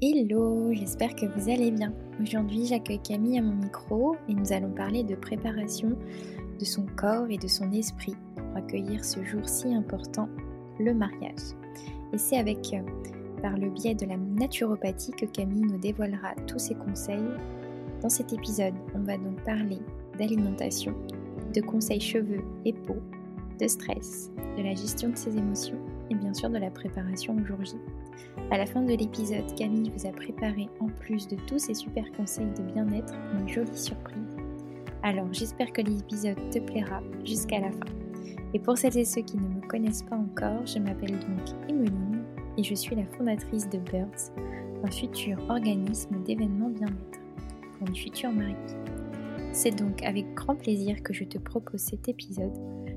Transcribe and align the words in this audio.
Hello, 0.00 0.72
j'espère 0.72 1.16
que 1.16 1.26
vous 1.26 1.50
allez 1.50 1.72
bien. 1.72 1.92
Aujourd'hui, 2.22 2.66
j'accueille 2.66 3.00
Camille 3.00 3.36
à 3.36 3.42
mon 3.42 3.56
micro 3.56 4.14
et 4.28 4.34
nous 4.34 4.52
allons 4.52 4.70
parler 4.70 5.02
de 5.02 5.16
préparation 5.16 5.98
de 6.60 6.64
son 6.64 6.86
corps 6.96 7.28
et 7.28 7.36
de 7.36 7.48
son 7.48 7.72
esprit 7.72 8.14
pour 8.36 8.56
accueillir 8.56 9.04
ce 9.04 9.24
jour 9.24 9.40
si 9.48 9.74
important, 9.74 10.28
le 10.78 10.94
mariage. 10.94 11.56
Et 12.12 12.18
c'est 12.18 12.36
avec, 12.36 12.72
euh, 12.72 12.82
par 13.42 13.58
le 13.58 13.70
biais 13.70 13.96
de 13.96 14.06
la 14.06 14.16
naturopathie, 14.16 15.10
que 15.10 15.26
Camille 15.26 15.62
nous 15.62 15.78
dévoilera 15.78 16.36
tous 16.46 16.60
ses 16.60 16.76
conseils. 16.76 17.18
Dans 18.00 18.08
cet 18.08 18.32
épisode, 18.32 18.74
on 18.94 19.00
va 19.00 19.16
donc 19.16 19.42
parler 19.44 19.80
d'alimentation, 20.16 20.94
de 21.52 21.60
conseils 21.60 22.00
cheveux 22.00 22.44
et 22.64 22.72
peau, 22.72 22.98
de 23.58 23.66
stress, 23.66 24.30
de 24.56 24.62
la 24.62 24.76
gestion 24.76 25.08
de 25.08 25.16
ses 25.16 25.36
émotions 25.36 25.80
et 26.08 26.14
bien 26.14 26.34
sûr 26.34 26.50
de 26.50 26.58
la 26.58 26.70
préparation 26.70 27.34
au 27.34 27.44
jour 27.44 27.64
J. 27.64 27.74
À 28.50 28.58
la 28.58 28.66
fin 28.66 28.82
de 28.82 28.94
l'épisode, 28.94 29.54
Camille 29.56 29.90
vous 29.94 30.06
a 30.06 30.12
préparé, 30.12 30.68
en 30.80 30.86
plus 30.86 31.28
de 31.28 31.36
tous 31.46 31.58
ces 31.58 31.74
super 31.74 32.10
conseils 32.12 32.50
de 32.56 32.62
bien-être, 32.62 33.14
une 33.38 33.48
jolie 33.48 33.76
surprise. 33.76 34.36
Alors 35.02 35.32
j'espère 35.32 35.72
que 35.72 35.82
l'épisode 35.82 36.50
te 36.50 36.58
plaira 36.58 37.00
jusqu'à 37.24 37.60
la 37.60 37.70
fin. 37.70 37.92
Et 38.54 38.58
pour 38.58 38.78
celles 38.78 38.96
et 38.98 39.04
ceux 39.04 39.22
qui 39.22 39.36
ne 39.36 39.48
me 39.48 39.66
connaissent 39.68 40.02
pas 40.02 40.16
encore, 40.16 40.66
je 40.66 40.78
m'appelle 40.78 41.12
donc 41.12 41.68
Emeline 41.68 42.24
et 42.56 42.62
je 42.62 42.74
suis 42.74 42.96
la 42.96 43.04
fondatrice 43.04 43.68
de 43.68 43.78
Birds, 43.78 44.32
un 44.82 44.90
futur 44.90 45.38
organisme 45.48 46.22
d'événements 46.24 46.70
bien-être 46.70 47.20
pour 47.78 47.88
les 47.88 47.94
futurs 47.94 48.32
mariés. 48.32 48.56
C'est 49.52 49.76
donc 49.76 50.02
avec 50.02 50.34
grand 50.34 50.56
plaisir 50.56 51.02
que 51.02 51.12
je 51.12 51.24
te 51.24 51.38
propose 51.38 51.80
cet 51.80 52.08
épisode. 52.08 52.52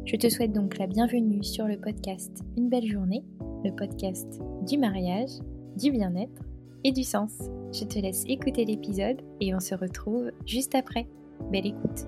Je 0.05 0.15
te 0.15 0.29
souhaite 0.29 0.53
donc 0.53 0.77
la 0.77 0.87
bienvenue 0.87 1.43
sur 1.43 1.65
le 1.65 1.77
podcast 1.77 2.43
Une 2.57 2.69
belle 2.69 2.87
journée, 2.87 3.23
le 3.63 3.71
podcast 3.71 4.39
du 4.67 4.77
mariage, 4.77 5.31
du 5.77 5.91
bien-être 5.91 6.41
et 6.83 6.91
du 6.91 7.03
sens. 7.03 7.33
Je 7.73 7.85
te 7.85 7.99
laisse 7.99 8.23
écouter 8.27 8.65
l'épisode 8.65 9.21
et 9.39 9.53
on 9.55 9.59
se 9.59 9.75
retrouve 9.75 10.31
juste 10.45 10.75
après. 10.75 11.07
Belle 11.51 11.67
écoute. 11.67 12.07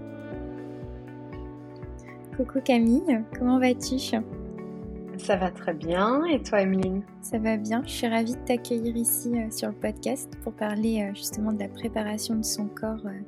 Coucou 2.35 2.61
Camille, 2.61 3.23
comment 3.37 3.59
vas-tu? 3.59 3.99
Ça 5.17 5.35
va 5.35 5.51
très 5.51 5.73
bien 5.73 6.25
et 6.25 6.41
toi 6.41 6.61
Emeline? 6.61 7.03
Ça 7.21 7.37
va 7.37 7.57
bien, 7.57 7.83
je 7.85 7.91
suis 7.91 8.07
ravie 8.07 8.33
de 8.33 8.45
t'accueillir 8.45 8.95
ici 8.97 9.31
euh, 9.35 9.51
sur 9.51 9.69
le 9.69 9.75
podcast 9.75 10.31
pour 10.43 10.53
parler 10.53 11.03
euh, 11.03 11.13
justement 11.13 11.53
de 11.53 11.59
la 11.59 11.67
préparation 11.67 12.35
de 12.35 12.43
son 12.43 12.65
corps 12.65 13.05
euh, 13.05 13.19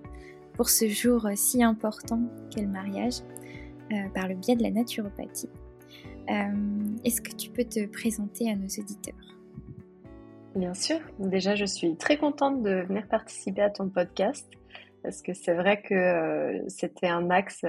pour 0.53 0.69
ce 0.69 0.87
jour 0.87 1.27
si 1.35 1.63
important 1.63 2.21
qu'est 2.49 2.61
le 2.61 2.67
mariage 2.67 3.15
par 4.15 4.27
le 4.27 4.33
biais 4.33 4.55
de 4.55 4.63
la 4.63 4.71
naturopathie. 4.71 5.49
Est-ce 6.27 7.21
que 7.21 7.35
tu 7.35 7.49
peux 7.49 7.63
te 7.63 7.85
présenter 7.87 8.49
à 8.49 8.55
nos 8.55 8.67
auditeurs? 8.67 9.15
Bien 10.55 10.73
sûr, 10.73 10.99
déjà 11.19 11.55
je 11.55 11.65
suis 11.65 11.95
très 11.97 12.17
contente 12.17 12.63
de 12.63 12.85
venir 12.87 13.07
participer 13.07 13.61
à 13.61 13.69
ton 13.69 13.89
podcast 13.89 14.49
parce 15.03 15.21
que 15.21 15.33
c'est 15.33 15.53
vrai 15.53 15.81
que 15.81 16.63
c'était 16.67 17.07
un 17.07 17.29
axe 17.29 17.63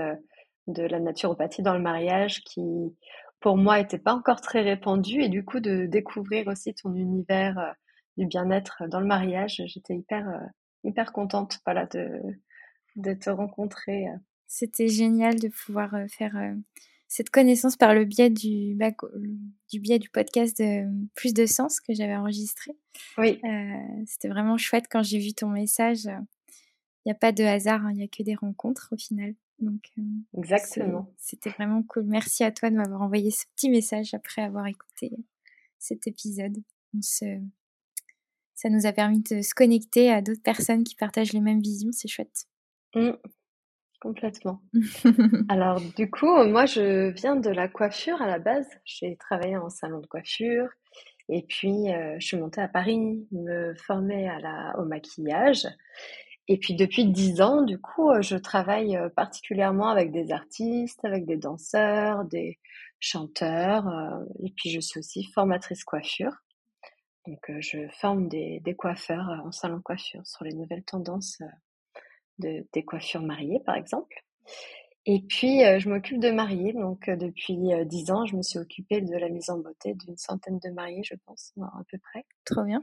de 0.66 0.82
la 0.82 1.00
naturopathie 1.00 1.62
dans 1.62 1.74
le 1.74 1.82
mariage 1.82 2.42
qui, 2.44 2.94
pour 3.40 3.56
moi, 3.56 3.78
n'était 3.78 3.98
pas 3.98 4.14
encore 4.14 4.40
très 4.40 4.62
répandu. 4.62 5.22
Et 5.22 5.28
du 5.28 5.44
coup, 5.44 5.60
de 5.60 5.86
découvrir 5.86 6.48
aussi 6.48 6.74
ton 6.74 6.94
univers 6.94 7.58
euh, 7.58 7.72
du 8.16 8.26
bien-être 8.26 8.84
dans 8.88 9.00
le 9.00 9.06
mariage, 9.06 9.62
j'étais 9.66 9.94
hyper, 9.94 10.28
euh, 10.28 10.46
hyper 10.84 11.12
contente 11.12 11.60
voilà, 11.64 11.86
de, 11.86 12.20
de 12.96 13.14
te 13.14 13.30
rencontrer. 13.30 14.08
Euh. 14.08 14.16
C'était 14.46 14.88
génial 14.88 15.38
de 15.38 15.48
pouvoir 15.48 15.94
faire 16.08 16.36
cette 17.08 17.30
connaissance 17.30 17.76
par 17.76 17.94
le 17.94 18.04
biais 18.04 18.30
du, 18.30 18.76
du 19.70 19.80
biais 19.80 19.98
du 19.98 20.10
podcast 20.10 20.58
de 20.58 20.86
Plus 21.14 21.32
de 21.32 21.46
Sens 21.46 21.80
que 21.80 21.94
j'avais 21.94 22.16
enregistré. 22.16 22.72
Oui. 23.18 23.40
C'était 24.06 24.28
vraiment 24.28 24.56
chouette 24.56 24.86
quand 24.90 25.02
j'ai 25.02 25.18
vu 25.18 25.32
ton 25.32 25.48
message. 25.48 26.04
Il 26.04 27.10
n'y 27.10 27.12
a 27.12 27.16
pas 27.16 27.32
de 27.32 27.44
hasard, 27.44 27.86
hein, 27.86 27.92
il 27.92 27.98
n'y 27.98 28.04
a 28.04 28.08
que 28.08 28.22
des 28.22 28.34
rencontres 28.34 28.88
au 28.92 28.96
final. 28.96 29.34
Donc, 29.58 29.92
euh, 29.98 30.02
Exactement. 30.38 31.10
C'était 31.18 31.50
vraiment 31.50 31.82
cool. 31.82 32.04
Merci 32.04 32.44
à 32.44 32.50
toi 32.50 32.70
de 32.70 32.76
m'avoir 32.76 33.00
envoyé 33.00 33.30
ce 33.30 33.44
petit 33.54 33.70
message 33.70 34.12
après 34.12 34.42
avoir 34.42 34.66
écouté 34.66 35.12
cet 35.78 36.06
épisode. 36.06 36.56
On 36.96 37.02
se... 37.02 37.40
Ça 38.54 38.70
nous 38.70 38.86
a 38.86 38.92
permis 38.92 39.20
de 39.20 39.42
se 39.42 39.54
connecter 39.54 40.10
à 40.10 40.22
d'autres 40.22 40.42
personnes 40.42 40.82
qui 40.82 40.94
partagent 40.94 41.32
les 41.32 41.40
mêmes 41.40 41.60
visions. 41.60 41.90
C'est 41.92 42.08
chouette. 42.08 42.46
Mmh. 42.94 43.12
Complètement. 44.00 44.60
Alors, 45.48 45.80
du 45.96 46.10
coup, 46.10 46.44
moi, 46.44 46.66
je 46.66 47.10
viens 47.10 47.36
de 47.36 47.50
la 47.50 47.68
coiffure 47.68 48.20
à 48.20 48.26
la 48.26 48.38
base. 48.38 48.68
J'ai 48.84 49.16
travaillé 49.16 49.56
en 49.56 49.70
salon 49.70 50.00
de 50.00 50.06
coiffure. 50.06 50.68
Et 51.28 51.42
puis, 51.42 51.92
euh, 51.92 52.16
je 52.18 52.26
suis 52.26 52.36
montée 52.36 52.60
à 52.60 52.68
Paris, 52.68 53.26
me 53.32 53.74
former 53.74 54.28
à 54.28 54.38
la, 54.38 54.78
au 54.78 54.84
maquillage. 54.84 55.66
Et 56.48 56.58
puis 56.58 56.74
depuis 56.74 57.04
dix 57.04 57.40
ans, 57.40 57.62
du 57.62 57.78
coup, 57.78 58.10
euh, 58.10 58.22
je 58.22 58.36
travaille 58.36 58.96
euh, 58.96 59.08
particulièrement 59.08 59.88
avec 59.88 60.12
des 60.12 60.30
artistes, 60.30 61.04
avec 61.04 61.26
des 61.26 61.36
danseurs, 61.36 62.24
des 62.24 62.58
chanteurs. 63.00 63.88
Euh, 63.88 64.24
et 64.44 64.52
puis 64.56 64.70
je 64.70 64.80
suis 64.80 65.00
aussi 65.00 65.24
formatrice 65.24 65.84
coiffure. 65.84 66.32
Donc 67.26 67.50
je 67.58 67.88
forme 67.88 68.28
des, 68.28 68.60
des 68.60 68.76
coiffeurs 68.76 69.42
en 69.44 69.50
salon 69.50 69.78
de 69.78 69.82
coiffure 69.82 70.24
sur 70.24 70.44
les 70.44 70.54
nouvelles 70.54 70.84
tendances 70.84 71.42
de, 72.38 72.66
des 72.72 72.84
coiffures 72.84 73.22
mariées, 73.22 73.60
par 73.64 73.76
exemple. 73.76 74.22
Et 75.06 75.22
puis 75.28 75.60
je 75.60 75.88
m'occupe 75.88 76.18
de 76.18 76.30
mariés. 76.30 76.72
Donc 76.72 77.08
depuis 77.08 77.58
dix 77.86 78.10
ans, 78.10 78.26
je 78.26 78.36
me 78.36 78.42
suis 78.42 78.58
occupée 78.58 79.00
de 79.00 79.16
la 79.16 79.28
mise 79.28 79.50
en 79.50 79.58
beauté 79.58 79.94
d'une 79.94 80.16
centaine 80.16 80.58
de 80.58 80.70
mariés, 80.70 81.04
je 81.04 81.14
pense, 81.26 81.52
à 81.60 81.82
peu 81.90 81.98
près. 81.98 82.24
Trop 82.44 82.64
bien. 82.64 82.80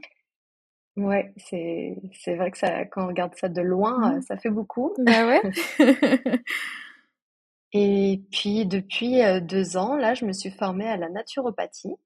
Ouais, 0.96 1.34
c'est 1.36 1.96
c'est 2.12 2.36
vrai 2.36 2.50
que 2.50 2.58
ça 2.58 2.84
quand 2.86 3.04
on 3.04 3.08
regarde 3.08 3.34
ça 3.34 3.48
de 3.48 3.60
loin, 3.60 4.16
mmh. 4.16 4.22
ça 4.22 4.36
fait 4.38 4.50
beaucoup. 4.50 4.94
Bah 4.98 5.26
ouais. 5.26 5.42
Et 7.76 8.22
puis 8.30 8.66
depuis, 8.66 9.20
deux 9.42 9.76
ans, 9.76 9.96
là, 9.96 10.14
je 10.14 10.24
me 10.24 10.32
suis 10.32 10.52
formée 10.52 10.88
à 10.88 10.96
la 10.96 11.08
naturopathie. 11.08 11.96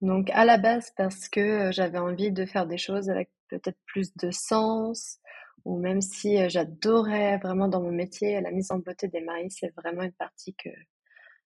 Donc 0.00 0.30
à 0.30 0.44
la 0.44 0.58
base 0.58 0.92
parce 0.96 1.28
que, 1.28 1.72
j'avais 1.72 1.98
envie 1.98 2.30
de 2.30 2.46
faire 2.46 2.66
des 2.66 2.78
choses 2.78 3.10
avec 3.10 3.30
peut-être 3.48 3.78
plus 3.86 4.16
de 4.16 4.30
sens 4.30 5.18
ou 5.66 5.78
même 5.78 6.00
si, 6.00 6.48
j'adorais 6.48 7.38
vraiment 7.38 7.68
dans 7.68 7.82
mon 7.82 7.92
métier 7.92 8.40
la 8.40 8.50
mise 8.50 8.70
en 8.70 8.78
beauté 8.78 9.08
des 9.08 9.20
mariés, 9.20 9.50
c'est 9.50 9.74
vraiment 9.76 10.02
une 10.02 10.12
partie 10.12 10.54
que 10.54 10.70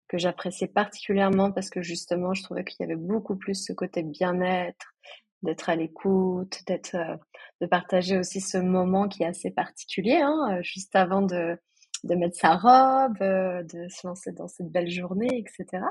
que 0.09 0.17
j'appréciais 0.17 0.69
particulièrement 0.69 1.53
parce 1.53 1.69
que 1.69 1.83
justement 1.83 2.33
je 2.33 2.43
trouvais 2.43 2.65
qu'il 2.65 2.81
y 2.81 2.85
avait 2.85 2.97
beaucoup 2.97 3.37
plus 3.37 3.55
ce 3.55 3.75
côté 3.75 4.03
bien-être 4.03 4.95
d'être 5.43 5.69
à 5.69 5.77
l'écoute, 5.77 6.59
d'être, 6.67 6.97
euh, 6.97 7.17
de 7.61 7.67
partager 7.67 8.19
aussi 8.19 8.41
ce 8.41 8.59
moment 8.59 9.09
qui 9.09 9.23
est 9.23 9.27
assez 9.27 9.51
particulier, 9.51 10.17
hein, 10.21 10.57
euh, 10.59 10.63
juste 10.63 10.97
avant 10.97 11.23
de, 11.23 11.57
de 12.05 12.15
mettre 12.15 12.37
sa 12.37 12.57
robe, 12.57 13.21
euh, 13.21 13.63
de 13.63 13.89
se 13.89 14.07
lancer 14.07 14.33
dans 14.33 14.49
cette 14.49 14.71
belle 14.71 14.91
journée, 14.91 15.29
etc. 15.39 15.85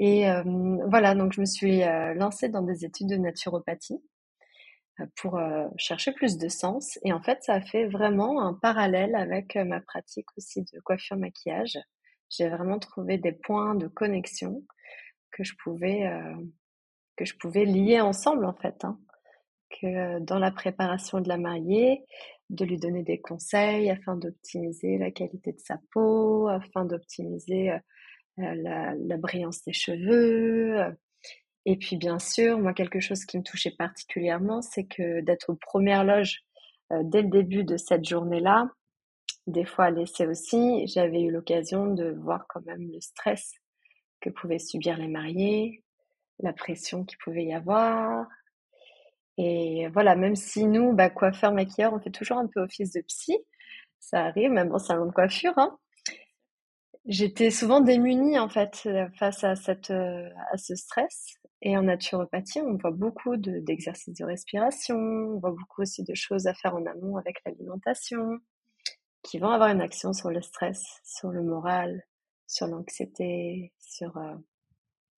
Et 0.00 0.24
voilà, 0.90 1.14
donc 1.14 1.32
je 1.34 1.40
me 1.40 1.46
suis 1.46 1.82
lancée 2.16 2.48
dans 2.48 2.62
des 2.62 2.84
études 2.84 3.06
de 3.10 3.16
naturopathie 3.16 4.02
pour 5.16 5.40
chercher 5.76 6.12
plus 6.12 6.38
de 6.38 6.48
sens. 6.48 6.98
Et 7.04 7.12
en 7.12 7.20
fait, 7.22 7.42
ça 7.42 7.54
a 7.54 7.60
fait 7.60 7.86
vraiment 7.86 8.42
un 8.42 8.54
parallèle 8.54 9.14
avec 9.14 9.56
ma 9.56 9.80
pratique 9.80 10.26
aussi 10.36 10.62
de 10.62 10.80
coiffure 10.80 11.16
maquillage. 11.16 11.78
J'ai 12.30 12.48
vraiment 12.48 12.78
trouvé 12.78 13.18
des 13.18 13.32
points 13.32 13.74
de 13.74 13.88
connexion 13.88 14.62
que 15.32 15.44
je 15.44 15.54
pouvais 15.62 16.08
que 17.16 17.24
je 17.24 17.36
pouvais 17.36 17.64
lier 17.64 18.00
ensemble 18.00 18.44
en 18.44 18.54
fait. 18.54 18.84
Hein. 18.84 18.98
Que 19.80 19.86
euh, 19.86 20.20
dans 20.20 20.38
la 20.38 20.50
préparation 20.50 21.20
de 21.20 21.28
la 21.28 21.38
mariée, 21.38 22.04
de 22.50 22.64
lui 22.64 22.78
donner 22.78 23.02
des 23.02 23.20
conseils 23.20 23.90
afin 23.90 24.16
d'optimiser 24.16 24.98
la 24.98 25.10
qualité 25.10 25.52
de 25.52 25.60
sa 25.60 25.78
peau, 25.92 26.48
afin 26.48 26.84
d'optimiser 26.84 27.70
euh, 27.70 27.78
euh, 28.40 28.92
la, 28.98 29.16
brillance 29.16 29.64
des 29.64 29.72
cheveux. 29.72 30.96
Et 31.66 31.76
puis 31.76 31.96
bien 31.96 32.18
sûr, 32.18 32.58
moi 32.58 32.74
quelque 32.74 33.00
chose 33.00 33.24
qui 33.24 33.38
me 33.38 33.42
touchait 33.42 33.74
particulièrement, 33.76 34.62
c'est 34.62 34.84
que 34.84 35.20
d'être 35.22 35.50
aux 35.50 35.56
premières 35.56 36.04
loges 36.04 36.42
dès 37.04 37.22
le 37.22 37.28
début 37.28 37.64
de 37.64 37.76
cette 37.76 38.04
journée-là, 38.04 38.70
des 39.46 39.64
fois 39.64 39.86
à 39.86 39.90
l'essai 39.90 40.26
aussi, 40.26 40.86
j'avais 40.86 41.22
eu 41.22 41.30
l'occasion 41.30 41.86
de 41.86 42.10
voir 42.12 42.46
quand 42.48 42.64
même 42.66 42.90
le 42.92 43.00
stress 43.00 43.52
que 44.20 44.30
pouvaient 44.30 44.58
subir 44.58 44.96
les 44.98 45.08
mariés, 45.08 45.82
la 46.40 46.52
pression 46.52 47.04
qu'il 47.04 47.18
pouvait 47.18 47.44
y 47.44 47.54
avoir. 47.54 48.26
Et 49.36 49.88
voilà, 49.92 50.16
même 50.16 50.36
si 50.36 50.66
nous, 50.66 50.92
bah, 50.92 51.10
coiffeurs, 51.10 51.52
maquilleurs, 51.52 51.92
on 51.92 52.00
fait 52.00 52.10
toujours 52.10 52.38
un 52.38 52.46
peu 52.46 52.60
office 52.60 52.92
de 52.92 53.00
psy, 53.02 53.36
ça 54.00 54.26
arrive, 54.26 54.50
même 54.50 54.72
en 54.72 54.78
salon 54.78 55.06
de 55.06 55.12
coiffure, 55.12 55.54
hein. 55.56 55.76
J'étais 57.06 57.50
souvent 57.50 57.82
démunie 57.82 58.38
en 58.38 58.48
fait 58.48 58.88
face 59.18 59.44
à, 59.44 59.56
cette, 59.56 59.90
euh, 59.90 60.30
à 60.50 60.56
ce 60.56 60.74
stress. 60.74 61.34
Et 61.60 61.76
en 61.76 61.82
naturopathie, 61.82 62.60
on 62.62 62.76
voit 62.76 62.90
beaucoup 62.92 63.36
d'exercices 63.36 64.18
de, 64.18 64.24
respiration, 64.24 64.96
on 64.96 65.38
voit 65.38 65.52
beaucoup 65.52 65.82
aussi 65.82 66.02
de 66.02 66.14
choses 66.14 66.46
à 66.46 66.54
faire 66.54 66.74
en 66.74 66.84
amont 66.86 67.16
avec 67.16 67.42
l'alimentation, 67.44 68.38
qui 69.22 69.38
vont 69.38 69.48
avoir 69.48 69.70
une 69.70 69.80
action 69.80 70.12
sur 70.12 70.30
le 70.30 70.42
stress, 70.42 70.82
sur 71.04 71.30
le 71.30 71.42
moral, 71.42 72.02
sur 72.46 72.66
l'anxiété, 72.66 73.72
sur 73.78 74.16
euh, 74.18 74.34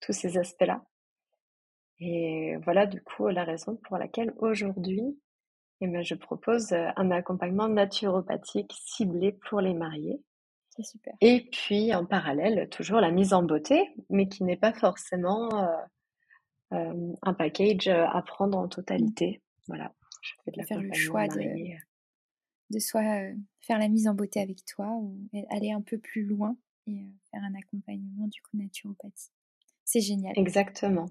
tous 0.00 0.12
ces 0.12 0.38
aspects-là. 0.38 0.84
Et 1.98 2.56
voilà 2.64 2.86
du 2.86 3.00
coup 3.02 3.28
la 3.28 3.44
raison 3.44 3.76
pour 3.88 3.98
laquelle 3.98 4.32
aujourd'hui, 4.38 5.20
eh 5.80 5.88
ben, 5.88 6.02
je 6.02 6.14
propose 6.14 6.72
un 6.72 7.10
accompagnement 7.10 7.68
naturopathique 7.68 8.72
ciblé 8.84 9.32
pour 9.48 9.60
les 9.60 9.74
mariés. 9.74 10.20
C'est 10.76 10.84
super. 10.84 11.14
Et 11.20 11.48
puis 11.50 11.94
en 11.94 12.04
parallèle, 12.04 12.68
toujours 12.68 13.00
la 13.00 13.10
mise 13.10 13.32
en 13.32 13.42
beauté, 13.42 13.94
mais 14.10 14.28
qui 14.28 14.44
n'est 14.44 14.56
pas 14.56 14.72
forcément 14.72 15.48
un 16.70 17.34
package 17.34 17.88
à 17.88 18.22
prendre 18.22 18.58
en 18.58 18.68
totalité. 18.68 19.40
Voilà, 19.68 19.94
je 20.22 20.32
fais 20.44 20.50
de 20.50 20.62
faire 20.62 20.80
le 20.80 20.92
choix 20.92 21.26
de, 21.28 21.76
de 22.70 22.78
soit 22.78 23.32
faire 23.60 23.78
la 23.78 23.88
mise 23.88 24.08
en 24.08 24.14
beauté 24.14 24.40
avec 24.40 24.64
toi 24.64 24.88
ou 25.00 25.18
aller 25.50 25.72
un 25.72 25.80
peu 25.80 25.98
plus 25.98 26.24
loin 26.24 26.56
et 26.86 27.06
faire 27.30 27.42
un 27.42 27.54
accompagnement 27.54 28.28
du 28.28 28.40
coup 28.42 28.56
naturopathie. 28.56 29.30
C'est 29.84 30.00
génial. 30.00 30.34
Exactement. 30.36 31.06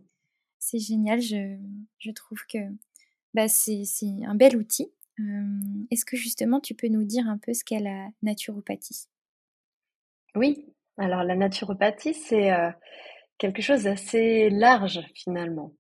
C'est 0.60 0.80
génial. 0.80 1.22
Je, 1.22 1.58
je, 2.00 2.12
trouve 2.12 2.40
que 2.48 2.58
bah, 3.34 3.48
c'est 3.48 3.84
un 4.26 4.36
bel 4.36 4.58
outil. 4.58 4.92
Est-ce 5.92 6.04
que 6.04 6.18
justement 6.18 6.60
tu 6.60 6.76
peux 6.76 6.90
nous 6.90 7.06
dire 7.06 7.28
un 7.28 7.38
peu 7.38 7.54
ce 7.54 7.64
qu'est 7.64 7.80
la 7.80 8.10
naturopathie? 8.22 9.08
Oui. 10.36 10.66
Alors 10.98 11.24
la 11.24 11.36
naturopathie, 11.36 12.14
c'est 12.14 12.52
quelque 13.38 13.62
chose 13.62 13.84
d'assez 13.84 14.50
large 14.50 15.02
finalement. 15.14 15.74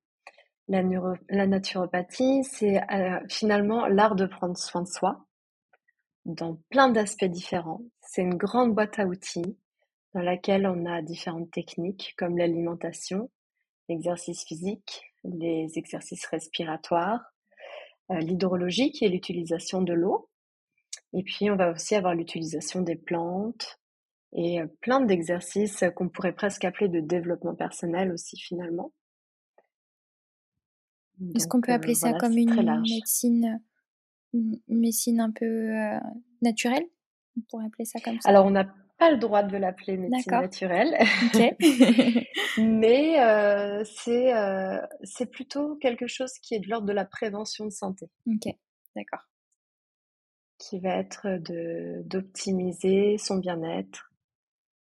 La, 0.67 0.81
la 1.29 1.47
naturopathie, 1.47 2.43
c'est 2.43 2.81
finalement 3.29 3.87
l'art 3.87 4.15
de 4.15 4.25
prendre 4.25 4.57
soin 4.57 4.81
de 4.81 4.87
soi 4.87 5.25
dans 6.25 6.59
plein 6.69 6.89
d'aspects 6.89 7.25
différents. 7.25 7.81
C'est 8.01 8.23
une 8.23 8.35
grande 8.35 8.73
boîte 8.73 8.99
à 8.99 9.05
outils 9.05 9.57
dans 10.13 10.21
laquelle 10.21 10.65
on 10.65 10.85
a 10.85 11.01
différentes 11.01 11.51
techniques 11.51 12.15
comme 12.17 12.37
l'alimentation, 12.37 13.29
l'exercice 13.89 14.43
physique, 14.43 15.13
les 15.23 15.71
exercices 15.75 16.25
respiratoires, 16.25 17.21
euh, 18.11 18.19
l'hydrologie 18.19 18.91
qui 18.91 19.05
est 19.05 19.09
l'utilisation 19.09 19.81
de 19.81 19.93
l'eau. 19.93 20.29
Et 21.13 21.23
puis 21.23 21.51
on 21.51 21.55
va 21.55 21.71
aussi 21.71 21.95
avoir 21.95 22.15
l'utilisation 22.15 22.81
des 22.81 22.95
plantes 22.95 23.79
et 24.33 24.61
euh, 24.61 24.67
plein 24.81 25.01
d'exercices 25.01 25.83
qu'on 25.95 26.09
pourrait 26.09 26.33
presque 26.33 26.65
appeler 26.65 26.89
de 26.89 26.99
développement 26.99 27.55
personnel 27.55 28.11
aussi 28.11 28.37
finalement. 28.37 28.91
Est-ce 31.35 31.47
qu'on 31.47 31.61
peut 31.61 31.71
appeler 31.71 31.93
euh, 31.93 32.09
ça 32.09 32.13
comme 32.13 32.37
une 32.37 32.81
médecine, 32.81 33.61
une 34.33 34.59
médecine 34.67 35.21
un 35.21 35.31
peu 35.31 35.71
naturelle? 36.41 36.85
On 37.37 37.41
pourrait 37.49 37.65
appeler 37.65 37.85
ça 37.85 37.99
comme 37.99 38.19
ça. 38.19 38.29
Alors 38.29 38.45
on 38.45 38.51
n'a 38.51 38.67
pas 38.97 39.11
le 39.11 39.17
droit 39.17 39.43
de 39.43 39.57
l'appeler 39.57 39.97
médecine 39.97 40.31
naturelle. 40.31 40.97
Mais 42.57 43.19
euh, 43.19 43.83
c'est 43.83 44.33
euh, 44.33 44.79
plutôt 45.31 45.75
quelque 45.75 46.07
chose 46.07 46.33
qui 46.41 46.55
est 46.55 46.59
de 46.59 46.69
l'ordre 46.69 46.87
de 46.87 46.93
la 46.93 47.05
prévention 47.05 47.65
de 47.65 47.71
santé. 47.71 48.09
Ok, 48.27 48.53
d'accord. 48.95 49.27
Qui 50.57 50.79
va 50.79 50.95
être 50.95 51.39
d'optimiser 52.05 53.17
son 53.17 53.37
bien-être. 53.37 54.11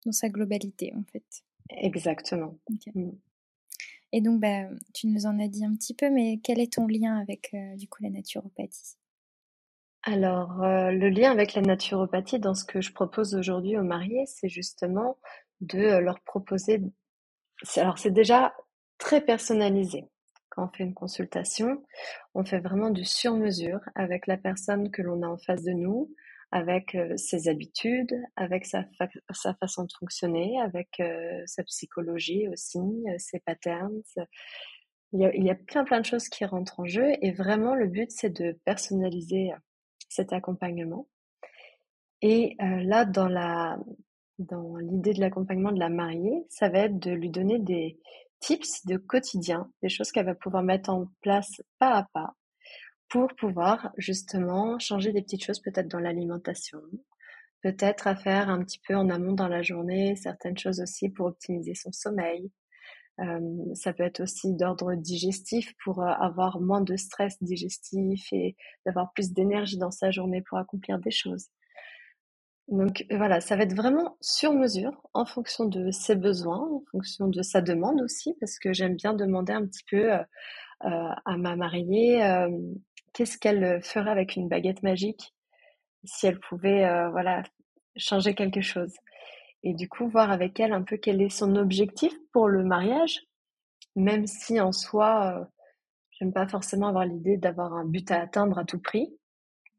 Dans 0.04 0.12
sa 0.12 0.28
globalité, 0.28 0.92
en 0.94 1.02
fait. 1.10 1.24
Exactement. 1.70 2.58
Mm. 2.94 3.10
Et 4.12 4.20
donc, 4.20 4.40
bah, 4.40 4.68
tu 4.92 5.08
nous 5.08 5.26
en 5.26 5.40
as 5.40 5.48
dit 5.48 5.64
un 5.64 5.74
petit 5.74 5.94
peu, 5.94 6.10
mais 6.10 6.38
quel 6.42 6.60
est 6.60 6.74
ton 6.74 6.86
lien 6.86 7.18
avec 7.18 7.50
euh, 7.54 7.76
du 7.76 7.88
coup 7.88 8.02
la 8.02 8.10
naturopathie? 8.10 8.96
Alors, 10.02 10.62
euh, 10.62 10.90
le 10.90 11.08
lien 11.08 11.32
avec 11.32 11.54
la 11.54 11.62
naturopathie 11.62 12.38
dans 12.38 12.54
ce 12.54 12.64
que 12.64 12.82
je 12.82 12.92
propose 12.92 13.34
aujourd'hui 13.34 13.78
aux 13.78 13.82
mariés, 13.82 14.26
c'est 14.26 14.48
justement 14.48 15.16
de 15.62 15.78
euh, 15.78 16.00
leur 16.00 16.20
proposer. 16.20 16.82
Alors, 17.76 17.98
c'est 17.98 18.10
déjà 18.10 18.54
très 18.98 19.22
personnalisé. 19.22 20.04
Quand 20.50 20.66
on 20.66 20.76
fait 20.76 20.84
une 20.84 20.94
consultation, 20.94 21.82
on 22.34 22.44
fait 22.44 22.60
vraiment 22.60 22.90
du 22.90 23.04
sur-mesure 23.04 23.80
avec 23.94 24.26
la 24.26 24.36
personne 24.36 24.90
que 24.90 25.02
l'on 25.02 25.22
a 25.22 25.26
en 25.26 25.38
face 25.38 25.64
de 25.64 25.72
nous, 25.72 26.14
avec 26.54 26.94
euh, 26.94 27.16
ses 27.16 27.48
habitudes, 27.48 28.16
avec 28.36 28.64
sa, 28.64 28.84
façon 29.60 29.84
de 29.84 29.92
fonctionner, 29.98 30.60
avec 30.60 31.02
sa 31.46 31.64
psychologie 31.64 32.48
aussi, 32.48 32.78
ses 33.18 33.40
patterns. 33.40 34.00
Il 35.12 35.20
y, 35.20 35.50
a, 35.50 35.54
plein 35.54 35.84
plein 35.84 36.00
de 36.00 36.06
choses 36.06 36.28
qui 36.28 36.44
rentrent 36.44 36.80
en 36.80 36.86
jeu 36.86 37.12
et 37.20 37.32
vraiment 37.32 37.74
le 37.74 37.86
but 37.86 38.10
c'est 38.10 38.30
de 38.30 38.58
personnaliser 38.64 39.52
cet 40.08 40.32
accompagnement. 40.32 41.08
Et 42.22 42.56
euh, 42.62 42.82
là, 42.84 43.04
dans 43.04 43.28
la 43.28 43.78
dans 44.38 44.76
l'idée 44.76 45.12
de 45.12 45.20
l'accompagnement 45.20 45.70
de 45.70 45.78
la 45.78 45.88
mariée, 45.88 46.44
ça 46.50 46.68
va 46.68 46.80
être 46.80 46.98
de 46.98 47.12
lui 47.12 47.30
donner 47.30 47.58
des 47.58 48.00
tips 48.40 48.84
de 48.86 48.96
quotidien, 48.96 49.70
des 49.82 49.88
choses 49.88 50.10
qu'elle 50.10 50.26
va 50.26 50.34
pouvoir 50.34 50.62
mettre 50.62 50.90
en 50.90 51.06
place 51.20 51.62
pas 51.78 51.94
à 51.94 52.08
pas 52.12 52.34
pour 53.14 53.32
pouvoir 53.36 53.92
justement 53.96 54.76
changer 54.80 55.12
des 55.12 55.22
petites 55.22 55.44
choses 55.44 55.60
peut-être 55.60 55.86
dans 55.86 56.00
l'alimentation, 56.00 56.80
peut-être 57.62 58.08
à 58.08 58.16
faire 58.16 58.50
un 58.50 58.64
petit 58.64 58.80
peu 58.88 58.96
en 58.96 59.08
amont 59.08 59.34
dans 59.34 59.46
la 59.46 59.62
journée, 59.62 60.16
certaines 60.16 60.58
choses 60.58 60.80
aussi 60.80 61.10
pour 61.10 61.26
optimiser 61.26 61.76
son 61.76 61.92
sommeil, 61.92 62.50
ça 63.74 63.92
peut 63.92 64.02
être 64.02 64.18
aussi 64.18 64.52
d'ordre 64.52 64.96
digestif 64.96 65.74
pour 65.84 66.02
avoir 66.02 66.60
moins 66.60 66.80
de 66.80 66.96
stress 66.96 67.40
digestif 67.40 68.32
et 68.32 68.56
d'avoir 68.84 69.12
plus 69.12 69.32
d'énergie 69.32 69.78
dans 69.78 69.92
sa 69.92 70.10
journée 70.10 70.42
pour 70.42 70.58
accomplir 70.58 70.98
des 70.98 71.12
choses. 71.12 71.46
Donc 72.66 73.06
voilà, 73.12 73.40
ça 73.40 73.54
va 73.54 73.62
être 73.62 73.76
vraiment 73.76 74.16
sur 74.20 74.54
mesure 74.54 75.00
en 75.12 75.24
fonction 75.24 75.66
de 75.66 75.92
ses 75.92 76.16
besoins, 76.16 76.68
en 76.68 76.82
fonction 76.90 77.28
de 77.28 77.42
sa 77.42 77.60
demande 77.60 78.00
aussi, 78.00 78.34
parce 78.40 78.58
que 78.58 78.72
j'aime 78.72 78.96
bien 78.96 79.14
demander 79.14 79.52
un 79.52 79.64
petit 79.64 79.84
peu 79.88 80.10
à 80.80 81.36
ma 81.38 81.54
mariée 81.54 82.20
qu'est-ce 83.14 83.38
qu'elle 83.38 83.82
ferait 83.82 84.10
avec 84.10 84.36
une 84.36 84.48
baguette 84.48 84.82
magique 84.82 85.32
si 86.04 86.26
elle 86.26 86.38
pouvait 86.40 87.08
voilà 87.10 87.42
changer 87.96 88.34
quelque 88.34 88.60
chose? 88.60 88.92
Et 89.62 89.72
du 89.72 89.88
coup 89.88 90.08
voir 90.08 90.30
avec 90.30 90.60
elle 90.60 90.74
un 90.74 90.82
peu 90.82 90.98
quel 90.98 91.22
est 91.22 91.30
son 91.30 91.56
objectif 91.56 92.12
pour 92.32 92.48
le 92.48 92.62
mariage, 92.62 93.22
même 93.96 94.26
si 94.26 94.60
en 94.60 94.72
soi, 94.72 95.38
euh, 95.38 95.44
j'aime 96.12 96.32
pas 96.32 96.46
forcément 96.46 96.88
avoir 96.88 97.06
l'idée 97.06 97.38
d'avoir 97.38 97.72
un 97.72 97.86
but 97.86 98.10
à 98.10 98.20
atteindre 98.20 98.58
à 98.58 98.64
tout 98.64 98.78
prix, 98.80 99.16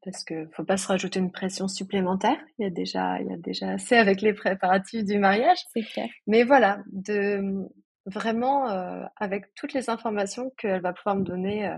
parce 0.03 0.23
que 0.23 0.47
faut 0.53 0.63
pas 0.63 0.77
se 0.77 0.87
rajouter 0.87 1.19
une 1.19 1.31
pression 1.31 1.67
supplémentaire. 1.67 2.37
Il 2.57 2.63
y 2.63 2.65
a 2.65 2.71
déjà, 2.71 3.19
il 3.21 3.27
y 3.27 3.33
a 3.33 3.37
déjà 3.37 3.71
assez 3.71 3.95
avec 3.95 4.21
les 4.21 4.33
préparatifs 4.33 5.03
du 5.03 5.19
mariage. 5.19 5.59
C'est 5.73 5.83
clair. 5.83 6.09
Mais 6.27 6.43
voilà, 6.43 6.83
de 6.91 7.69
vraiment 8.05 8.69
euh, 8.69 9.03
avec 9.17 9.53
toutes 9.55 9.73
les 9.73 9.89
informations 9.89 10.51
qu'elle 10.57 10.81
va 10.81 10.93
pouvoir 10.93 11.15
me 11.15 11.23
donner 11.23 11.67
euh, 11.67 11.77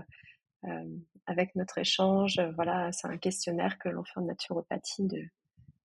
euh 0.64 0.84
avec 1.28 1.54
notre 1.54 1.78
échange. 1.78 2.40
voilà, 2.54 2.90
c'est 2.92 3.06
un 3.06 3.18
questionnaire 3.18 3.78
que 3.78 3.88
l'on 3.88 4.02
fait 4.02 4.18
en 4.18 4.22
naturopathie 4.22 5.06
de 5.06 5.22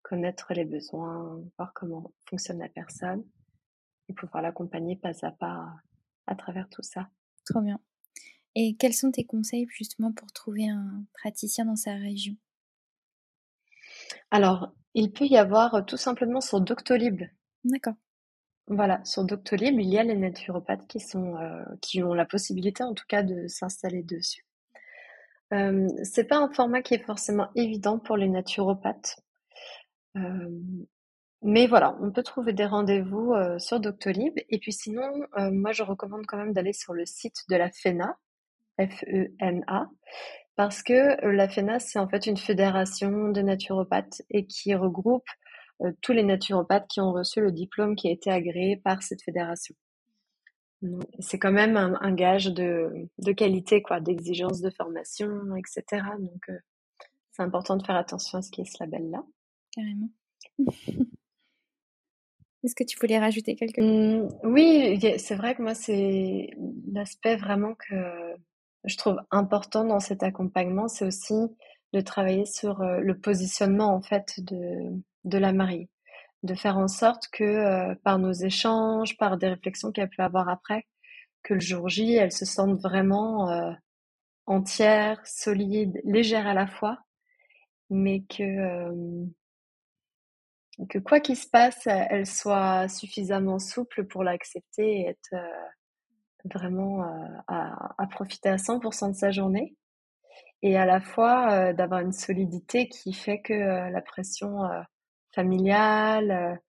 connaître 0.02 0.54
les 0.54 0.64
besoins, 0.64 1.40
voir 1.58 1.72
comment 1.74 2.12
fonctionne 2.26 2.58
la 2.58 2.68
personne 2.68 3.24
et 4.08 4.14
pouvoir 4.14 4.42
l'accompagner 4.42 4.96
pas 4.96 5.12
à 5.22 5.30
pas 5.32 5.66
à 6.26 6.34
travers 6.34 6.68
tout 6.68 6.82
ça. 6.82 7.08
Trop 7.44 7.60
bien. 7.60 7.80
Et 8.54 8.76
quels 8.76 8.94
sont 8.94 9.10
tes 9.10 9.24
conseils 9.24 9.66
justement 9.70 10.12
pour 10.12 10.30
trouver 10.32 10.68
un 10.68 11.04
praticien 11.14 11.64
dans 11.64 11.76
sa 11.76 11.94
région? 11.94 12.36
Alors, 14.30 14.72
il 14.94 15.12
peut 15.12 15.26
y 15.26 15.36
avoir 15.36 15.84
tout 15.86 15.96
simplement 15.96 16.40
sur 16.40 16.60
Doctolib. 16.60 17.22
D'accord. 17.64 17.94
Voilà, 18.68 19.04
sur 19.04 19.24
Doctolib, 19.24 19.80
il 19.80 19.88
y 19.88 19.98
a 19.98 20.04
les 20.04 20.16
naturopathes 20.16 20.86
qui 20.86 21.00
sont 21.00 21.36
euh, 21.36 21.64
qui 21.80 22.02
ont 22.02 22.14
la 22.14 22.26
possibilité 22.26 22.84
en 22.84 22.94
tout 22.94 23.04
cas 23.08 23.22
de 23.22 23.48
s'installer 23.48 24.02
dessus. 24.02 24.46
Euh, 25.52 25.88
c'est 26.02 26.24
pas 26.24 26.38
un 26.38 26.50
format 26.52 26.82
qui 26.82 26.94
est 26.94 27.04
forcément 27.04 27.48
évident 27.54 27.98
pour 27.98 28.16
les 28.16 28.28
naturopathes 28.28 29.16
mais 31.42 31.66
voilà, 31.66 31.96
on 32.00 32.12
peut 32.12 32.22
trouver 32.22 32.52
des 32.52 32.66
rendez-vous, 32.66 33.34
sur 33.58 33.80
Doctolib 33.80 34.34
et 34.48 34.58
puis 34.58 34.72
sinon, 34.72 35.10
moi 35.36 35.72
je 35.72 35.82
recommande 35.82 36.26
quand 36.26 36.36
même 36.36 36.52
d'aller 36.52 36.74
sur 36.74 36.92
le 36.92 37.06
site 37.06 37.44
de 37.48 37.56
la 37.56 37.70
FENA, 37.70 38.16
F-E-N-A, 38.78 39.90
parce 40.56 40.82
que, 40.82 41.24
la 41.26 41.48
FENA, 41.48 41.78
c'est 41.78 41.98
en 41.98 42.08
fait 42.08 42.26
une 42.26 42.36
fédération 42.36 43.30
de 43.30 43.40
naturopathes 43.40 44.22
et 44.30 44.46
qui 44.46 44.74
regroupe, 44.74 45.26
tous 46.00 46.12
les 46.12 46.22
naturopathes 46.22 46.86
qui 46.88 47.00
ont 47.00 47.12
reçu 47.12 47.40
le 47.40 47.50
diplôme 47.50 47.96
qui 47.96 48.08
a 48.08 48.12
été 48.12 48.30
agréé 48.30 48.76
par 48.76 49.02
cette 49.02 49.22
fédération. 49.22 49.74
C'est 51.20 51.38
quand 51.38 51.52
même 51.52 51.76
un 51.76 52.12
gage 52.12 52.46
de 52.46 53.08
de 53.18 53.32
qualité 53.32 53.82
quoi, 53.82 54.00
d'exigence 54.00 54.60
de 54.60 54.70
formation 54.70 55.54
etc. 55.56 56.02
donc 56.18 56.50
c'est 57.32 57.42
important 57.42 57.76
de 57.76 57.84
faire 57.84 57.96
attention 57.96 58.38
à 58.38 58.42
ce 58.42 58.50
qui 58.50 58.60
est 58.62 58.64
ce 58.64 58.82
label-là 58.82 59.22
carrément. 59.74 60.10
Est-ce 62.64 62.76
que 62.76 62.84
tu 62.84 62.96
voulais 63.00 63.18
rajouter 63.18 63.56
quelque 63.56 63.82
chose? 63.82 63.90
Mmh, 63.90 64.28
Oui, 64.44 65.00
c'est 65.18 65.34
vrai 65.34 65.54
que 65.54 65.62
moi, 65.62 65.74
c'est 65.74 66.50
l'aspect 66.92 67.36
vraiment 67.36 67.74
que 67.74 68.36
je 68.84 68.96
trouve 68.96 69.16
important 69.30 69.84
dans 69.84 70.00
cet 70.00 70.22
accompagnement, 70.22 70.88
c'est 70.88 71.04
aussi 71.04 71.34
de 71.92 72.00
travailler 72.00 72.46
sur 72.46 72.80
euh, 72.80 73.00
le 73.00 73.18
positionnement 73.18 73.94
en 73.94 74.00
fait 74.00 74.40
de, 74.40 74.92
de 75.24 75.38
la 75.38 75.52
mariée, 75.52 75.88
de 76.42 76.54
faire 76.54 76.78
en 76.78 76.88
sorte 76.88 77.28
que 77.28 77.44
euh, 77.44 77.94
par 78.04 78.18
nos 78.18 78.32
échanges, 78.32 79.16
par 79.16 79.36
des 79.38 79.48
réflexions 79.48 79.92
qu'elle 79.92 80.10
peut 80.10 80.22
avoir 80.22 80.48
après, 80.48 80.86
que 81.42 81.54
le 81.54 81.60
jour 81.60 81.88
J, 81.88 82.14
elles 82.14 82.32
se 82.32 82.44
sentent 82.44 82.80
vraiment 82.80 83.50
euh, 83.50 83.72
entières, 84.46 85.24
solides, 85.26 86.00
légères 86.04 86.46
à 86.46 86.54
la 86.54 86.66
fois, 86.66 86.98
mais 87.90 88.22
que, 88.22 88.42
euh, 88.42 89.24
que 90.88 90.98
quoi 90.98 91.20
qu'il 91.20 91.36
se 91.36 91.48
passe, 91.48 91.86
elles 91.86 92.26
soient 92.26 92.88
suffisamment 92.88 93.58
souples 93.58 94.04
pour 94.04 94.24
l'accepter 94.24 95.00
et 95.00 95.08
être 95.08 95.34
euh, 95.34 96.48
vraiment 96.54 97.02
à, 97.46 97.94
à, 97.98 98.06
profiter 98.06 98.48
à 98.48 98.56
100% 98.56 99.10
de 99.10 99.16
sa 99.16 99.30
journée. 99.30 99.76
Et 100.62 100.76
à 100.76 100.86
la 100.86 101.00
fois 101.00 101.72
d'avoir 101.72 102.00
une 102.00 102.12
solidité 102.12 102.88
qui 102.88 103.12
fait 103.12 103.40
que 103.40 103.52
la 103.52 104.00
pression 104.00 104.60
familiale, 105.34 106.60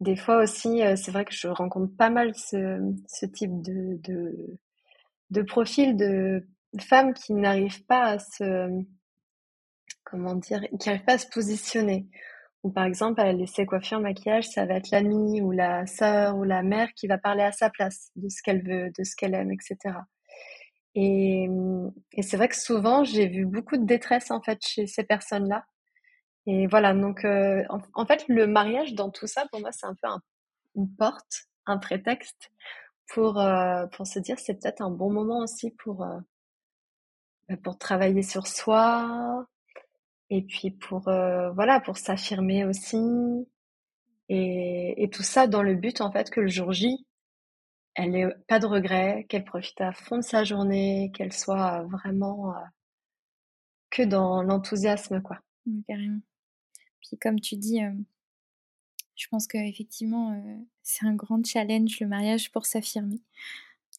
des 0.00 0.16
fois 0.16 0.42
aussi, 0.42 0.82
c'est 0.96 1.10
vrai 1.10 1.24
que 1.24 1.34
je 1.34 1.48
rencontre 1.48 1.94
pas 1.96 2.10
mal 2.10 2.34
ce, 2.34 3.26
type 3.26 3.60
de, 3.62 3.98
de, 4.02 4.58
de 5.30 5.42
profil 5.42 5.96
de 5.96 6.46
femmes 6.80 7.12
qui 7.14 7.34
n'arrivent 7.34 7.84
pas 7.84 8.04
à 8.04 8.18
se, 8.18 8.82
comment 10.04 10.34
dire, 10.34 10.62
qui 10.80 10.88
n'arrivent 10.88 11.04
pas 11.04 11.14
à 11.14 11.18
se 11.18 11.28
positionner. 11.28 12.08
Ou 12.62 12.70
par 12.70 12.84
exemple, 12.84 13.20
à 13.20 13.32
laisser 13.32 13.64
coiffure, 13.64 14.00
maquillage, 14.00 14.48
ça 14.48 14.66
va 14.66 14.74
être 14.74 14.90
l'amie 14.90 15.40
ou 15.40 15.50
la 15.50 15.86
sœur 15.86 16.36
ou 16.36 16.44
la 16.44 16.62
mère 16.62 16.92
qui 16.94 17.06
va 17.06 17.16
parler 17.16 17.42
à 17.42 17.52
sa 17.52 17.70
place 17.70 18.10
de 18.16 18.28
ce 18.28 18.42
qu'elle 18.42 18.62
veut, 18.62 18.90
de 18.98 19.04
ce 19.04 19.16
qu'elle 19.16 19.34
aime, 19.34 19.50
etc. 19.50 19.96
Et, 20.94 21.48
et 22.12 22.22
c'est 22.22 22.36
vrai 22.36 22.48
que 22.48 22.56
souvent, 22.56 23.04
j'ai 23.04 23.28
vu 23.28 23.46
beaucoup 23.46 23.76
de 23.78 23.86
détresse 23.86 24.30
en 24.30 24.42
fait 24.42 24.58
chez 24.62 24.86
ces 24.86 25.04
personnes-là 25.04 25.64
et 26.46 26.66
voilà, 26.66 26.94
donc 26.94 27.24
euh, 27.24 27.64
en, 27.94 28.06
fait, 28.06 28.24
le 28.28 28.46
mariage 28.46 28.94
dans 28.94 29.10
tout 29.10 29.26
ça, 29.26 29.46
pour 29.50 29.60
moi, 29.60 29.72
c'est 29.72 29.86
un 29.86 29.94
peu 29.94 30.08
une 30.76 30.94
porte, 30.96 31.48
un 31.66 31.78
prétexte 31.78 32.50
pour, 33.08 33.40
euh, 33.40 33.86
pour 33.88 34.06
se 34.06 34.18
dire 34.18 34.38
c'est 34.38 34.54
peut-être 34.54 34.82
un 34.82 34.90
bon 34.90 35.12
moment 35.12 35.40
aussi 35.40 35.70
pour, 35.72 36.04
euh, 36.04 36.18
bah, 37.48 37.56
pour 37.62 37.78
travailler 37.78 38.22
sur 38.22 38.46
soi 38.46 39.46
et 40.30 40.42
puis 40.42 40.70
pour, 40.70 41.02
voilà, 41.02 41.80
pour 41.80 41.98
s'affirmer 41.98 42.64
aussi. 42.64 42.98
Et, 44.28 45.02
et 45.02 45.10
tout 45.10 45.24
ça 45.24 45.46
dans 45.48 45.62
le 45.62 45.74
but, 45.74 46.00
en 46.00 46.12
fait, 46.12 46.30
que 46.30 46.40
le 46.40 46.48
jour 46.48 46.72
J, 46.72 47.06
elle 47.94 48.12
n'ait 48.12 48.34
pas 48.48 48.60
de 48.60 48.66
regrets, 48.66 49.26
qu'elle 49.28 49.44
profite 49.44 49.80
à 49.80 49.92
fond 49.92 50.18
de 50.18 50.22
sa 50.22 50.44
journée, 50.44 51.10
qu'elle 51.14 51.32
soit 51.32 51.82
vraiment 51.82 52.54
que 53.90 54.02
dans 54.04 54.42
l'enthousiasme, 54.42 55.20
quoi. 55.20 55.38
Mmh, 55.66 55.80
carrément. 55.88 56.20
Puis 57.00 57.18
comme 57.18 57.40
tu 57.40 57.56
dis, 57.56 57.82
euh, 57.82 57.92
je 59.16 59.26
pense 59.28 59.46
qu'effectivement, 59.46 60.32
euh, 60.32 60.56
c'est 60.82 61.06
un 61.06 61.14
grand 61.14 61.44
challenge 61.44 62.00
le 62.00 62.06
mariage 62.06 62.50
pour 62.52 62.66
s'affirmer. 62.66 63.20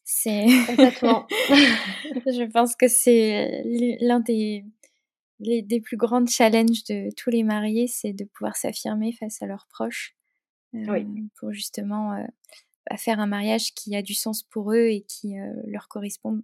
C'est 0.04 0.46
complètement. 0.66 1.26
je 1.48 2.50
pense 2.50 2.74
que 2.74 2.88
c'est 2.88 3.62
l'un 4.00 4.20
des, 4.20 4.64
des 5.38 5.80
plus 5.80 5.96
grands 5.96 6.26
challenges 6.26 6.84
de 6.84 7.10
tous 7.16 7.30
les 7.30 7.44
mariés, 7.44 7.86
c'est 7.86 8.12
de 8.12 8.24
pouvoir 8.24 8.56
s'affirmer 8.56 9.12
face 9.12 9.42
à 9.42 9.46
leurs 9.46 9.66
proches 9.68 10.16
euh, 10.74 11.04
pour 11.36 11.52
justement 11.52 12.16
bah, 12.90 12.96
faire 12.96 13.20
un 13.20 13.26
mariage 13.26 13.74
qui 13.74 13.94
a 13.94 14.02
du 14.02 14.14
sens 14.14 14.42
pour 14.42 14.72
eux 14.72 14.88
et 14.88 15.02
qui 15.02 15.34
leur 15.66 15.88
correspond. 15.88 16.42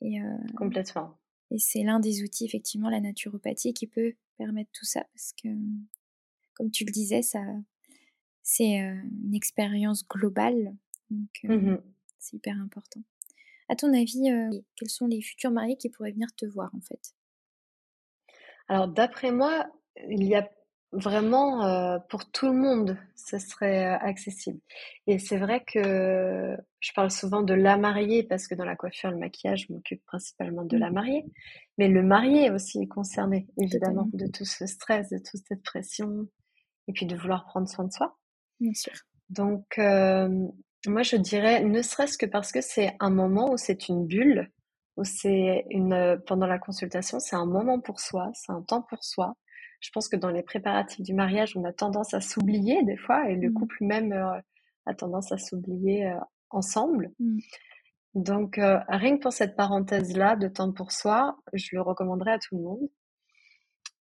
Et, 0.00 0.18
complètement. 0.56 1.18
Et 1.50 1.58
c'est 1.58 1.82
l'un 1.82 2.00
des 2.00 2.22
outils, 2.22 2.44
effectivement, 2.44 2.88
la 2.88 3.00
naturopathie 3.00 3.74
qui 3.74 3.86
peut 3.86 4.14
permettre 4.40 4.70
tout 4.72 4.86
ça 4.86 5.04
parce 5.12 5.34
que, 5.42 5.48
comme 6.54 6.70
tu 6.70 6.84
le 6.86 6.92
disais, 6.92 7.20
ça, 7.20 7.42
c'est 8.42 8.76
une 8.78 9.34
expérience 9.34 10.06
globale. 10.08 10.74
Donc, 11.10 11.30
mmh 11.44 11.76
c'est 12.18 12.36
hyper 12.36 12.60
important. 12.60 13.02
À 13.68 13.76
ton 13.76 13.94
avis, 13.94 14.30
quels 14.76 14.90
sont 14.90 15.06
les 15.06 15.22
futurs 15.22 15.50
mariés 15.50 15.76
qui 15.76 15.88
pourraient 15.88 16.12
venir 16.12 16.28
te 16.36 16.44
voir, 16.44 16.70
en 16.74 16.80
fait? 16.80 17.14
Alors, 18.68 18.88
d'après 18.88 19.32
moi, 19.32 19.66
il 20.08 20.24
y 20.24 20.34
a 20.34 20.50
vraiment 20.92 21.64
euh, 21.64 21.98
pour 22.08 22.30
tout 22.30 22.46
le 22.46 22.58
monde, 22.58 22.98
ce 23.14 23.38
serait 23.38 23.86
euh, 23.86 23.98
accessible. 23.98 24.60
Et 25.06 25.18
c'est 25.18 25.38
vrai 25.38 25.62
que 25.64 26.56
je 26.80 26.92
parle 26.94 27.10
souvent 27.10 27.42
de 27.42 27.54
la 27.54 27.76
mariée 27.76 28.22
parce 28.24 28.48
que 28.48 28.54
dans 28.54 28.64
la 28.64 28.76
coiffure, 28.76 29.10
le 29.10 29.18
maquillage, 29.18 29.66
je 29.68 29.72
m'occupe 29.72 30.04
principalement 30.04 30.64
de 30.64 30.76
la 30.76 30.90
mmh. 30.90 30.94
mariée. 30.94 31.24
Mais 31.78 31.88
le 31.88 32.02
marié 32.02 32.50
aussi 32.50 32.82
est 32.82 32.88
concerné, 32.88 33.46
évidemment, 33.60 34.08
de 34.12 34.26
tout 34.26 34.44
ce 34.44 34.66
stress, 34.66 35.10
de 35.10 35.18
toute 35.18 35.42
cette 35.46 35.62
pression 35.62 36.26
et 36.88 36.92
puis 36.92 37.06
de 37.06 37.16
vouloir 37.16 37.44
prendre 37.46 37.68
soin 37.68 37.84
de 37.84 37.92
soi. 37.92 38.16
Bien 38.58 38.74
sûr. 38.74 38.92
Donc, 39.28 39.78
euh, 39.78 40.28
moi, 40.86 41.02
je 41.02 41.16
dirais, 41.16 41.62
ne 41.62 41.82
serait-ce 41.82 42.18
que 42.18 42.26
parce 42.26 42.50
que 42.50 42.60
c'est 42.60 42.96
un 42.98 43.10
moment 43.10 43.52
où 43.52 43.56
c'est 43.56 43.88
une 43.88 44.06
bulle, 44.06 44.50
où 44.96 45.04
c'est 45.04 45.66
une, 45.70 46.20
pendant 46.26 46.46
la 46.46 46.58
consultation, 46.58 47.20
c'est 47.20 47.36
un 47.36 47.46
moment 47.46 47.80
pour 47.80 48.00
soi, 48.00 48.30
c'est 48.34 48.50
un 48.50 48.62
temps 48.62 48.82
pour 48.82 49.04
soi 49.04 49.36
je 49.80 49.90
pense 49.90 50.08
que 50.08 50.16
dans 50.16 50.30
les 50.30 50.42
préparatifs 50.42 51.00
du 51.00 51.14
mariage, 51.14 51.56
on 51.56 51.64
a 51.64 51.72
tendance 51.72 52.14
à 52.14 52.20
s'oublier 52.20 52.82
des 52.84 52.96
fois, 52.96 53.28
et 53.28 53.34
le 53.34 53.50
mmh. 53.50 53.54
couple 53.54 53.76
même 53.80 54.12
euh, 54.12 54.38
a 54.86 54.94
tendance 54.94 55.32
à 55.32 55.38
s'oublier 55.38 56.06
euh, 56.06 56.18
ensemble. 56.50 57.10
Mmh. 57.18 57.38
Donc, 58.14 58.58
euh, 58.58 58.78
rien 58.88 59.16
que 59.16 59.22
pour 59.22 59.32
cette 59.32 59.56
parenthèse-là 59.56 60.36
de 60.36 60.48
temps 60.48 60.72
pour 60.72 60.92
soi, 60.92 61.38
je 61.54 61.68
le 61.72 61.80
recommanderais 61.80 62.32
à 62.32 62.38
tout 62.38 62.56
le 62.56 62.62
monde. 62.62 62.88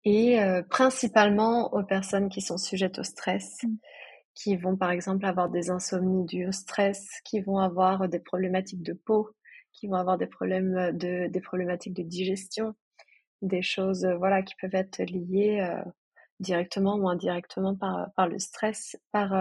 Et 0.05 0.39
principalement 0.71 1.75
aux 1.75 1.83
personnes 1.83 2.31
qui 2.31 2.41
sont 2.41 2.57
sujettes 2.57 2.99
au 2.99 3.03
stress, 3.03 3.59
mmh. 3.63 3.75
qui 4.35 4.57
vont 4.57 4.75
par 4.75 4.91
exemple 4.91 5.27
avoir 5.27 5.51
des 5.51 5.69
insomnies 5.69 6.25
dues 6.25 6.47
au 6.47 6.53
stress, 6.53 7.07
qui 7.25 7.43
vont 7.43 7.59
avoir 7.59 8.09
des 8.09 8.21
problématiques 8.21 8.83
de 8.83 8.95
peau, 8.95 9.29
qui 9.73 9.87
vont 9.87 9.97
avoir 9.97 10.17
des 10.17 10.27
problèmes 10.27 10.97
de, 10.97 11.27
des 11.27 11.41
problématiques 11.41 11.93
de 11.93 12.05
digestion, 12.05 12.75
des 13.43 13.63
choses 13.63 14.07
voilà 14.19 14.43
qui 14.43 14.55
peuvent 14.61 14.75
être 14.75 15.03
liées 15.03 15.67
directement 16.41 16.97
ou 16.97 17.09
indirectement 17.09 17.75
par, 17.75 18.11
par 18.17 18.29
le 18.29 18.39
stress, 18.39 18.97
par 19.13 19.35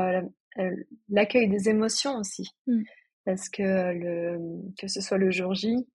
l'accueil 1.09 1.49
des 1.49 1.69
émotions 1.69 2.17
aussi. 2.17 2.49
Mmh. 2.67 2.81
Parce 3.25 3.49
que 3.49 3.61
le, 3.61 4.39
que 4.79 4.87
ce 4.87 5.01
soit 5.01 5.17
le 5.17 5.31
jour 5.31 5.53
J 5.53 5.87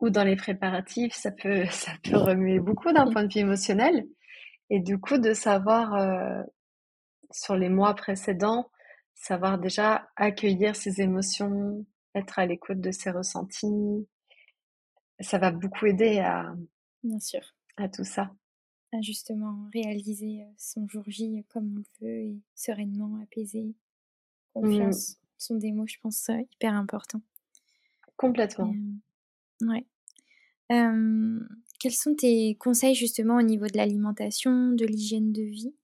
ou 0.00 0.08
dans 0.08 0.24
les 0.24 0.36
préparatifs, 0.36 1.12
ça 1.14 1.30
peut, 1.30 1.64
ça 1.70 1.92
peut 2.02 2.16
remuer 2.16 2.58
beaucoup 2.58 2.92
d'un 2.92 3.10
point 3.10 3.24
de 3.24 3.32
vue 3.32 3.40
émotionnel. 3.40 4.06
Et 4.70 4.80
du 4.80 4.98
coup, 4.98 5.18
de 5.18 5.34
savoir 5.34 6.44
sur 7.30 7.56
les 7.56 7.68
mois 7.68 7.94
précédents, 7.94 8.70
savoir 9.14 9.58
déjà 9.58 10.08
accueillir 10.16 10.76
ses 10.76 11.00
émotions, 11.00 11.84
être 12.14 12.38
à 12.38 12.46
l'écoute 12.46 12.80
de 12.80 12.90
ses 12.90 13.10
ressentis, 13.10 14.08
ça 15.20 15.38
va 15.38 15.50
beaucoup 15.50 15.86
aider 15.86 16.18
à, 16.20 16.54
Bien 17.02 17.20
sûr. 17.20 17.54
À 17.76 17.88
tout 17.88 18.04
ça. 18.04 18.34
À 18.92 19.00
justement 19.00 19.68
réaliser 19.72 20.44
son 20.58 20.86
jour 20.88 21.04
J 21.06 21.44
comme 21.48 21.72
on 21.72 21.76
le 21.76 21.84
veut 22.00 22.20
et 22.20 22.40
sereinement, 22.54 23.18
apaisé. 23.22 23.62
Mmh. 23.62 23.74
Confiance 24.54 25.16
sont 25.38 25.56
des 25.56 25.72
mots, 25.72 25.86
je 25.86 25.96
pense, 26.02 26.28
hyper 26.52 26.74
importants. 26.74 27.22
Complètement. 28.16 28.74
ouais. 29.62 29.86
quels 30.68 31.92
sont 31.92 32.14
tes 32.14 32.54
conseils 32.56 32.94
justement 32.94 33.36
au 33.36 33.42
niveau 33.42 33.66
de 33.66 33.76
l'alimentation, 33.76 34.72
de 34.72 34.84
l'hygiène 34.84 35.32
de 35.32 35.42
vie 35.42 35.74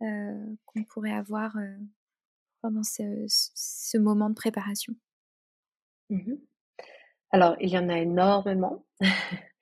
qu'on 0.00 0.84
pourrait 0.84 1.12
avoir 1.12 1.56
pendant 2.60 2.82
ce, 2.82 3.98
moment 3.98 4.30
de 4.30 4.34
préparation? 4.34 4.94
Mmh 6.10 6.34
Alors, 7.30 7.56
il 7.60 7.70
y 7.70 7.78
en 7.78 7.88
a 7.88 7.98
énormément. 7.98 8.84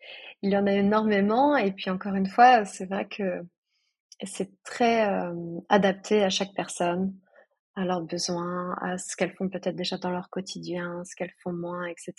Il 0.44 0.50
y 0.50 0.58
en 0.58 0.66
a 0.66 0.72
énormément 0.72 1.56
et 1.56 1.72
puis 1.72 1.88
encore 1.88 2.14
une 2.14 2.26
fois, 2.26 2.66
c'est 2.66 2.84
vrai 2.84 3.08
que 3.08 3.46
c'est 4.24 4.50
très 4.62 5.08
euh, 5.08 5.32
adapté 5.70 6.22
à 6.22 6.28
chaque 6.28 6.52
personne, 6.54 7.14
à 7.76 7.86
leurs 7.86 8.02
besoins, 8.02 8.76
à 8.82 8.98
ce 8.98 9.16
qu'elles 9.16 9.34
font 9.34 9.48
peut-être 9.48 9.74
déjà 9.74 9.96
dans 9.96 10.10
leur 10.10 10.28
quotidien, 10.28 11.02
ce 11.06 11.16
qu'elles 11.16 11.32
font 11.42 11.54
moins, 11.54 11.86
etc. 11.86 12.12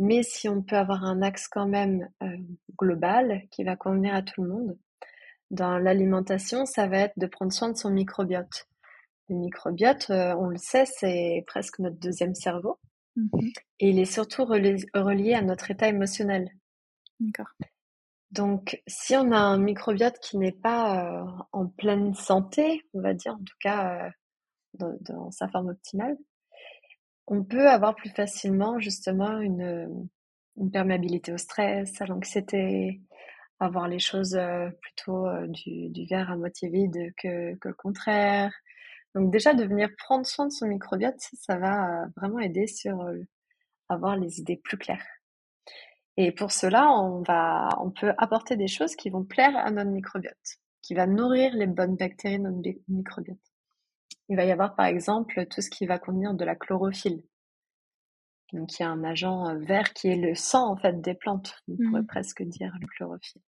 Mais 0.00 0.24
si 0.24 0.48
on 0.48 0.60
peut 0.60 0.74
avoir 0.74 1.04
un 1.04 1.22
axe 1.22 1.46
quand 1.46 1.68
même 1.68 2.08
euh, 2.24 2.36
global 2.76 3.42
qui 3.52 3.62
va 3.62 3.76
convenir 3.76 4.12
à 4.12 4.22
tout 4.22 4.42
le 4.42 4.48
monde, 4.48 4.76
dans 5.52 5.78
l'alimentation, 5.78 6.66
ça 6.66 6.88
va 6.88 6.98
être 6.98 7.16
de 7.16 7.28
prendre 7.28 7.52
soin 7.52 7.70
de 7.70 7.76
son 7.76 7.90
microbiote. 7.90 8.66
Le 9.28 9.36
microbiote, 9.36 10.10
euh, 10.10 10.34
on 10.34 10.48
le 10.48 10.58
sait, 10.58 10.84
c'est 10.84 11.44
presque 11.46 11.78
notre 11.78 12.00
deuxième 12.00 12.34
cerveau. 12.34 12.80
Mmh 13.14 13.28
et 13.78 13.90
il 13.90 14.00
est 14.00 14.12
surtout 14.12 14.44
relié 14.44 15.34
à 15.34 15.42
notre 15.42 15.70
état 15.70 15.86
émotionnel. 15.86 16.50
Donc, 18.34 18.82
si 18.88 19.14
on 19.14 19.30
a 19.30 19.38
un 19.38 19.58
microbiote 19.58 20.18
qui 20.18 20.38
n'est 20.38 20.50
pas 20.50 21.22
euh, 21.22 21.24
en 21.52 21.68
pleine 21.68 22.14
santé, 22.14 22.82
on 22.92 23.00
va 23.00 23.14
dire, 23.14 23.34
en 23.34 23.44
tout 23.44 23.56
cas 23.60 24.10
euh, 24.80 24.92
dans, 25.00 25.30
sa 25.30 25.46
forme 25.48 25.68
optimale, 25.68 26.16
on 27.28 27.44
peut 27.44 27.68
avoir 27.68 27.94
plus 27.94 28.10
facilement 28.10 28.80
justement 28.80 29.38
une, 29.38 30.08
perméabilité 30.72 31.32
au 31.32 31.38
stress, 31.38 32.00
à 32.00 32.06
l'anxiété, 32.06 33.00
avoir 33.60 33.86
les 33.86 34.00
choses 34.00 34.34
euh, 34.34 34.68
plutôt 34.82 35.28
du, 35.46 35.90
du, 35.90 36.04
verre 36.06 36.30
à 36.32 36.36
moitié 36.36 36.68
vide 36.68 37.12
que, 37.16 37.54
que, 37.54 37.68
le 37.68 37.74
contraire. 37.74 38.52
Donc 39.14 39.30
déjà, 39.30 39.54
de 39.54 39.64
venir 39.64 39.90
prendre 39.96 40.26
soin 40.26 40.46
de 40.46 40.52
son 40.52 40.66
microbiote, 40.66 41.20
ça 41.34 41.56
va 41.56 42.06
vraiment 42.16 42.40
aider 42.40 42.66
sur 42.66 43.12
avoir 43.88 44.16
les 44.16 44.40
idées 44.40 44.56
plus 44.56 44.76
claires. 44.76 45.06
Et 46.16 46.32
pour 46.32 46.52
cela, 46.52 46.90
on 46.90 47.22
va, 47.22 47.68
on 47.80 47.90
peut 47.90 48.12
apporter 48.18 48.56
des 48.56 48.68
choses 48.68 48.94
qui 48.94 49.10
vont 49.10 49.24
plaire 49.24 49.56
à 49.56 49.70
notre 49.70 49.90
microbiote, 49.90 50.58
qui 50.82 50.94
va 50.94 51.06
nourrir 51.06 51.54
les 51.54 51.66
bonnes 51.66 51.96
bactéries 51.96 52.38
de 52.38 52.44
notre 52.44 52.78
microbiote. 52.88 53.38
Il 54.28 54.36
va 54.36 54.44
y 54.44 54.52
avoir 54.52 54.74
par 54.74 54.86
exemple 54.86 55.46
tout 55.46 55.60
ce 55.60 55.70
qui 55.70 55.86
va 55.86 55.98
contenir 55.98 56.34
de 56.34 56.44
la 56.44 56.54
chlorophylle. 56.54 57.22
Donc 58.52 58.78
il 58.78 58.82
y 58.82 58.86
a 58.86 58.90
un 58.90 59.02
agent 59.02 59.48
euh, 59.48 59.58
vert 59.58 59.92
qui 59.92 60.08
est 60.08 60.16
le 60.16 60.34
sang 60.34 60.70
en 60.70 60.76
fait 60.76 61.00
des 61.00 61.14
plantes, 61.14 61.56
on 61.68 61.76
pourrait 61.76 62.02
mmh. 62.02 62.06
presque 62.06 62.42
dire 62.42 62.72
le 62.80 62.86
chlorophylle. 62.86 63.42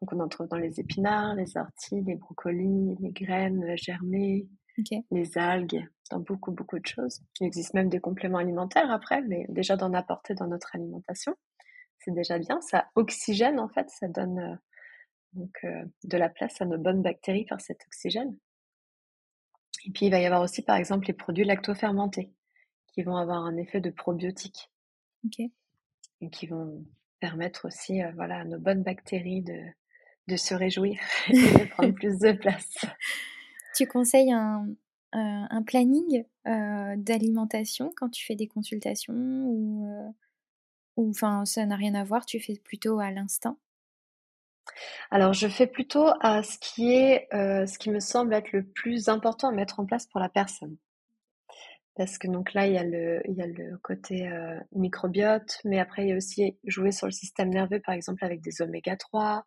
Donc 0.00 0.12
on 0.12 0.20
en 0.20 0.28
trouve 0.28 0.46
dans 0.48 0.58
les 0.58 0.78
épinards, 0.78 1.34
les 1.34 1.56
orties, 1.56 2.02
les 2.02 2.14
brocolis, 2.14 2.96
les 3.00 3.10
graines 3.10 3.76
germées, 3.76 4.46
les 5.10 5.38
algues, 5.38 5.88
dans 6.10 6.20
beaucoup 6.20 6.52
beaucoup 6.52 6.78
de 6.78 6.86
choses. 6.86 7.20
Il 7.40 7.46
existe 7.46 7.74
même 7.74 7.88
des 7.88 7.98
compléments 7.98 8.38
alimentaires 8.38 8.90
après, 8.90 9.22
mais 9.22 9.46
déjà 9.48 9.76
d'en 9.76 9.92
apporter 9.94 10.34
dans 10.34 10.46
notre 10.46 10.74
alimentation, 10.76 11.34
c'est 12.00 12.12
déjà 12.12 12.38
bien. 12.38 12.60
Ça 12.60 12.88
oxygène 12.94 13.58
en 13.58 13.68
fait, 13.68 13.88
ça 13.90 14.08
donne 14.08 14.38
euh, 14.38 14.56
donc 15.32 15.56
euh, 15.64 15.84
de 16.04 16.16
la 16.16 16.28
place 16.28 16.60
à 16.60 16.64
nos 16.64 16.78
bonnes 16.78 17.02
bactéries 17.02 17.44
par 17.44 17.60
cet 17.60 17.82
oxygène. 17.86 18.36
Et 19.84 19.90
puis 19.90 20.06
il 20.06 20.10
va 20.10 20.20
y 20.20 20.26
avoir 20.26 20.42
aussi 20.42 20.62
par 20.62 20.76
exemple 20.76 21.06
les 21.06 21.14
produits 21.14 21.44
lactofermentés 21.44 22.32
qui 22.88 23.02
vont 23.02 23.16
avoir 23.16 23.44
un 23.44 23.56
effet 23.56 23.80
de 23.80 23.90
probiotique. 23.90 24.70
Et 26.20 26.30
qui 26.30 26.46
vont 26.46 26.84
permettre 27.20 27.66
aussi 27.66 28.02
euh, 28.02 28.12
voilà, 28.14 28.40
à 28.40 28.44
nos 28.44 28.58
bonnes 28.58 28.82
bactéries 28.82 29.42
de, 29.42 29.58
de 30.28 30.36
se 30.36 30.54
réjouir 30.54 31.00
et 31.28 31.32
de 31.32 31.68
prendre 31.70 31.92
plus 31.94 32.18
de 32.18 32.32
place. 32.32 32.86
Tu 33.74 33.86
conseilles 33.86 34.32
un, 34.32 34.66
un 35.12 35.62
planning 35.62 36.24
d'alimentation 36.44 37.90
quand 37.96 38.08
tu 38.08 38.24
fais 38.24 38.36
des 38.36 38.46
consultations 38.46 39.14
ou, 39.14 40.14
ou 40.96 41.10
enfin 41.10 41.44
ça 41.44 41.64
n'a 41.66 41.76
rien 41.76 41.94
à 41.94 42.04
voir, 42.04 42.26
tu 42.26 42.40
fais 42.40 42.56
plutôt 42.56 42.98
à 43.00 43.10
l'instinct? 43.10 43.58
Alors, 45.10 45.32
je 45.32 45.48
fais 45.48 45.66
plutôt 45.66 46.08
à 46.20 46.42
ce 46.42 46.58
qui 46.58 46.92
est, 46.92 47.28
ce 47.32 47.78
qui 47.78 47.90
me 47.90 48.00
semble 48.00 48.34
être 48.34 48.52
le 48.52 48.64
plus 48.64 49.08
important 49.08 49.48
à 49.48 49.52
mettre 49.52 49.80
en 49.80 49.86
place 49.86 50.06
pour 50.06 50.20
la 50.20 50.28
personne. 50.28 50.76
Parce 51.96 52.18
que 52.18 52.28
donc 52.28 52.52
là, 52.52 52.66
il 52.66 52.74
y 52.74 52.78
a 52.78 52.84
le, 52.84 53.22
il 53.26 53.34
y 53.34 53.42
a 53.42 53.46
le 53.46 53.78
côté 53.78 54.28
euh, 54.28 54.60
microbiote, 54.72 55.60
mais 55.64 55.78
après, 55.78 56.04
il 56.04 56.08
y 56.10 56.12
a 56.12 56.16
aussi 56.16 56.58
jouer 56.64 56.92
sur 56.92 57.06
le 57.06 57.12
système 57.12 57.48
nerveux, 57.48 57.80
par 57.80 57.94
exemple, 57.94 58.22
avec 58.22 58.42
des 58.42 58.60
oméga 58.60 58.96
3. 58.96 59.46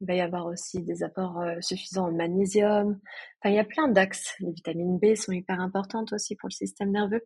Il 0.00 0.06
va 0.06 0.14
y 0.14 0.20
avoir 0.20 0.46
aussi 0.46 0.82
des 0.82 1.02
apports 1.02 1.40
euh, 1.40 1.56
suffisants 1.60 2.08
en 2.08 2.12
magnésium. 2.12 2.98
Enfin, 3.40 3.50
il 3.50 3.54
y 3.54 3.58
a 3.58 3.64
plein 3.64 3.88
d'axes. 3.88 4.34
Les 4.40 4.52
vitamines 4.52 4.98
B 4.98 5.14
sont 5.14 5.32
hyper 5.32 5.60
importantes 5.60 6.12
aussi 6.12 6.36
pour 6.36 6.48
le 6.48 6.54
système 6.54 6.90
nerveux. 6.90 7.22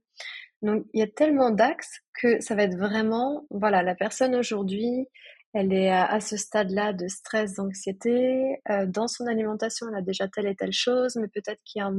Donc, 0.63 0.85
il 0.93 1.01
y 1.01 1.03
a 1.03 1.09
tellement 1.09 1.51
d'axes 1.51 2.01
que 2.21 2.41
ça 2.41 2.55
va 2.55 2.65
être 2.65 2.77
vraiment, 2.77 3.47
voilà, 3.51 3.83
la 3.83 3.95
personne 3.95 4.35
aujourd'hui, 4.35 5.09
elle 5.53 5.73
est 5.73 5.91
à, 5.91 6.21
ce 6.21 6.37
stade-là 6.37 6.93
de 6.93 7.09
stress, 7.09 7.55
d'anxiété. 7.55 8.61
Euh, 8.71 8.87
dans 8.87 9.09
son 9.09 9.27
alimentation, 9.27 9.89
elle 9.89 9.97
a 9.97 10.03
déjà 10.03 10.29
telle 10.29 10.47
et 10.47 10.55
telle 10.55 10.73
chose, 10.73 11.17
mais 11.17 11.29
peut-être 11.29 11.61
qu'il 11.65 11.81
y 11.81 11.83
a 11.83 11.91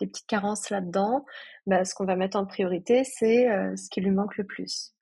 des 0.00 0.06
petites 0.06 0.26
carences 0.26 0.70
là-dedans, 0.70 1.24
bah, 1.66 1.84
ce 1.84 1.94
qu'on 1.94 2.04
va 2.04 2.16
mettre 2.16 2.36
en 2.38 2.46
priorité, 2.46 3.04
c'est 3.04 3.50
euh, 3.50 3.74
ce 3.76 3.88
qui 3.90 4.00
lui 4.00 4.10
manque 4.10 4.36
le 4.36 4.44
plus. 4.44 4.94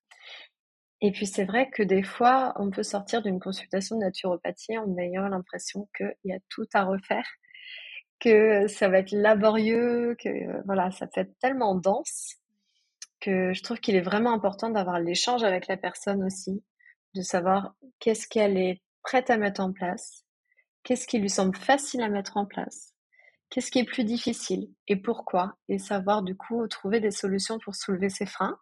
Et 1.00 1.12
puis 1.12 1.26
c'est 1.26 1.45
vrai 1.45 1.71
que 1.71 1.83
des 1.83 2.02
fois, 2.02 2.52
on 2.57 2.71
peut 2.71 2.83
sortir 2.83 3.23
d'une 3.23 3.38
consultation 3.38 3.97
de 3.97 4.02
naturopathie 4.02 4.76
en 4.78 4.97
ayant 4.99 5.28
l'impression 5.28 5.88
qu'il 5.97 6.14
y 6.25 6.33
a 6.33 6.38
tout 6.49 6.67
à 6.75 6.85
refaire, 6.85 7.26
que 8.19 8.67
ça 8.67 8.89
va 8.89 8.99
être 8.99 9.13
laborieux, 9.13 10.17
que 10.19 10.28
euh, 10.28 10.63
voilà, 10.67 10.91
ça 10.91 11.06
peut 11.06 11.21
être 11.21 11.39
tellement 11.39 11.76
dense 11.76 12.37
que 13.21 13.52
je 13.52 13.63
trouve 13.63 13.78
qu'il 13.78 13.97
est 13.97 14.00
vraiment 14.00 14.32
important 14.32 14.71
d'avoir 14.71 14.99
l'échange 15.00 15.45
avec 15.45 15.67
la 15.69 15.76
personne 15.76 16.23
aussi, 16.25 16.63
de 17.15 17.23
savoir 17.23 17.75
qu'est-ce 18.00 18.28
qu'elle 18.28 18.56
est 18.56 18.82
prête 19.02 19.30
à 19.30 19.37
mettre 19.37 19.61
en 19.61 19.73
place, 19.73 20.25
qu'est-ce 20.82 21.06
qui 21.06 21.19
lui 21.19 21.30
semble 21.30 21.56
facile 21.56 22.02
à 22.02 22.08
mettre 22.08 22.37
en 22.37 22.47
place, 22.47 22.95
Qu'est-ce 23.50 23.71
qui 23.71 23.78
est 23.78 23.84
plus 23.84 24.04
difficile 24.04 24.69
et 24.89 24.97
pourquoi 24.97 25.56
Et 25.71 25.78
savoir 25.78 26.23
du 26.23 26.37
coup 26.37 26.67
trouver 26.69 27.00
des 27.00 27.11
solutions 27.11 27.58
pour 27.58 27.75
soulever 27.75 28.11
ses 28.11 28.26
freins 28.26 28.58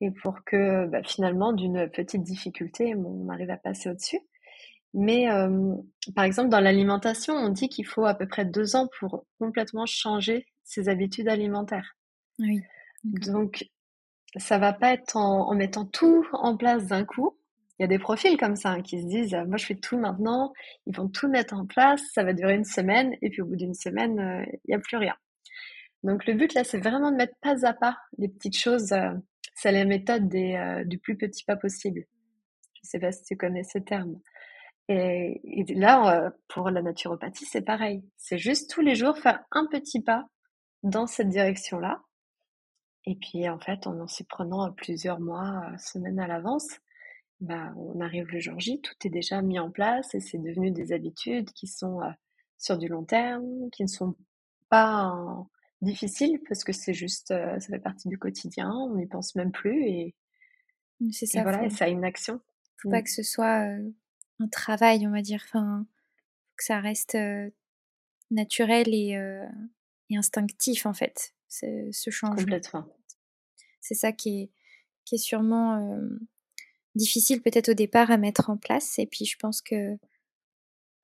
et 0.00 0.10
pour 0.10 0.44
que 0.44 0.86
bah, 0.86 1.02
finalement 1.04 1.52
d'une 1.52 1.88
petite 1.88 2.22
difficulté, 2.22 2.94
on 2.94 3.28
arrive 3.28 3.50
à 3.50 3.56
passer 3.56 3.90
au-dessus. 3.90 4.20
Mais 4.92 5.30
euh, 5.30 5.74
par 6.14 6.24
exemple, 6.24 6.50
dans 6.50 6.60
l'alimentation, 6.60 7.34
on 7.34 7.48
dit 7.48 7.68
qu'il 7.68 7.86
faut 7.86 8.04
à 8.04 8.14
peu 8.14 8.28
près 8.28 8.44
deux 8.44 8.76
ans 8.76 8.88
pour 9.00 9.26
complètement 9.38 9.86
changer 9.86 10.46
ses 10.62 10.88
habitudes 10.88 11.28
alimentaires. 11.28 11.96
Oui. 12.38 12.62
Donc, 13.02 13.68
ça 14.36 14.58
va 14.58 14.72
pas 14.72 14.92
être 14.92 15.16
en 15.16 15.54
mettant 15.54 15.84
tout 15.84 16.26
en 16.32 16.56
place 16.56 16.86
d'un 16.86 17.04
coup, 17.04 17.36
il 17.78 17.82
y 17.82 17.84
a 17.84 17.88
des 17.88 17.98
profils 17.98 18.36
comme 18.36 18.56
ça 18.56 18.70
hein, 18.70 18.82
qui 18.82 19.00
se 19.00 19.06
disent 19.06 19.36
moi 19.48 19.56
je 19.56 19.66
fais 19.66 19.74
tout 19.74 19.98
maintenant, 19.98 20.52
ils 20.86 20.96
vont 20.96 21.08
tout 21.08 21.28
mettre 21.28 21.54
en 21.54 21.66
place, 21.66 22.00
ça 22.12 22.22
va 22.22 22.32
durer 22.32 22.54
une 22.54 22.64
semaine 22.64 23.14
et 23.20 23.30
puis 23.30 23.42
au 23.42 23.46
bout 23.46 23.56
d'une 23.56 23.74
semaine 23.74 24.20
euh, 24.20 24.44
il 24.64 24.68
n'y 24.68 24.74
a 24.74 24.78
plus 24.78 24.96
rien. 24.96 25.14
Donc 26.04 26.26
le 26.26 26.34
but 26.34 26.54
là 26.54 26.62
c'est 26.62 26.78
vraiment 26.78 27.10
de 27.10 27.16
mettre 27.16 27.34
pas 27.40 27.66
à 27.66 27.72
pas 27.72 27.98
les 28.18 28.28
petites 28.28 28.56
choses. 28.56 28.92
Euh, 28.92 29.10
c'est 29.54 29.72
la 29.72 29.84
méthode 29.84 30.28
des, 30.28 30.54
euh, 30.54 30.84
du 30.84 30.98
plus 30.98 31.16
petit 31.16 31.44
pas 31.44 31.56
possible. 31.56 32.04
Je 32.74 32.88
sais 32.88 32.98
pas 32.98 33.12
si 33.12 33.24
tu 33.24 33.36
connais 33.36 33.64
ce 33.64 33.78
terme. 33.78 34.20
Et, 34.88 35.40
là 35.74 36.30
pour 36.48 36.68
la 36.70 36.82
naturopathie 36.82 37.46
c'est 37.46 37.62
pareil. 37.62 38.04
C'est 38.16 38.38
juste 38.38 38.70
tous 38.70 38.82
les 38.82 38.94
jours 38.94 39.16
faire 39.16 39.42
un 39.50 39.66
petit 39.66 40.02
pas 40.02 40.26
dans 40.82 41.06
cette 41.06 41.28
direction 41.28 41.78
là. 41.78 42.02
Et 43.06 43.16
puis 43.16 43.48
en 43.48 43.58
fait 43.58 43.86
en 43.86 43.98
en 44.00 44.06
s'y 44.06 44.24
prenant 44.24 44.70
plusieurs 44.72 45.20
mois, 45.20 45.62
semaines 45.78 46.20
à 46.20 46.26
l'avance 46.26 46.68
bah, 47.40 47.72
on 47.76 48.00
arrive 48.00 48.26
le 48.28 48.40
jour 48.40 48.58
J, 48.58 48.80
tout 48.80 48.94
est 49.04 49.10
déjà 49.10 49.42
mis 49.42 49.58
en 49.58 49.70
place 49.70 50.14
et 50.14 50.20
c'est 50.20 50.38
devenu 50.38 50.70
des 50.70 50.92
habitudes 50.92 51.50
qui 51.52 51.66
sont 51.66 52.00
euh, 52.00 52.10
sur 52.58 52.78
du 52.78 52.88
long 52.88 53.04
terme, 53.04 53.70
qui 53.72 53.82
ne 53.82 53.88
sont 53.88 54.14
pas 54.70 55.14
difficiles 55.80 56.40
parce 56.48 56.64
que 56.64 56.72
c'est 56.72 56.94
juste, 56.94 57.30
euh, 57.30 57.58
ça 57.60 57.68
fait 57.68 57.78
partie 57.78 58.08
du 58.08 58.18
quotidien, 58.18 58.70
on 58.70 58.96
n'y 58.96 59.06
pense 59.06 59.34
même 59.34 59.52
plus 59.52 59.86
et, 59.86 60.14
c'est 61.10 61.26
ça. 61.26 61.42
voilà, 61.42 61.68
ça 61.70 61.86
a 61.86 61.88
une 61.88 62.04
action. 62.04 62.40
Faut 62.80 62.88
pas 62.88 63.00
mmh. 63.00 63.04
que 63.04 63.10
ce 63.10 63.22
soit 63.22 63.66
euh, 63.66 63.90
un 64.38 64.48
travail, 64.48 65.06
on 65.06 65.10
va 65.10 65.20
dire, 65.20 65.42
enfin, 65.44 65.86
que 66.56 66.64
ça 66.64 66.80
reste 66.80 67.18
naturel 68.30 68.88
et, 68.88 69.18
et, 70.10 70.16
instinctif 70.16 70.86
en 70.86 70.94
fait, 70.94 71.34
ce 71.48 72.10
changement. 72.10 72.36
Complètement. 72.36 72.86
C'est 73.80 73.94
ça 73.94 74.12
qui 74.12 74.42
est, 74.42 74.50
qui 75.04 75.16
est 75.16 75.18
sûrement 75.18 76.00
difficile 76.94 77.42
peut-être 77.42 77.70
au 77.70 77.74
départ 77.74 78.10
à 78.10 78.16
mettre 78.16 78.50
en 78.50 78.56
place. 78.56 78.98
Et 78.98 79.06
puis 79.06 79.24
je 79.24 79.36
pense 79.36 79.60
que 79.60 79.98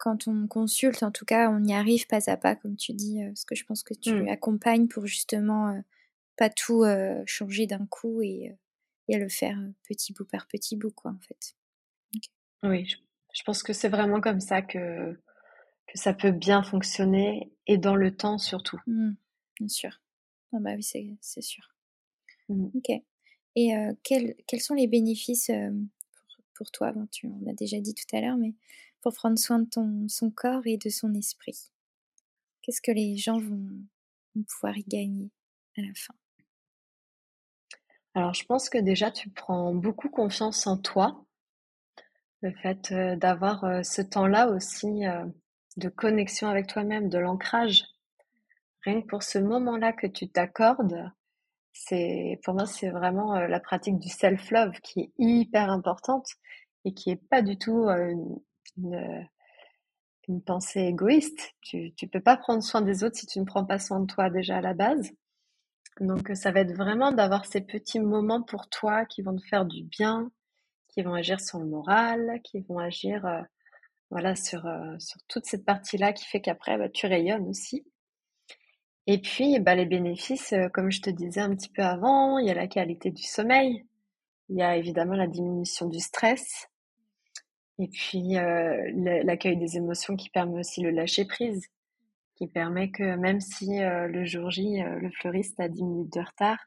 quand 0.00 0.26
on 0.26 0.48
consulte, 0.48 1.02
en 1.02 1.12
tout 1.12 1.26
cas, 1.26 1.50
on 1.50 1.62
y 1.62 1.74
arrive 1.74 2.06
pas 2.06 2.30
à 2.30 2.36
pas, 2.38 2.56
comme 2.56 2.74
tu 2.74 2.94
dis, 2.94 3.22
euh, 3.22 3.28
parce 3.28 3.44
que 3.44 3.54
je 3.54 3.64
pense 3.64 3.82
que 3.82 3.92
tu 3.92 4.14
mmh. 4.14 4.28
accompagnes 4.28 4.88
pour 4.88 5.06
justement 5.06 5.68
euh, 5.68 5.80
pas 6.36 6.48
tout 6.48 6.82
euh, 6.82 7.22
changer 7.26 7.66
d'un 7.66 7.86
coup 7.86 8.22
et, 8.22 8.56
et, 9.08 9.18
le 9.18 9.28
faire 9.28 9.58
petit 9.86 10.14
bout 10.14 10.24
par 10.24 10.48
petit 10.48 10.74
bout, 10.74 10.90
quoi, 10.90 11.10
en 11.10 11.18
fait. 11.18 11.54
Oui, 12.62 12.86
je, 13.34 13.42
pense 13.44 13.62
que 13.62 13.74
c'est 13.74 13.90
vraiment 13.90 14.22
comme 14.22 14.40
ça 14.40 14.62
que, 14.62 15.12
que 15.86 15.98
ça 15.98 16.14
peut 16.14 16.32
bien 16.32 16.62
fonctionner 16.62 17.52
et 17.66 17.76
dans 17.76 17.94
le 17.94 18.16
temps 18.16 18.38
surtout. 18.38 18.80
Mmh, 18.86 19.12
bien 19.58 19.68
sûr. 19.68 20.00
Ah 20.54 20.58
bah 20.60 20.72
oui, 20.76 20.82
c'est 20.82 21.42
sûr. 21.42 21.64
Mmh. 22.48 22.68
Ok. 22.74 22.90
Et 23.56 23.72
quels, 24.02 24.34
quels, 24.46 24.60
sont 24.60 24.74
les 24.74 24.86
bénéfices 24.86 25.50
pour, 26.54 26.70
toi? 26.70 26.94
Tu, 27.10 27.26
On 27.26 27.44
l'a 27.44 27.52
déjà 27.52 27.80
dit 27.80 27.94
tout 27.94 28.16
à 28.16 28.20
l'heure, 28.20 28.36
mais 28.36 28.54
pour 29.00 29.14
prendre 29.14 29.38
soin 29.38 29.60
de 29.60 29.68
ton, 29.68 30.08
son 30.08 30.30
corps 30.30 30.66
et 30.66 30.76
de 30.76 30.88
son 30.88 31.14
esprit. 31.14 31.70
Qu'est-ce 32.62 32.82
que 32.82 32.92
les 32.92 33.16
gens 33.16 33.38
vont, 33.38 33.68
pouvoir 34.46 34.76
y 34.76 34.84
gagner 34.84 35.30
à 35.76 35.82
la 35.82 35.92
fin? 35.94 36.14
Alors, 38.14 38.34
je 38.34 38.44
pense 38.44 38.68
que 38.68 38.78
déjà, 38.78 39.10
tu 39.10 39.30
prends 39.30 39.74
beaucoup 39.74 40.08
confiance 40.08 40.66
en 40.66 40.76
toi. 40.76 41.24
Le 42.42 42.52
fait 42.52 42.92
d'avoir 43.18 43.84
ce 43.84 44.02
temps-là 44.02 44.48
aussi 44.48 45.04
de 45.76 45.88
connexion 45.88 46.48
avec 46.48 46.66
toi-même, 46.66 47.08
de 47.08 47.18
l'ancrage. 47.18 47.84
Rien 48.82 49.02
que 49.02 49.06
pour 49.06 49.22
ce 49.22 49.38
moment-là 49.38 49.92
que 49.92 50.06
tu 50.06 50.28
t'accordes, 50.28 51.10
c'est 51.72 52.40
pour 52.44 52.54
moi 52.54 52.66
c'est 52.66 52.90
vraiment 52.90 53.36
euh, 53.36 53.46
la 53.46 53.60
pratique 53.60 53.98
du 53.98 54.08
self 54.08 54.50
love 54.50 54.72
qui 54.82 55.00
est 55.00 55.12
hyper 55.18 55.70
importante 55.70 56.26
et 56.84 56.94
qui 56.94 57.10
est 57.10 57.28
pas 57.28 57.42
du 57.42 57.58
tout 57.58 57.88
euh, 57.88 58.14
une, 58.76 59.28
une, 60.28 60.42
pensée 60.42 60.80
égoïste. 60.80 61.54
Tu 61.62 61.92
tu 61.94 62.09
peux 62.09 62.20
pas 62.20 62.37
prendre 62.37 62.62
soin 62.62 62.83
des 62.83 63.04
autres 63.04 63.16
si 63.16 63.26
tu 63.26 63.40
ne 63.40 63.44
prends 63.44 63.64
pas 63.64 63.78
soin 63.78 64.00
de 64.00 64.06
toi 64.06 64.30
déjà 64.30 64.59
à 64.59 64.61
la 64.61 64.74
base. 64.74 65.12
Donc 66.00 66.30
ça 66.35 66.52
va 66.52 66.61
être 66.61 66.74
vraiment 66.74 67.12
d'avoir 67.12 67.46
ces 67.46 67.61
petits 67.61 68.00
moments 68.00 68.42
pour 68.42 68.68
toi 68.68 69.04
qui 69.06 69.22
vont 69.22 69.37
te 69.37 69.46
faire 69.46 69.66
du 69.66 69.85
bien, 69.85 70.30
qui 70.88 71.02
vont 71.02 71.14
agir 71.14 71.40
sur 71.40 71.59
le 71.59 71.66
moral, 71.66 72.40
qui 72.44 72.61
vont 72.61 72.78
agir 72.78 73.26
euh, 73.26 73.42
voilà 74.11 74.37
sur 74.37 74.62
sur 74.98 75.20
toute 75.28 75.46
cette 75.46 75.64
partie 75.64 75.98
là 75.98 76.12
qui 76.12 76.24
fait 76.26 76.40
qu'après 76.40 76.78
bah, 76.78 76.88
tu 76.88 77.06
rayonnes 77.06 77.48
aussi. 77.48 77.85
Et 79.12 79.18
puis, 79.18 79.59
bah, 79.59 79.74
les 79.74 79.87
bénéfices, 79.87 80.52
euh, 80.52 80.68
comme 80.68 80.92
je 80.92 81.00
te 81.00 81.11
disais 81.11 81.40
un 81.40 81.54
petit 81.56 81.68
peu 81.68 81.83
avant, 81.83 82.38
il 82.38 82.46
y 82.46 82.50
a 82.50 82.54
la 82.54 82.68
qualité 82.68 83.11
du 83.11 83.24
sommeil. 83.24 83.85
Il 84.48 84.56
y 84.56 84.62
a 84.62 84.76
évidemment 84.76 85.14
la 85.14 85.26
diminution 85.26 85.88
du 85.88 85.98
stress. 85.98 86.68
Et 87.81 87.88
puis 87.88 88.37
euh, 88.37 88.90
l'accueil 89.25 89.57
des 89.57 89.79
émotions 89.79 90.14
qui 90.14 90.29
permet 90.29 90.61
aussi 90.61 90.83
le 90.83 90.90
lâcher 90.90 91.25
prise, 91.25 91.66
qui 92.37 92.47
permet 92.47 92.90
que 92.90 93.16
même 93.16 93.40
si 93.40 93.83
euh, 93.83 94.07
le 94.07 94.27
jour 94.27 94.51
J, 94.51 94.83
euh, 94.83 94.97
le 94.97 95.11
fleuriste 95.11 95.59
a 95.61 95.69
10 95.69 95.83
minutes 95.83 96.12
de 96.12 96.21
retard, 96.21 96.59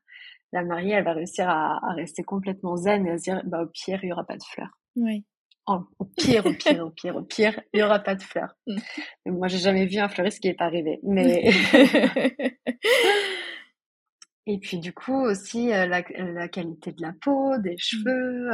la 0.51 0.63
mariée, 0.63 0.93
elle 0.93 1.03
va 1.03 1.13
réussir 1.13 1.47
à, 1.47 1.79
rester 1.95 2.23
complètement 2.23 2.77
zen 2.77 3.05
et 3.05 3.11
à 3.11 3.17
se 3.19 3.23
dire, 3.23 3.41
bah, 3.45 3.61
au 3.61 3.67
pire, 3.67 3.99
il 4.03 4.07
n'y 4.07 4.11
aura 4.11 4.23
pas 4.23 4.37
de 4.37 4.43
fleurs. 4.43 4.75
Oui. 4.95 5.23
Oh, 5.67 5.81
au 5.99 6.05
pire, 6.05 6.45
au 6.47 6.53
pire, 6.53 6.85
au 6.85 6.89
pire, 6.89 7.15
au 7.15 7.21
pire, 7.21 7.59
il 7.73 7.77
n'y 7.77 7.83
aura 7.83 7.99
pas 7.99 8.15
de 8.15 8.21
fleurs. 8.21 8.55
Mm. 8.67 8.77
Moi, 9.27 9.47
j'ai 9.47 9.59
jamais 9.59 9.85
vu 9.85 9.99
un 9.99 10.09
fleuriste 10.09 10.39
qui 10.39 10.47
n'est 10.47 10.55
pas 10.55 10.65
arrivé. 10.65 10.99
Mais... 11.03 11.51
et 14.47 14.57
puis, 14.59 14.79
du 14.79 14.93
coup, 14.93 15.21
aussi, 15.21 15.67
la, 15.67 15.87
la, 15.87 16.47
qualité 16.49 16.91
de 16.91 17.01
la 17.01 17.13
peau, 17.19 17.57
des 17.59 17.75
mm. 17.75 17.79
cheveux. 17.79 18.49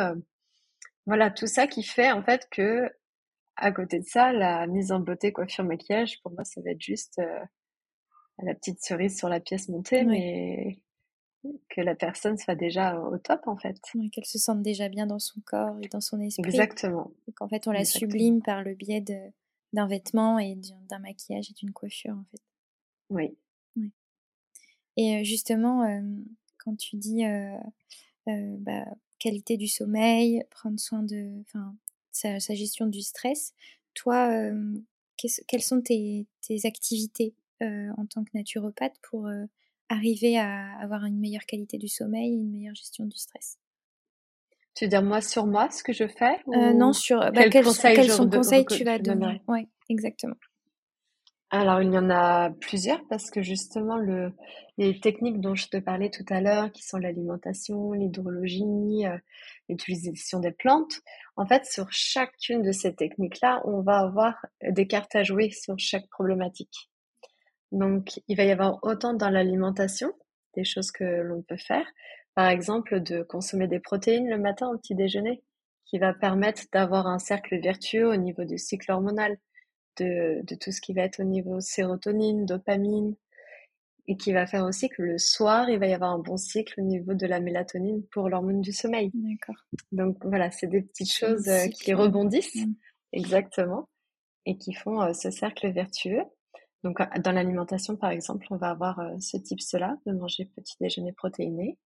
Voilà, 1.05 1.31
tout 1.31 1.47
ça 1.47 1.67
qui 1.67 1.83
fait 1.83 2.11
en 2.11 2.23
fait 2.23 2.47
que, 2.51 2.89
à 3.55 3.71
côté 3.71 3.99
de 3.99 4.05
ça, 4.05 4.31
la 4.31 4.67
mise 4.67 4.91
en 4.91 4.99
beauté, 4.99 5.31
coiffure, 5.31 5.63
maquillage, 5.63 6.21
pour 6.21 6.31
moi, 6.31 6.43
ça 6.43 6.61
va 6.61 6.71
être 6.71 6.81
juste 6.81 7.19
euh, 7.19 7.39
la 8.43 8.53
petite 8.53 8.81
cerise 8.81 9.17
sur 9.17 9.29
la 9.29 9.39
pièce 9.39 9.69
montée, 9.69 10.03
mais 10.03 10.79
que 11.69 11.81
la 11.81 11.95
personne 11.95 12.37
soit 12.37 12.55
déjà 12.55 12.99
au 12.99 13.17
top 13.17 13.47
en 13.47 13.57
fait. 13.57 13.79
qu'elle 14.11 14.25
se 14.25 14.37
sente 14.37 14.61
déjà 14.61 14.89
bien 14.89 15.07
dans 15.07 15.19
son 15.19 15.39
corps 15.41 15.77
et 15.81 15.87
dans 15.87 16.01
son 16.01 16.19
esprit. 16.19 16.43
Exactement. 16.45 17.11
Et 17.27 17.31
qu'en 17.31 17.47
fait, 17.47 17.67
on 17.67 17.71
la 17.71 17.85
sublime 17.85 18.41
par 18.41 18.61
le 18.61 18.75
biais 18.75 19.03
d'un 19.73 19.87
vêtement 19.87 20.37
et 20.37 20.55
d'un 20.89 20.99
maquillage 20.99 21.49
et 21.49 21.53
d'une 21.53 21.71
coiffure 21.71 22.13
en 22.13 22.25
fait. 22.31 22.41
Oui. 23.09 23.37
Et 24.97 25.15
euh, 25.15 25.23
justement, 25.23 25.83
euh, 25.83 26.01
quand 26.57 26.75
tu 26.75 26.97
dis 26.97 27.23
bah, 28.27 28.85
qualité 29.19 29.57
du 29.57 29.67
sommeil, 29.67 30.43
prendre 30.49 30.79
soin 30.79 31.03
de 31.03 31.41
enfin, 31.41 31.75
sa, 32.11 32.39
gestion 32.55 32.87
du 32.87 33.01
stress. 33.01 33.53
Toi, 33.93 34.51
quelles 35.47 35.61
sont 35.61 35.81
tes, 35.81 36.27
activités 36.63 37.35
en 37.61 38.05
tant 38.05 38.23
que 38.23 38.31
naturopathe 38.33 38.95
pour 39.01 39.29
arriver 39.89 40.37
à 40.37 40.77
avoir 40.79 41.05
une 41.05 41.19
meilleure 41.19 41.45
qualité 41.45 41.77
du 41.77 41.87
sommeil 41.87 42.33
et 42.33 42.37
une 42.37 42.51
meilleure 42.51 42.75
gestion 42.75 43.05
du 43.05 43.17
stress? 43.17 43.57
Tu 44.75 44.85
veux 44.85 44.89
dire 44.89 45.03
moi 45.03 45.21
sur 45.21 45.45
moi, 45.45 45.69
ce 45.69 45.83
que 45.83 45.91
je 45.91 46.07
fais 46.07 46.39
Non, 46.47 46.93
sur 46.93 47.19
bah, 47.19 47.49
quels, 47.49 47.51
quels, 47.51 48.11
sont 48.11 48.29
conseils 48.29 48.65
tu 48.65 48.83
vas 48.83 48.97
donner? 48.99 49.41
Oui, 49.47 49.67
exactement. 49.89 50.35
Alors, 51.51 51.81
il 51.81 51.91
y 51.91 51.97
en 51.97 52.11
a 52.11 52.51
plusieurs 52.51 53.01
parce 53.07 53.31
que 53.31 53.41
justement, 53.41 53.97
le, 53.97 54.33
les 54.77 54.99
techniques 54.99 55.41
dont 55.41 55.55
je 55.55 55.67
te 55.67 55.77
parlais 55.77 56.11
tout 56.11 56.25
à 56.29 56.41
l'heure, 56.41 56.71
qui 56.71 56.83
sont 56.83 56.97
l'alimentation, 56.97 57.91
l'hydrologie, 57.93 59.07
euh, 59.07 59.17
l'utilisation 59.67 60.39
des 60.39 60.51
plantes, 60.51 61.01
en 61.37 61.47
fait, 61.47 61.65
sur 61.65 61.91
chacune 61.91 62.61
de 62.61 62.71
ces 62.71 62.93
techniques-là, 62.93 63.63
on 63.65 63.81
va 63.81 63.97
avoir 63.97 64.35
des 64.61 64.85
cartes 64.85 65.15
à 65.15 65.23
jouer 65.23 65.49
sur 65.49 65.73
chaque 65.79 66.07
problématique. 66.09 66.91
Donc, 67.71 68.19
il 68.27 68.37
va 68.37 68.43
y 68.43 68.51
avoir 68.51 68.77
autant 68.83 69.15
dans 69.15 69.29
l'alimentation, 69.31 70.13
des 70.55 70.63
choses 70.63 70.91
que 70.91 71.03
l'on 71.03 71.41
peut 71.41 71.57
faire. 71.57 71.85
Par 72.35 72.47
exemple, 72.49 73.01
de 73.01 73.23
consommer 73.23 73.67
des 73.67 73.79
protéines 73.79 74.29
le 74.29 74.37
matin 74.37 74.69
au 74.69 74.77
petit 74.77 74.93
déjeuner, 74.93 75.41
qui 75.85 75.97
va 75.97 76.13
permettre 76.13 76.63
d'avoir 76.71 77.07
un 77.07 77.17
cercle 77.17 77.59
vertueux 77.59 78.07
au 78.07 78.15
niveau 78.17 78.45
du 78.45 78.59
cycle 78.59 78.91
hormonal 78.91 79.39
de, 79.99 80.55
tout 80.55 80.71
ce 80.71 80.81
qui 80.81 80.93
va 80.93 81.03
être 81.03 81.19
au 81.19 81.25
niveau 81.25 81.59
sérotonine, 81.59 82.45
dopamine, 82.45 83.15
et 84.07 84.17
qui 84.17 84.33
va 84.33 84.47
faire 84.47 84.65
aussi 84.65 84.89
que 84.89 85.03
le 85.03 85.19
soir, 85.19 85.69
il 85.69 85.77
va 85.77 85.85
y 85.85 85.93
avoir 85.93 86.11
un 86.11 86.19
bon 86.19 86.37
cycle 86.37 86.81
au 86.81 86.83
niveau 86.83 87.13
de 87.13 87.27
la 87.27 87.39
mélatonine 87.39 88.03
pour 88.11 88.27
l'hormone 88.27 88.61
du 88.61 88.71
sommeil. 88.71 89.11
D'accord. 89.13 89.63
Donc 89.91 90.17
voilà, 90.25 90.49
c'est 90.49 90.67
des 90.67 90.81
petites 90.81 91.13
choses 91.13 91.47
euh, 91.47 91.67
qui 91.67 91.93
rebondissent, 91.93 92.55
mm. 92.55 92.73
exactement, 93.13 93.87
et 94.45 94.57
qui 94.57 94.73
font 94.73 95.01
euh, 95.01 95.13
ce 95.13 95.29
cercle 95.29 95.71
vertueux. 95.71 96.23
Donc 96.83 96.97
dans 97.21 97.31
l'alimentation, 97.31 97.97
par 97.97 98.09
exemple, 98.09 98.47
on 98.49 98.57
va 98.57 98.69
avoir 98.69 98.99
euh, 98.99 99.15
ce 99.19 99.37
type-cela, 99.37 99.97
de 100.07 100.13
manger 100.13 100.45
petit 100.55 100.75
déjeuner 100.81 101.13
protéiné. 101.13 101.77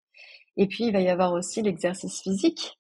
Et 0.57 0.69
puis, 0.69 0.85
il 0.85 0.93
va 0.93 1.01
y 1.01 1.09
avoir 1.09 1.33
aussi 1.33 1.63
l'exercice 1.63 2.21
physique, 2.21 2.79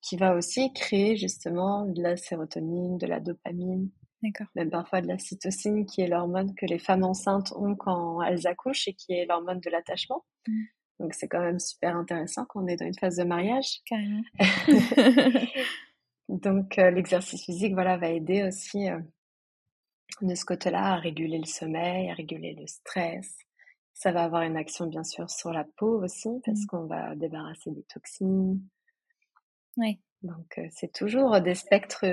qui 0.00 0.16
va 0.16 0.34
aussi 0.34 0.72
créer 0.72 1.16
justement 1.16 1.84
de 1.84 2.02
la 2.02 2.16
sérotonine, 2.16 2.98
de 2.98 3.06
la 3.06 3.20
dopamine, 3.20 3.90
même 4.54 4.70
parfois 4.70 5.00
de 5.00 5.06
la 5.06 5.18
cytocine, 5.18 5.86
qui 5.86 6.00
est 6.00 6.08
l'hormone 6.08 6.54
que 6.54 6.66
les 6.66 6.78
femmes 6.78 7.04
enceintes 7.04 7.52
ont 7.56 7.74
quand 7.74 8.22
elles 8.22 8.46
accouchent 8.46 8.88
et 8.88 8.94
qui 8.94 9.12
est 9.12 9.26
l'hormone 9.26 9.60
de 9.60 9.70
l'attachement. 9.70 10.24
Mm. 10.46 10.64
Donc 11.00 11.14
c'est 11.14 11.28
quand 11.28 11.40
même 11.40 11.60
super 11.60 11.96
intéressant 11.96 12.44
quand 12.44 12.64
on 12.64 12.66
est 12.66 12.76
dans 12.76 12.86
une 12.86 12.98
phase 12.98 13.16
de 13.16 13.24
mariage. 13.24 13.80
Carrément. 13.86 14.22
Donc 16.28 16.78
euh, 16.78 16.90
l'exercice 16.90 17.44
physique 17.44 17.72
voilà, 17.74 17.96
va 17.96 18.10
aider 18.10 18.42
aussi 18.42 18.90
euh, 18.90 18.98
de 20.20 20.34
ce 20.34 20.44
côté-là 20.44 20.94
à 20.94 20.96
réguler 20.96 21.38
le 21.38 21.46
sommeil, 21.46 22.10
à 22.10 22.14
réguler 22.14 22.54
le 22.54 22.66
stress. 22.66 23.38
Ça 23.94 24.12
va 24.12 24.24
avoir 24.24 24.42
une 24.42 24.56
action 24.56 24.86
bien 24.86 25.04
sûr 25.04 25.30
sur 25.30 25.52
la 25.52 25.64
peau 25.64 26.02
aussi 26.02 26.28
parce 26.44 26.62
mm. 26.62 26.66
qu'on 26.66 26.86
va 26.86 27.14
débarrasser 27.14 27.70
des 27.70 27.84
toxines. 27.84 28.60
Oui. 29.76 30.00
Donc 30.22 30.58
euh, 30.58 30.66
c'est 30.72 30.92
toujours 30.92 31.40
des 31.40 31.54
spectres 31.54 32.04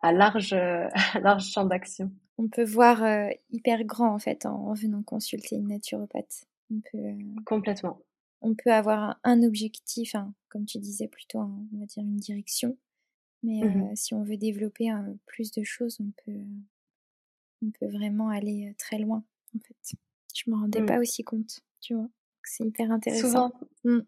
à 0.00 0.12
large, 0.12 0.54
large 1.22 1.50
champ 1.50 1.64
d'action. 1.64 2.10
On 2.38 2.48
peut 2.48 2.64
voir 2.64 3.02
euh, 3.02 3.28
hyper 3.50 3.84
grand 3.84 4.14
en 4.14 4.18
fait 4.18 4.44
en, 4.46 4.74
venant 4.74 5.02
consulter 5.02 5.56
une 5.56 5.68
naturopathe. 5.68 6.46
On 6.70 6.80
peut, 6.80 6.98
euh, 6.98 7.40
Complètement. 7.46 8.00
On 8.42 8.54
peut 8.54 8.72
avoir 8.72 9.18
un, 9.24 9.42
objectif, 9.42 10.14
comme 10.48 10.66
tu 10.66 10.78
disais 10.78 11.08
plutôt, 11.08 11.38
on 11.38 11.78
va 11.78 11.86
dire 11.86 12.02
une 12.02 12.16
direction. 12.16 12.76
Mais 13.42 13.62
euh, 13.62 13.68
mmh 13.68 13.96
si 13.96 14.14
on 14.14 14.22
veut 14.22 14.36
développer 14.36 14.90
plus 15.26 15.52
de 15.52 15.62
choses, 15.62 15.98
on 16.00 16.10
peut, 16.24 16.40
on 17.62 17.70
peut 17.70 17.86
vraiment 17.86 18.28
aller 18.28 18.74
très 18.78 18.98
loin 18.98 19.24
en 19.54 19.58
fait. 19.60 19.98
Je 20.34 20.50
me 20.50 20.56
rendais 20.56 20.80
mmh. 20.80 20.86
pas 20.86 20.98
aussi 20.98 21.24
compte, 21.24 21.60
tu 21.80 21.94
vois. 21.94 22.08
C'est 22.44 22.64
hyper 22.64 22.90
intéressant. 22.90 23.28
Souvent, 23.28 23.52
mmh. 23.84 24.00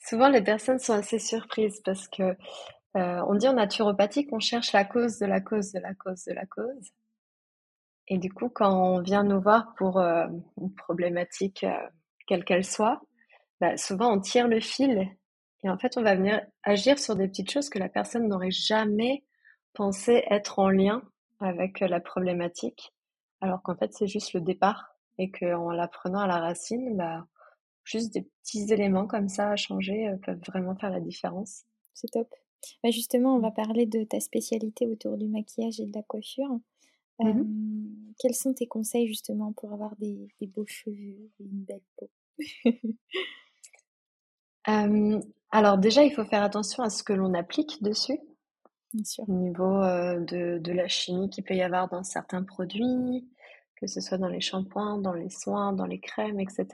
souvent 0.00 0.28
les 0.28 0.42
personnes 0.42 0.78
sont 0.78 0.94
assez 0.94 1.18
surprises 1.18 1.80
parce 1.84 2.08
que 2.08 2.36
euh, 2.96 3.22
on 3.28 3.34
dit 3.34 3.46
en 3.46 3.52
naturopathie 3.54 4.26
qu'on 4.26 4.40
cherche 4.40 4.72
la 4.72 4.84
cause 4.84 5.18
de 5.18 5.26
la 5.26 5.40
cause 5.40 5.72
de 5.72 5.80
la 5.80 5.94
cause 5.94 6.24
de 6.24 6.32
la 6.32 6.46
cause. 6.46 6.92
Et 8.08 8.18
du 8.18 8.32
coup, 8.32 8.48
quand 8.48 8.72
on 8.72 9.02
vient 9.02 9.22
nous 9.22 9.40
voir 9.40 9.74
pour 9.76 9.98
euh, 9.98 10.26
une 10.58 10.74
problématique, 10.74 11.64
euh, 11.64 11.76
quelle 12.26 12.44
qu'elle 12.44 12.64
soit, 12.64 13.02
bah, 13.60 13.76
souvent 13.76 14.12
on 14.12 14.20
tire 14.20 14.48
le 14.48 14.60
fil 14.60 15.10
et 15.64 15.70
en 15.70 15.78
fait 15.78 15.96
on 15.96 16.02
va 16.02 16.14
venir 16.14 16.40
agir 16.62 16.98
sur 16.98 17.16
des 17.16 17.28
petites 17.28 17.50
choses 17.50 17.68
que 17.68 17.78
la 17.78 17.88
personne 17.88 18.28
n'aurait 18.28 18.50
jamais 18.50 19.24
pensé 19.74 20.24
être 20.30 20.58
en 20.58 20.70
lien 20.70 21.02
avec 21.40 21.80
la 21.80 22.00
problématique, 22.00 22.94
alors 23.40 23.62
qu'en 23.62 23.76
fait 23.76 23.92
c'est 23.92 24.06
juste 24.06 24.32
le 24.32 24.40
départ 24.40 24.94
et 25.18 25.30
qu'en 25.30 25.70
la 25.70 25.88
prenant 25.88 26.20
à 26.20 26.26
la 26.26 26.38
racine, 26.38 26.96
bah, 26.96 27.26
juste 27.84 28.12
des 28.14 28.22
petits 28.22 28.72
éléments 28.72 29.06
comme 29.06 29.28
ça 29.28 29.50
à 29.50 29.56
changer 29.56 30.14
peuvent 30.24 30.40
vraiment 30.46 30.76
faire 30.76 30.90
la 30.90 31.00
différence. 31.00 31.64
C'est 31.94 32.10
top. 32.10 32.28
Bah, 32.82 32.90
justement, 32.90 33.36
on 33.36 33.40
va 33.40 33.50
parler 33.50 33.86
de 33.86 34.04
ta 34.04 34.20
spécialité 34.20 34.86
autour 34.86 35.16
du 35.16 35.26
maquillage 35.28 35.80
et 35.80 35.86
de 35.86 35.92
la 35.94 36.02
coiffure. 36.02 36.60
Mmh 37.18 37.44
quels 38.18 38.34
sont 38.34 38.54
tes 38.54 38.66
conseils 38.66 39.06
justement 39.08 39.52
pour 39.52 39.72
avoir 39.72 39.94
des, 39.96 40.28
beaux 40.40 40.66
cheveux 40.66 41.30
et 41.38 41.44
une 41.44 41.64
belle 41.64 41.82
peau? 41.96 42.10
Alors 45.50 45.78
déjà, 45.78 46.02
il 46.02 46.12
faut 46.12 46.24
faire 46.24 46.42
attention 46.42 46.82
à 46.82 46.90
ce 46.90 47.02
que 47.02 47.12
l'on 47.12 47.34
applique 47.34 47.82
dessus. 47.82 48.18
Bien 48.92 49.04
sûr. 49.04 49.24
Au 49.28 49.32
niveau 49.32 49.82
de, 49.82 50.58
de, 50.58 50.72
la 50.72 50.88
chimie 50.88 51.28
qu'il 51.30 51.44
peut 51.44 51.54
y 51.54 51.62
avoir 51.62 51.88
dans 51.88 52.02
certains 52.02 52.42
produits, 52.42 53.28
que 53.76 53.86
ce 53.86 54.00
soit 54.00 54.18
dans 54.18 54.28
les 54.28 54.40
shampoings, 54.40 54.98
dans 54.98 55.12
les 55.12 55.30
soins, 55.30 55.72
dans 55.72 55.86
les 55.86 56.00
crèmes, 56.00 56.40
etc. 56.40 56.66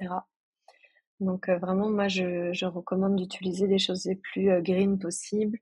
Donc 1.21 1.49
vraiment, 1.49 1.91
moi, 1.91 2.09
je, 2.09 2.53
je 2.53 2.67
recommande 2.67 3.17
d'utiliser 3.17 3.67
des 3.67 3.79
choses 3.79 4.05
les 4.05 4.17
plus 4.17 4.63
green 4.63 4.99
possibles 4.99 5.59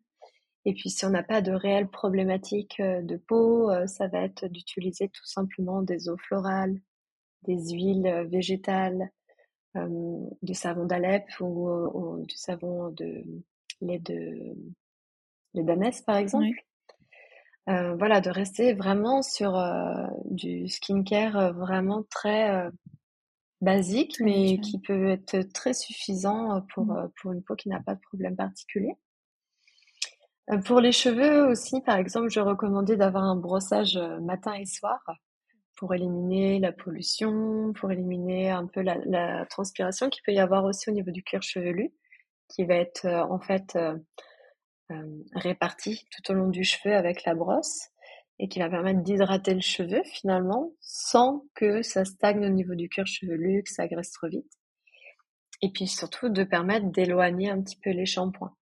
et 0.67 0.75
puis, 0.75 0.91
si 0.91 1.07
on 1.07 1.11
n'a 1.11 1.23
pas 1.23 1.41
de 1.41 1.53
réelles 1.53 1.89
problématiques 1.89 2.81
euh, 2.81 3.01
de 3.03 3.17
peau, 3.17 3.71
euh, 3.71 3.87
ça 3.87 4.09
va 4.09 4.23
être 4.23 4.47
d'utiliser 4.47 5.09
tout 5.09 5.25
simplement 5.25 5.83
des 5.83 6.09
eaux 6.09 6.19
florales, 6.19 6.79
des 7.47 7.73
huiles 7.73 8.07
euh, 8.07 8.25
végétales, 8.25 9.11
du 10.43 10.53
savon 10.53 10.85
d'Alep 10.85 11.23
ou, 11.39 12.25
du 12.27 12.35
savon 12.35 12.91
de 12.91 13.23
lait 13.81 14.01
de 14.01 14.57
lait 15.55 15.63
d'ânesse, 15.63 16.03
par 16.03 16.17
exemple. 16.17 16.61
voilà, 17.69 18.21
de 18.21 18.31
rester 18.31 18.75
vraiment 18.75 19.23
sur 19.23 19.57
du 20.25 20.67
skincare 20.67 21.55
vraiment 21.55 22.03
très 22.11 22.69
basique, 23.61 24.17
mais 24.19 24.59
qui 24.59 24.81
peut 24.81 25.11
être 25.11 25.41
très 25.53 25.73
suffisant 25.73 26.63
pour, 26.75 26.87
mmh. 26.87 27.13
pour 27.23 27.31
une 27.31 27.45
peau 27.45 27.55
qui 27.55 27.69
n'a 27.69 27.79
pas 27.79 27.95
de 27.95 28.01
problème 28.01 28.35
particulier. 28.35 28.97
Euh, 30.51 30.59
pour 30.59 30.81
les 30.81 30.93
cheveux 30.93 31.47
aussi, 31.47 31.81
par 31.81 31.97
exemple, 31.97 32.29
je 32.31 32.41
recommandais 32.41 32.97
d'avoir 32.97 33.25
un 33.25 33.37
brossage 33.37 33.97
euh, 33.97 34.21
matin 34.21 34.55
et 34.55 34.67
soir 34.67 34.99
pour 35.77 35.95
éliminer 35.95 36.59
la 36.59 36.73
pollution, 36.73 37.73
pour 37.75 37.91
éliminer 37.91 38.51
un 38.51 38.67
peu 38.67 38.83
la, 38.83 39.47
transpiration 39.47 40.11
qu'il 40.11 40.23
peut 40.25 40.33
y 40.33 40.39
avoir 40.39 40.65
aussi 40.65 40.91
au 40.91 40.93
niveau 40.93 41.11
du 41.11 41.23
cuir 41.23 41.43
chevelu, 41.43 41.93
qui 42.49 42.65
va 42.65 42.75
être 42.75 43.07
en 43.07 43.39
fait 43.41 43.79
réparti 45.35 46.07
tout 46.11 46.33
au 46.33 46.35
long 46.35 46.49
du 46.49 46.65
cheveu 46.65 46.95
avec 46.95 47.25
la 47.25 47.35
brosse 47.35 47.89
et 48.39 48.49
qui 48.49 48.59
va 48.59 48.69
permettre 48.69 49.03
d'hydrater 49.03 49.55
le 49.55 49.61
cheveu 49.61 50.03
finalement 50.05 50.73
sans 50.81 51.45
que 51.55 51.81
ça 51.81 52.05
stagne 52.05 52.45
au 52.45 52.51
niveau 52.51 52.75
du 52.75 52.89
cuir 52.91 53.07
chevelu, 53.07 53.63
que 53.63 53.71
ça 53.71 53.87
graisse 53.87 54.13
trop 54.13 54.29
vite. 54.29 54.53
Et 55.63 55.71
puis 55.71 55.87
surtout 55.87 56.29
de 56.29 56.45
permettre 56.45 56.87
d'éloigner 56.87 57.51
un 57.51 57.63
petit 57.63 57.79
peu 57.83 57.91
les 57.91 58.07
shampoings. 58.07 58.55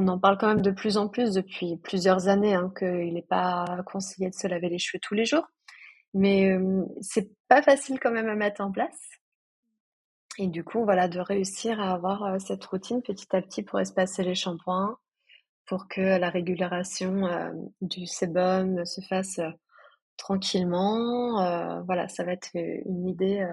On 0.00 0.08
en 0.08 0.18
parle 0.18 0.38
quand 0.38 0.48
même 0.48 0.62
de 0.62 0.70
plus 0.70 0.96
en 0.96 1.08
plus 1.08 1.34
depuis 1.34 1.76
plusieurs 1.76 2.28
années 2.28 2.54
hein, 2.54 2.72
qu'il 2.74 3.12
n'est 3.12 3.20
pas 3.20 3.82
conseillé 3.84 4.30
de 4.30 4.34
se 4.34 4.46
laver 4.46 4.70
les 4.70 4.78
cheveux 4.78 4.98
tous 4.98 5.12
les 5.12 5.26
jours. 5.26 5.46
Mais 6.14 6.50
euh, 6.52 6.86
c'est 7.02 7.30
pas 7.48 7.60
facile 7.60 8.00
quand 8.00 8.10
même 8.10 8.30
à 8.30 8.34
mettre 8.34 8.62
en 8.62 8.72
place. 8.72 8.98
Et 10.38 10.46
du 10.46 10.64
coup, 10.64 10.84
voilà, 10.84 11.06
de 11.06 11.20
réussir 11.20 11.78
à 11.80 11.92
avoir 11.92 12.24
euh, 12.24 12.38
cette 12.38 12.64
routine 12.64 13.02
petit 13.02 13.26
à 13.36 13.42
petit 13.42 13.62
pour 13.62 13.78
espacer 13.78 14.24
les 14.24 14.34
shampoings, 14.34 14.96
pour 15.66 15.86
que 15.86 16.00
la 16.00 16.30
régulation 16.30 17.26
euh, 17.26 17.50
du 17.82 18.06
sébum 18.06 18.86
se 18.86 19.02
fasse 19.02 19.38
tranquillement. 20.16 21.82
voilà, 21.84 22.08
ça 22.08 22.24
va 22.24 22.32
être 22.32 22.48
une 22.54 23.06
idée 23.06 23.46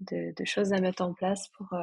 de, 0.00 0.32
de, 0.34 0.44
choses 0.46 0.72
à 0.72 0.80
mettre 0.80 1.02
en 1.02 1.12
place 1.12 1.48
pour 1.48 1.74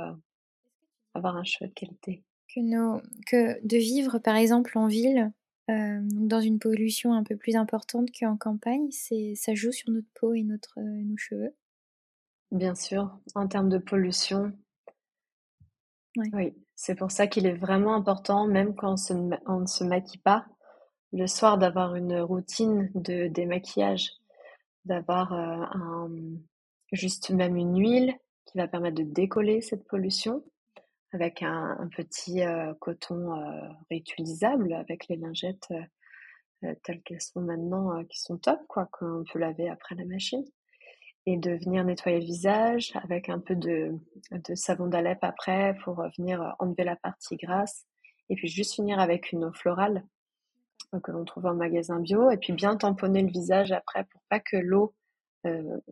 avoir 1.14 1.36
un 1.36 1.44
cheveu 1.44 1.68
de 1.68 1.74
qualité 1.74 2.24
que, 2.58 2.62
nos, 2.64 3.02
que 3.28 3.66
de 3.66 3.78
vivre 3.78 4.20
par 4.20 4.36
exemple 4.36 4.78
en 4.78 4.88
ville, 4.88 5.32
euh, 5.70 6.00
dans 6.02 6.40
une 6.40 6.60
pollution 6.60 7.14
un 7.14 7.24
peu 7.24 7.36
plus 7.36 7.56
importante 7.56 8.10
qu'en 8.18 8.38
campagne, 8.38 8.88
c'est, 8.92 9.34
ça 9.36 9.54
joue 9.54 9.72
sur 9.72 9.92
notre 9.92 10.08
peau 10.20 10.34
et 10.34 10.44
notre, 10.44 10.80
euh, 10.80 11.04
nos 11.04 11.18
cheveux. 11.18 11.54
Bien 12.52 12.74
sûr, 12.74 13.20
en 13.36 13.48
termes 13.48 13.70
de 13.70 13.78
pollution. 13.78 14.54
Oui, 16.34 16.56
c'est 16.76 16.96
pour 16.96 17.12
ça 17.12 17.28
qu'il 17.28 17.46
est 17.46 17.54
vraiment 17.54 17.94
important, 17.94 18.48
même 18.48 18.74
quand 18.74 18.96
on, 19.12 19.60
ne 19.60 19.66
se 19.68 19.84
maquille 19.84 20.22
pas, 20.22 20.46
le 21.14 21.28
soir 21.28 21.58
d'avoir 21.58 21.96
une 21.96 22.20
routine 22.22 22.90
de 22.96 23.28
démaquillage, 23.28 24.10
d'avoir 24.86 25.34
euh, 25.34 25.66
un, 25.74 26.10
juste 26.92 27.30
même 27.30 27.56
une 27.56 27.78
huile 27.78 28.16
qui 28.46 28.58
va 28.58 28.68
permettre 28.68 28.96
de 28.96 29.04
décoller 29.04 29.62
cette 29.62 29.86
pollution 29.86 30.44
avec 31.14 31.42
un, 31.42 31.90
petit 31.96 32.44
euh, 32.44 32.74
coton 32.80 33.34
euh, 33.34 33.70
réutilisable, 33.90 34.74
avec 34.74 35.08
les 35.08 35.16
lingettes 35.16 35.72
euh, 36.64 36.74
telles 36.84 37.02
qu'elles 37.04 37.22
sont 37.22 37.42
maintenant, 37.42 38.04
qui 38.06 38.20
sont 38.20 38.38
top, 38.38 38.60
quoi, 38.68 38.88
qu'on 38.92 39.24
peut 39.32 39.40
laver 39.40 39.70
après 39.70 39.96
la 39.96 40.06
machine. 40.06 40.44
Et 41.26 41.38
de 41.38 41.52
venir 41.52 41.84
nettoyer 41.84 42.20
le 42.20 42.26
visage 42.26 42.94
avec 43.04 43.28
un 43.28 43.40
peu 43.40 43.56
de, 43.56 43.92
de 44.32 44.56
savon 44.56 44.88
d'Alep 44.88 45.20
après 45.24 45.78
pour 45.84 46.02
venir 46.18 46.56
enlever 46.60 46.86
la 46.86 46.96
partie 46.96 47.36
grasse. 47.36 47.86
Et 48.30 48.36
puis 48.36 48.48
juste 48.48 48.76
finir 48.76 49.00
avec 49.00 49.34
une 49.34 49.44
eau 49.44 49.52
florale 49.52 50.06
que 51.04 51.12
l'on 51.12 51.26
trouve 51.26 51.48
en 51.48 51.54
magasin 51.54 52.00
bio. 52.00 52.32
Et 52.32 52.38
puis 52.38 52.54
bien 52.54 52.78
tamponner 52.78 53.22
le 53.22 53.30
visage 53.30 53.74
après 53.74 54.06
pour 54.06 54.22
pas 54.30 54.40
que 54.40 54.56
l'eau 54.56 54.96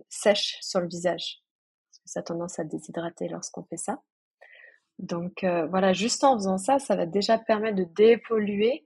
sèche 0.07 0.57
sur 0.61 0.79
le 0.79 0.87
visage. 0.87 1.43
Parce 1.89 1.99
que 1.99 2.09
ça 2.09 2.19
a 2.21 2.23
tendance 2.23 2.57
à 2.57 2.63
déshydrater 2.63 3.27
lorsqu'on 3.27 3.63
fait 3.65 3.77
ça. 3.77 4.01
Donc 4.99 5.43
euh, 5.43 5.67
voilà, 5.67 5.93
juste 5.93 6.23
en 6.23 6.35
faisant 6.35 6.57
ça, 6.57 6.79
ça 6.79 6.95
va 6.95 7.05
déjà 7.05 7.37
permettre 7.37 7.77
de 7.77 7.83
dépolluer 7.83 8.85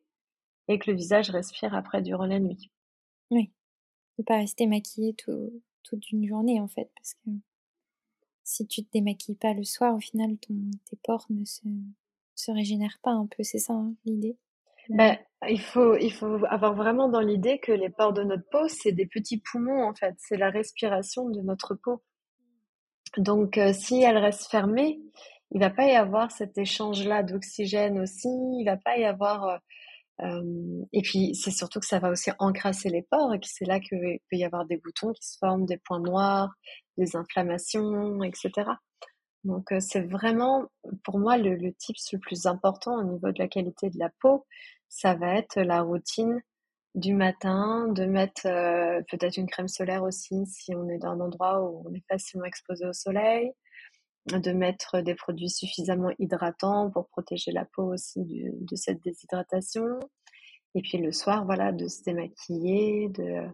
et 0.67 0.79
que 0.79 0.89
le 0.91 0.97
visage 0.97 1.29
respire 1.29 1.75
après 1.75 2.01
durant 2.01 2.25
la 2.25 2.39
nuit. 2.39 2.71
Oui, 3.31 3.51
ne 4.17 4.23
pas 4.23 4.37
rester 4.37 4.67
maquillé 4.67 5.15
toute 5.83 6.11
une 6.11 6.27
journée 6.27 6.59
en 6.59 6.67
fait, 6.67 6.89
parce 6.95 7.13
que 7.13 7.29
si 8.43 8.65
tu 8.65 8.83
te 8.83 8.91
démaquilles 8.91 9.35
pas 9.35 9.53
le 9.53 9.63
soir, 9.63 9.95
au 9.95 9.99
final, 9.99 10.37
ton, 10.37 10.55
tes 10.85 10.97
pores 11.03 11.27
ne 11.29 11.45
se, 11.45 11.61
se 12.35 12.51
régénèrent 12.51 12.99
pas 13.03 13.11
un 13.11 13.27
peu, 13.27 13.43
c'est 13.43 13.59
ça 13.59 13.73
hein, 13.73 13.93
l'idée? 14.05 14.37
Ben, 14.89 15.17
il, 15.47 15.61
faut, 15.61 15.95
il 15.97 16.11
faut 16.11 16.43
avoir 16.49 16.73
vraiment 16.73 17.09
dans 17.09 17.19
l'idée 17.19 17.59
que 17.59 17.71
les 17.71 17.91
pores 17.91 18.13
de 18.13 18.23
notre 18.23 18.49
peau, 18.49 18.67
c'est 18.67 18.91
des 18.91 19.05
petits 19.05 19.37
poumons 19.37 19.87
en 19.87 19.93
fait, 19.93 20.15
c'est 20.17 20.37
la 20.37 20.49
respiration 20.49 21.29
de 21.29 21.41
notre 21.41 21.75
peau. 21.75 22.01
Donc 23.17 23.57
euh, 23.59 23.71
si 23.71 24.01
elle 24.01 24.17
reste 24.17 24.49
fermée, 24.49 24.99
il 25.51 25.59
va 25.59 25.69
pas 25.69 25.85
y 25.85 25.95
avoir 25.95 26.31
cet 26.31 26.57
échange-là 26.57 27.23
d'oxygène 27.23 27.99
aussi, 27.99 28.27
il 28.27 28.63
va 28.65 28.77
pas 28.77 28.97
y 28.97 29.05
avoir... 29.05 29.45
Euh, 29.45 29.57
euh, 30.21 30.85
et 30.91 31.01
puis 31.01 31.33
c'est 31.33 31.51
surtout 31.51 31.79
que 31.79 31.85
ça 31.85 31.99
va 31.99 32.09
aussi 32.09 32.29
encrasser 32.39 32.89
les 32.89 33.03
pores 33.03 33.33
et 33.33 33.39
que 33.39 33.47
c'est 33.47 33.65
là 33.65 33.79
qu'il 33.79 34.19
peut 34.29 34.35
y 34.35 34.43
avoir 34.43 34.65
des 34.65 34.75
boutons 34.75 35.13
qui 35.13 35.25
se 35.25 35.37
forment, 35.37 35.65
des 35.65 35.77
points 35.77 36.01
noirs, 36.01 36.51
des 36.97 37.15
inflammations, 37.15 38.21
etc. 38.23 38.69
Donc 39.45 39.71
euh, 39.71 39.79
c'est 39.79 40.01
vraiment 40.01 40.65
pour 41.05 41.19
moi 41.19 41.37
le, 41.37 41.55
le 41.55 41.73
tips 41.73 42.11
le 42.11 42.19
plus 42.19 42.47
important 42.47 42.97
au 42.97 43.03
niveau 43.03 43.31
de 43.31 43.39
la 43.39 43.47
qualité 43.47 43.89
de 43.89 43.97
la 43.97 44.09
peau, 44.21 44.45
ça 44.89 45.13
va 45.13 45.35
être 45.35 45.61
la 45.61 45.81
routine 45.81 46.41
du 46.95 47.13
matin, 47.13 47.87
de 47.87 48.03
mettre 48.05 48.41
peut-être 49.09 49.37
une 49.37 49.47
crème 49.47 49.67
solaire 49.69 50.03
aussi 50.03 50.45
si 50.47 50.75
on 50.75 50.89
est 50.89 50.97
dans 50.97 51.11
un 51.11 51.19
endroit 51.21 51.61
où 51.61 51.83
on 51.87 51.93
est 51.93 52.03
facilement 52.09 52.45
exposé 52.45 52.85
au 52.85 52.93
soleil, 52.93 53.53
de 54.27 54.51
mettre 54.51 55.01
des 55.01 55.15
produits 55.15 55.49
suffisamment 55.49 56.11
hydratants 56.19 56.91
pour 56.91 57.07
protéger 57.09 57.51
la 57.51 57.65
peau 57.65 57.93
aussi 57.93 58.23
de 58.25 58.75
cette 58.75 59.01
déshydratation. 59.03 59.99
Et 60.75 60.81
puis 60.81 60.97
le 60.97 61.11
soir, 61.11 61.45
voilà, 61.45 61.71
de 61.71 61.87
se 61.87 62.03
démaquiller, 62.03 63.09
de 63.09 63.47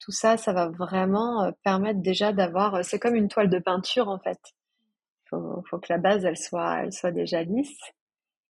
tout 0.00 0.12
ça, 0.12 0.36
ça 0.36 0.52
va 0.52 0.68
vraiment 0.68 1.44
euh, 1.44 1.50
permettre 1.62 2.00
déjà 2.00 2.32
d'avoir. 2.32 2.76
Euh, 2.76 2.82
c'est 2.82 2.98
comme 2.98 3.14
une 3.14 3.28
toile 3.28 3.50
de 3.50 3.58
peinture 3.58 4.08
en 4.08 4.18
fait. 4.18 4.40
Faut, 5.28 5.62
faut, 5.68 5.78
que 5.78 5.92
la 5.92 5.98
base 5.98 6.24
elle 6.24 6.38
soit, 6.38 6.82
elle 6.82 6.92
soit 6.92 7.12
déjà 7.12 7.42
lisse. 7.42 7.78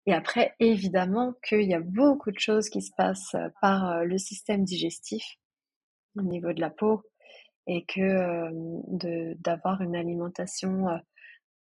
Et 0.06 0.14
après, 0.14 0.56
évidemment, 0.60 1.34
qu'il 1.44 1.64
y 1.64 1.74
a 1.74 1.82
beaucoup 1.82 2.32
de 2.32 2.40
choses 2.40 2.70
qui 2.70 2.82
se 2.82 2.92
passent 2.96 3.36
euh, 3.36 3.50
par 3.62 4.06
le 4.06 4.18
système 4.18 4.64
digestif 4.64 5.24
au 6.18 6.22
niveau 6.22 6.54
de 6.54 6.62
la 6.62 6.70
peau 6.70 7.04
et 7.68 7.86
que 7.86 8.50
d'avoir 9.44 9.82
une 9.82 9.96
alimentation 9.96 10.88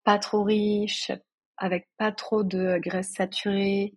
pas 0.07 0.21
trop 0.21 0.45
riche, 0.45 1.11
avec 1.57 1.89
pas 1.99 2.13
trop 2.13 2.45
de 2.45 2.79
graisse 2.79 3.13
saturée, 3.13 3.97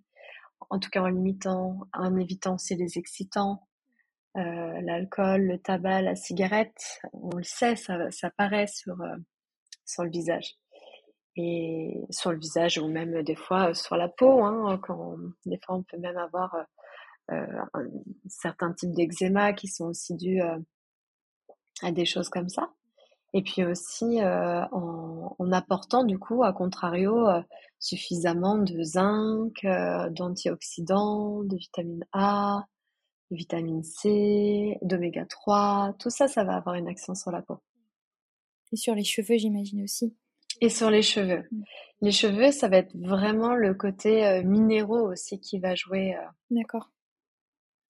en 0.71 0.79
tout 0.79 0.89
cas 0.89 1.03
en 1.03 1.07
limitant, 1.07 1.81
en 1.93 2.17
évitant 2.17 2.55
aussi 2.55 2.75
les 2.75 2.97
excitants, 2.97 3.67
euh, 4.35 4.81
l'alcool, 4.81 5.43
le 5.43 5.59
tabac, 5.59 6.01
la 6.01 6.15
cigarette, 6.15 6.99
on 7.13 7.37
le 7.37 7.43
sait, 7.43 7.75
ça, 7.75 8.09
ça 8.09 8.31
paraît 8.31 8.65
sur, 8.65 8.99
euh, 9.01 9.17
sur 9.85 10.03
le 10.03 10.09
visage. 10.09 10.55
Et 11.35 12.01
sur 12.09 12.31
le 12.31 12.39
visage 12.39 12.79
ou 12.79 12.87
même 12.87 13.21
des 13.21 13.35
fois 13.35 13.75
sur 13.75 13.95
la 13.95 14.09
peau, 14.09 14.43
hein, 14.43 14.79
quand 14.81 15.15
des 15.45 15.59
fois 15.63 15.75
on 15.75 15.83
peut 15.83 15.99
même 15.99 16.17
avoir 16.17 16.55
euh, 17.31 17.45
certains 18.27 18.73
types 18.73 18.93
d'eczéma 18.93 19.53
qui 19.53 19.67
sont 19.67 19.85
aussi 19.85 20.15
dus 20.15 20.41
à 21.81 21.91
des 21.91 22.05
choses 22.05 22.29
comme 22.29 22.49
ça. 22.49 22.73
Et 23.33 23.43
puis 23.43 23.63
aussi 23.63 24.21
euh, 24.21 24.65
en, 24.71 25.35
en, 25.37 25.51
apportant 25.51 26.03
du 26.03 26.17
coup, 26.17 26.43
à 26.43 26.51
contrario, 26.51 27.27
euh, 27.27 27.41
suffisamment 27.79 28.57
de 28.57 28.81
zinc, 28.81 29.63
euh, 29.65 30.09
d'antioxydants, 30.09 31.43
de 31.43 31.55
vitamine 31.55 32.05
A, 32.11 32.65
de 33.29 33.37
vitamine 33.37 33.83
C, 33.83 34.77
d'oméga 34.81 35.25
3. 35.25 35.95
Tout 35.99 36.09
ça, 36.09 36.27
ça 36.27 36.43
va 36.43 36.55
avoir 36.55 36.75
une 36.75 36.87
action 36.87 37.13
sur 37.13 37.31
la 37.31 37.43
peau. 37.43 37.59
Et 38.71 38.77
sur 38.77 38.95
les 38.95 39.03
cheveux, 39.03 39.37
j'imagine 39.37 39.83
aussi. 39.83 40.15
Et 40.61 40.69
sur 40.69 40.89
les 40.89 41.03
cheveux. 41.03 41.47
Mmh. 41.51 41.63
Les 42.01 42.11
cheveux, 42.11 42.51
ça 42.51 42.67
va 42.67 42.77
être 42.77 42.95
vraiment 42.95 43.53
le 43.53 43.73
côté 43.73 44.41
minéraux 44.43 45.11
aussi 45.11 45.39
qui 45.39 45.59
va 45.59 45.75
jouer. 45.75 46.15
D'accord. 46.49 46.89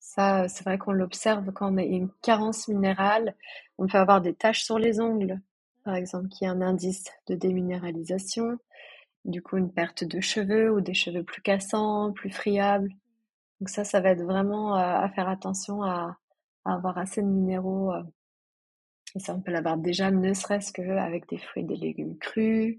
Ça, 0.00 0.48
c'est 0.48 0.64
vrai 0.64 0.78
qu'on 0.78 0.92
l'observe 0.92 1.52
quand 1.52 1.72
on 1.72 1.76
a 1.76 1.82
une 1.82 2.10
carence 2.22 2.68
minérale. 2.68 3.36
On 3.78 3.86
peut 3.86 3.98
avoir 3.98 4.22
des 4.22 4.34
taches 4.34 4.64
sur 4.64 4.78
les 4.78 4.98
ongles, 4.98 5.40
par 5.84 5.94
exemple, 5.94 6.28
qui 6.28 6.44
est 6.44 6.48
un 6.48 6.62
indice 6.62 7.04
de 7.28 7.34
déminéralisation. 7.34 8.58
Du 9.26 9.42
coup, 9.42 9.58
une 9.58 9.70
perte 9.70 10.04
de 10.04 10.20
cheveux 10.20 10.72
ou 10.72 10.80
des 10.80 10.94
cheveux 10.94 11.22
plus 11.22 11.42
cassants, 11.42 12.12
plus 12.12 12.30
friables. 12.30 12.90
Donc 13.60 13.68
ça, 13.68 13.84
ça 13.84 14.00
va 14.00 14.10
être 14.10 14.22
vraiment 14.22 14.74
euh, 14.74 14.80
à 14.80 15.10
faire 15.10 15.28
attention 15.28 15.82
à, 15.82 16.16
avoir 16.64 16.96
assez 16.96 17.20
de 17.20 17.26
minéraux. 17.26 17.92
Euh. 17.92 18.02
Et 19.14 19.20
ça, 19.20 19.34
on 19.34 19.40
peut 19.42 19.52
l'avoir 19.52 19.76
déjà, 19.76 20.10
ne 20.10 20.32
serait-ce 20.32 20.72
qu'avec 20.72 21.28
des 21.28 21.38
fruits 21.38 21.62
et 21.62 21.66
des 21.66 21.76
légumes 21.76 22.16
crus, 22.16 22.78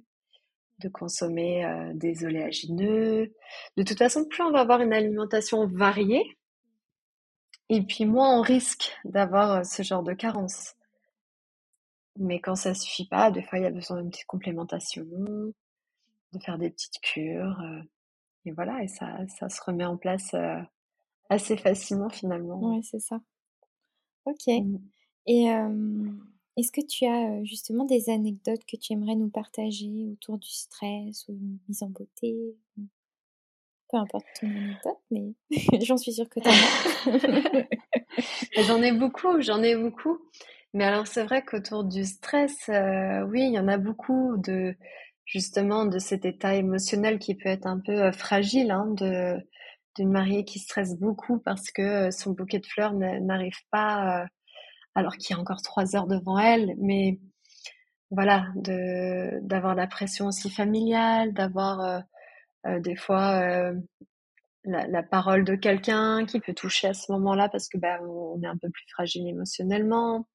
de 0.79 0.89
consommer 0.89 1.65
euh, 1.65 1.91
des 1.93 2.25
oléagineux. 2.25 3.31
De 3.77 3.84
toute 3.84 3.99
façon, 3.99 4.25
plus 4.25 4.41
on 4.41 4.51
va 4.51 4.62
avoir 4.62 4.81
une 4.81 4.93
alimentation 4.93 5.67
variée, 5.67 6.25
et 7.69 7.82
puis 7.82 8.06
moins 8.06 8.38
on 8.38 8.41
risque 8.41 8.91
d'avoir 9.06 9.52
euh, 9.52 9.63
ce 9.63 9.84
genre 9.84 10.04
de 10.04 10.13
carence. 10.13 10.76
Mais 12.17 12.39
quand 12.39 12.56
ça 12.56 12.74
suffit 12.74 13.08
pas, 13.08 13.32
des 13.32 13.41
fois 13.41 13.60
il 13.60 13.63
y 13.63 13.67
a 13.67 13.71
besoin 13.71 14.02
d'une 14.02 14.12
petite 14.12 14.28
complémentation, 14.28 15.06
de 15.06 16.39
faire 16.39 16.58
des 16.58 16.69
petites 16.69 17.00
cures. 17.02 17.60
Euh, 17.62 17.82
et 18.45 18.52
voilà, 18.52 18.84
et 18.84 18.88
ça, 18.88 19.17
ça 19.28 19.50
se 19.50 19.62
remet 19.62 19.86
en 19.86 19.97
place 19.97 20.34
euh, 20.34 20.60
assez 21.30 21.56
facilement 21.56 22.10
finalement. 22.10 22.60
Oui, 22.62 22.84
c'est 22.84 23.00
ça. 23.00 23.21
Ok. 24.26 24.47
Mmh. 24.47 24.78
Et 25.28 25.45
Est-ce 26.58 26.71
que 26.71 26.86
tu 26.86 27.06
as 27.06 27.43
justement 27.43 27.86
des 27.86 28.10
anecdotes 28.10 28.65
que 28.65 28.76
tu 28.76 28.93
aimerais 28.93 29.15
nous 29.15 29.30
partager 29.30 30.10
autour 30.12 30.38
du 30.38 30.50
stress 30.50 31.28
ou 31.28 31.34
une 31.34 31.60
mise 31.67 31.84
en 31.84 31.89
beauté? 31.89 32.56
Peu 33.91 33.97
importe 33.97 34.25
ton 34.39 34.47
anecdote, 34.47 34.97
mais 35.12 35.34
j'en 35.86 35.97
suis 35.97 36.13
sûre 36.13 36.30
que 36.30 36.39
tu 36.39 36.47
en 36.47 36.51
as. 38.58 38.63
j'en 38.63 38.82
ai 38.82 38.91
beaucoup, 38.91 39.41
j'en 39.41 39.62
ai 39.62 39.75
beaucoup. 39.75 40.17
Mais 40.73 40.86
alors 40.86 41.08
c'est 41.08 41.23
vrai 41.23 41.43
qu'autour 41.43 41.84
du 41.84 42.06
stress, 42.06 42.69
oui, 43.27 43.41
il 43.41 43.54
y 43.54 43.60
en 43.60 43.67
a 43.67 43.77
beaucoup 43.77 44.38
de 44.38 44.73
justement 45.25 45.86
de 45.86 45.99
cet 45.99 46.25
état 46.25 46.56
émotionnel 46.56 47.19
qui 47.19 47.36
peut 47.36 47.49
être 47.49 47.67
un 47.67 47.80
peu 47.80 48.12
fragile, 48.12 48.71
hein, 48.71 48.88
de 48.97 49.36
d'une 49.97 50.12
mariée 50.12 50.45
qui 50.45 50.60
stresse 50.60 50.97
beaucoup 50.97 51.39
parce 51.39 51.69
que 51.69 52.12
son 52.12 52.32
bouquet 52.32 52.60
de 52.60 52.65
fleurs 52.65 52.93
n'arrive 52.93 53.60
pas 53.71 54.25
alors 54.95 55.15
qu'il 55.17 55.36
y 55.36 55.38
a 55.38 55.41
encore 55.41 55.62
trois 55.62 55.95
heures 55.95 56.08
devant 56.08 56.38
elle, 56.39 56.75
mais 56.77 57.19
voilà, 58.12 58.47
de 58.56 59.39
d'avoir 59.41 59.75
la 59.75 59.88
pression 59.88 60.27
aussi 60.27 60.49
familiale, 60.49 61.34
d'avoir 61.34 61.80
euh, 61.80 61.99
euh, 61.99 62.01
des 62.65 62.95
fois 62.95 63.41
euh, 63.41 63.74
la, 64.63 65.04
parole 65.04 65.43
de 65.43 65.56
quelqu'un 65.56 66.26
qui 66.26 66.39
peut 66.39 66.54
toucher 66.54 66.89
à 66.89 66.93
ce 66.93 67.12
moment-là 67.12 67.50
parce 67.50 67.67
que 67.67 67.78
ben 67.78 68.00
on 68.06 68.41
est 68.41 68.47
un 68.47 68.58
peu 68.58 68.69
plus 68.69 68.86
fragile 68.89 69.28
émotionnellement. 69.28 70.28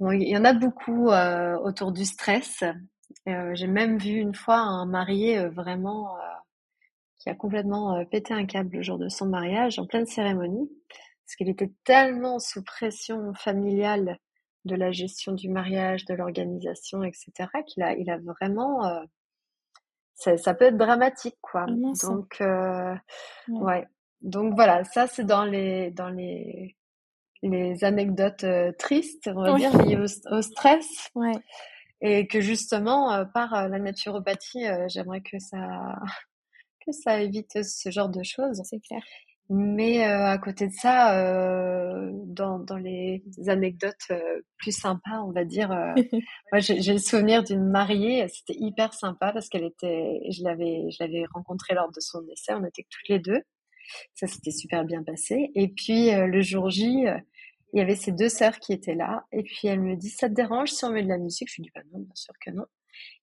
il 0.00 0.28
y 0.28 0.36
en 0.36 0.44
a 0.44 0.54
beaucoup 0.54 1.08
autour 1.08 1.92
du 1.92 2.04
stress. 2.04 2.64
J'ai 3.26 3.66
même 3.66 3.98
vu 3.98 4.12
une 4.12 4.34
fois 4.34 4.58
un 4.58 4.86
marié 4.86 5.46
vraiment 5.48 6.16
qui 7.18 7.28
a 7.28 7.34
complètement 7.34 8.02
pété 8.06 8.32
un 8.32 8.46
câble 8.46 8.76
le 8.76 8.82
jour 8.82 8.98
de 8.98 9.08
son 9.08 9.26
mariage 9.26 9.78
en 9.78 9.86
pleine 9.86 10.06
cérémonie 10.06 10.70
parce 11.24 11.36
qu'il 11.36 11.48
était 11.48 11.72
tellement 11.84 12.38
sous 12.38 12.62
pression 12.62 13.32
familiale 13.34 14.18
de 14.64 14.76
la 14.76 14.92
gestion 14.92 15.32
du 15.32 15.48
mariage, 15.48 16.04
de 16.04 16.14
l'organisation, 16.14 17.02
etc., 17.02 17.32
qu'il 17.66 17.82
a, 17.82 17.94
il 17.94 18.10
a 18.10 18.18
vraiment, 18.18 18.86
euh, 18.86 19.02
ça, 20.14 20.36
ça, 20.36 20.54
peut 20.54 20.66
être 20.66 20.76
dramatique, 20.76 21.36
quoi. 21.40 21.66
Ah, 21.68 22.06
Donc, 22.06 22.40
euh, 22.40 22.94
ouais. 23.48 23.86
Donc 24.20 24.54
voilà, 24.54 24.84
ça 24.84 25.06
c'est 25.06 25.24
dans 25.24 25.44
les, 25.44 25.90
dans 25.90 26.08
les, 26.08 26.76
les 27.42 27.84
anecdotes 27.84 28.44
euh, 28.44 28.72
tristes, 28.72 29.28
on 29.34 29.42
va 29.42 29.54
dire, 29.54 29.76
liées 29.84 29.98
au, 29.98 30.42
stress. 30.42 31.10
Ouais. 31.14 31.36
Et 32.00 32.26
que 32.26 32.40
justement, 32.40 33.24
par 33.32 33.68
la 33.68 33.78
naturopathie, 33.78 34.64
j'aimerais 34.88 35.20
que 35.20 35.38
ça, 35.38 35.98
que 36.86 36.92
ça 36.92 37.20
évite 37.20 37.62
ce 37.62 37.90
genre 37.90 38.08
de 38.08 38.22
choses. 38.22 38.60
C'est 38.64 38.80
clair. 38.80 39.02
Mais 39.50 40.06
euh, 40.06 40.26
à 40.26 40.38
côté 40.38 40.68
de 40.68 40.72
ça, 40.72 41.18
euh, 41.18 42.10
dans, 42.14 42.58
dans 42.58 42.78
les 42.78 43.22
anecdotes 43.46 43.94
euh, 44.10 44.40
plus 44.56 44.72
sympas, 44.72 45.20
on 45.22 45.32
va 45.32 45.44
dire, 45.44 45.68
moi 46.52 46.60
j'ai 46.60 46.92
le 46.92 46.98
souvenir 46.98 47.44
d'une 47.44 47.68
mariée, 47.68 48.26
c'était 48.28 48.58
hyper 48.58 48.94
sympa 48.94 49.32
parce 49.32 49.50
qu'elle 49.50 49.64
était, 49.64 50.20
je 50.30 50.42
l'avais, 50.42 50.90
je 50.90 50.96
l'avais 51.00 51.26
rencontrée 51.34 51.74
lors 51.74 51.92
de 51.92 52.00
son 52.00 52.26
essai, 52.32 52.54
on 52.54 52.64
était 52.64 52.86
toutes 52.88 53.08
les 53.10 53.18
deux, 53.18 53.42
ça 54.14 54.26
s'était 54.26 54.50
super 54.50 54.84
bien 54.84 55.02
passé. 55.02 55.50
Et 55.54 55.68
puis 55.68 56.10
le 56.10 56.40
jour 56.40 56.70
J, 56.70 57.04
il 57.74 57.78
y 57.78 57.82
avait 57.82 57.96
ces 57.96 58.12
deux 58.12 58.30
sœurs 58.30 58.58
qui 58.58 58.72
étaient 58.72 58.94
là, 58.94 59.24
et 59.30 59.42
puis 59.42 59.68
elle 59.68 59.80
me 59.80 59.94
dit, 59.94 60.08
ça 60.08 60.30
te 60.30 60.34
dérange 60.34 60.70
si 60.70 60.86
on 60.86 60.90
met 60.90 61.02
de 61.02 61.08
la 61.08 61.18
musique? 61.18 61.50
Je 61.50 61.56
lui 61.56 61.64
dis, 61.64 61.70
bah 61.74 61.82
non, 61.92 61.98
bien 61.98 62.14
sûr 62.14 62.32
que 62.40 62.50
non. 62.50 62.64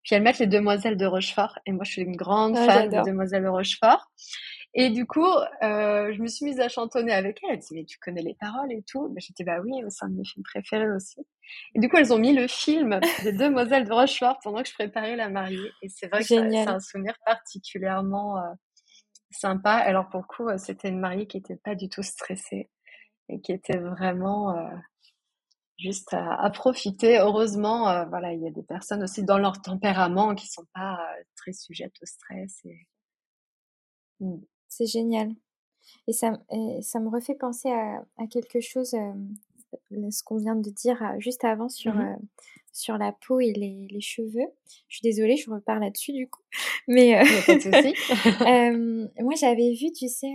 Puis 0.04 0.16
elles 0.16 0.22
mettent 0.22 0.40
les 0.40 0.48
Demoiselles 0.48 0.98
de 0.98 1.06
Rochefort, 1.06 1.58
et 1.66 1.72
moi 1.72 1.84
je 1.84 1.94
suis 1.94 2.02
une 2.04 2.16
grande 2.16 2.56
ah, 2.58 2.66
fan 2.66 2.90
des 2.90 3.02
Demoiselles 3.10 3.44
de 3.44 3.50
Rochefort. 3.50 4.12
Et 4.74 4.90
du 4.90 5.06
coup, 5.06 5.26
euh, 5.26 6.14
je 6.14 6.22
me 6.22 6.28
suis 6.28 6.46
mise 6.46 6.60
à 6.62 6.70
chantonner 6.70 7.12
avec 7.12 7.40
elle. 7.44 7.56
Elle 7.56 7.60
dit, 7.60 7.74
mais 7.74 7.84
tu 7.84 7.98
connais 8.00 8.22
les 8.22 8.36
paroles 8.36 8.72
et 8.72 8.84
tout. 8.84 9.10
Ben, 9.10 9.20
J'étais, 9.20 9.44
bah 9.44 9.60
oui, 9.62 9.72
c'est 9.90 10.06
un 10.06 10.10
de 10.10 10.16
mes 10.16 10.24
films 10.24 10.44
préférés 10.44 10.90
aussi. 10.90 11.20
Et 11.76 11.80
du 11.80 11.90
coup, 11.90 11.98
elles 11.98 12.14
ont 12.14 12.20
mis 12.20 12.34
le 12.34 12.48
film 12.48 13.00
des 13.24 13.34
Demoiselles 13.34 13.86
de 13.86 13.94
Rochefort 13.94 14.40
pendant 14.42 14.64
que 14.64 14.70
je 14.70 14.74
préparais 14.74 15.18
la 15.18 15.30
mariée. 15.30 15.72
Et 15.82 15.90
c'est 15.90 16.08
vrai 16.08 16.22
que 16.22 16.26
c'est 16.28 16.68
un 16.68 16.80
souvenir 16.80 17.16
particulièrement 17.26 18.38
euh, 18.38 18.54
sympa. 19.32 19.72
Alors 19.72 20.10
pour 20.10 20.22
le 20.22 20.26
coup, 20.28 20.50
euh, 20.50 20.58
c'était 20.58 20.90
une 20.90 21.00
mariée 21.00 21.28
qui 21.28 21.38
était 21.38 21.58
pas 21.58 21.76
du 21.76 21.90
tout 21.90 22.04
stressée 22.04 22.70
et 23.30 23.42
qui 23.42 23.52
était 23.52 23.78
vraiment 23.78 24.56
euh, 24.58 24.70
juste 25.78 26.14
à, 26.14 26.36
à, 26.36 26.50
profiter. 26.50 27.20
Heureusement, 27.20 27.90
euh, 27.90 28.06
voilà, 28.06 28.34
il 28.34 28.42
y 28.42 28.48
a 28.48 28.52
des 28.52 28.64
personnes 28.64 29.04
aussi 29.04 29.24
dans 29.24 29.38
leur 29.38 29.62
tempérament 29.62 30.36
qui 30.36 30.48
sont 30.48 30.66
pas 30.74 31.00
très 31.36 31.54
sujettes 31.54 31.96
au 32.02 32.06
stress. 32.06 32.60
Et... 32.66 32.88
Hmm. 34.20 34.42
C'est 34.72 34.86
génial. 34.86 35.34
Et 36.08 36.14
ça, 36.14 36.40
ça 36.82 37.00
me 37.00 37.10
refait 37.10 37.36
penser 37.36 37.70
à, 37.70 38.28
quelque 38.30 38.62
chose, 38.62 38.96
ce 39.92 40.24
qu'on 40.24 40.38
vient 40.38 40.56
de 40.56 40.70
dire 40.70 40.98
juste 41.20 41.44
avant 41.44 41.70
sur, 41.70 41.94
mmh 41.94 42.18
sur 42.74 42.98
la 42.98 43.12
peau 43.12 43.42
et 43.42 43.52
les, 43.52 44.02
cheveux. 44.02 44.48
Je 44.88 44.98
suis 44.98 45.04
désolée, 45.04 45.36
je 45.36 45.52
repars 45.52 45.80
là-dessus 45.80 46.14
du 46.14 46.30
coup. 46.30 46.42
Mais 46.88 47.22
moi, 49.20 49.34
j'avais 49.36 49.74
vu, 49.74 49.92
tu 49.92 50.08
sais, 50.08 50.32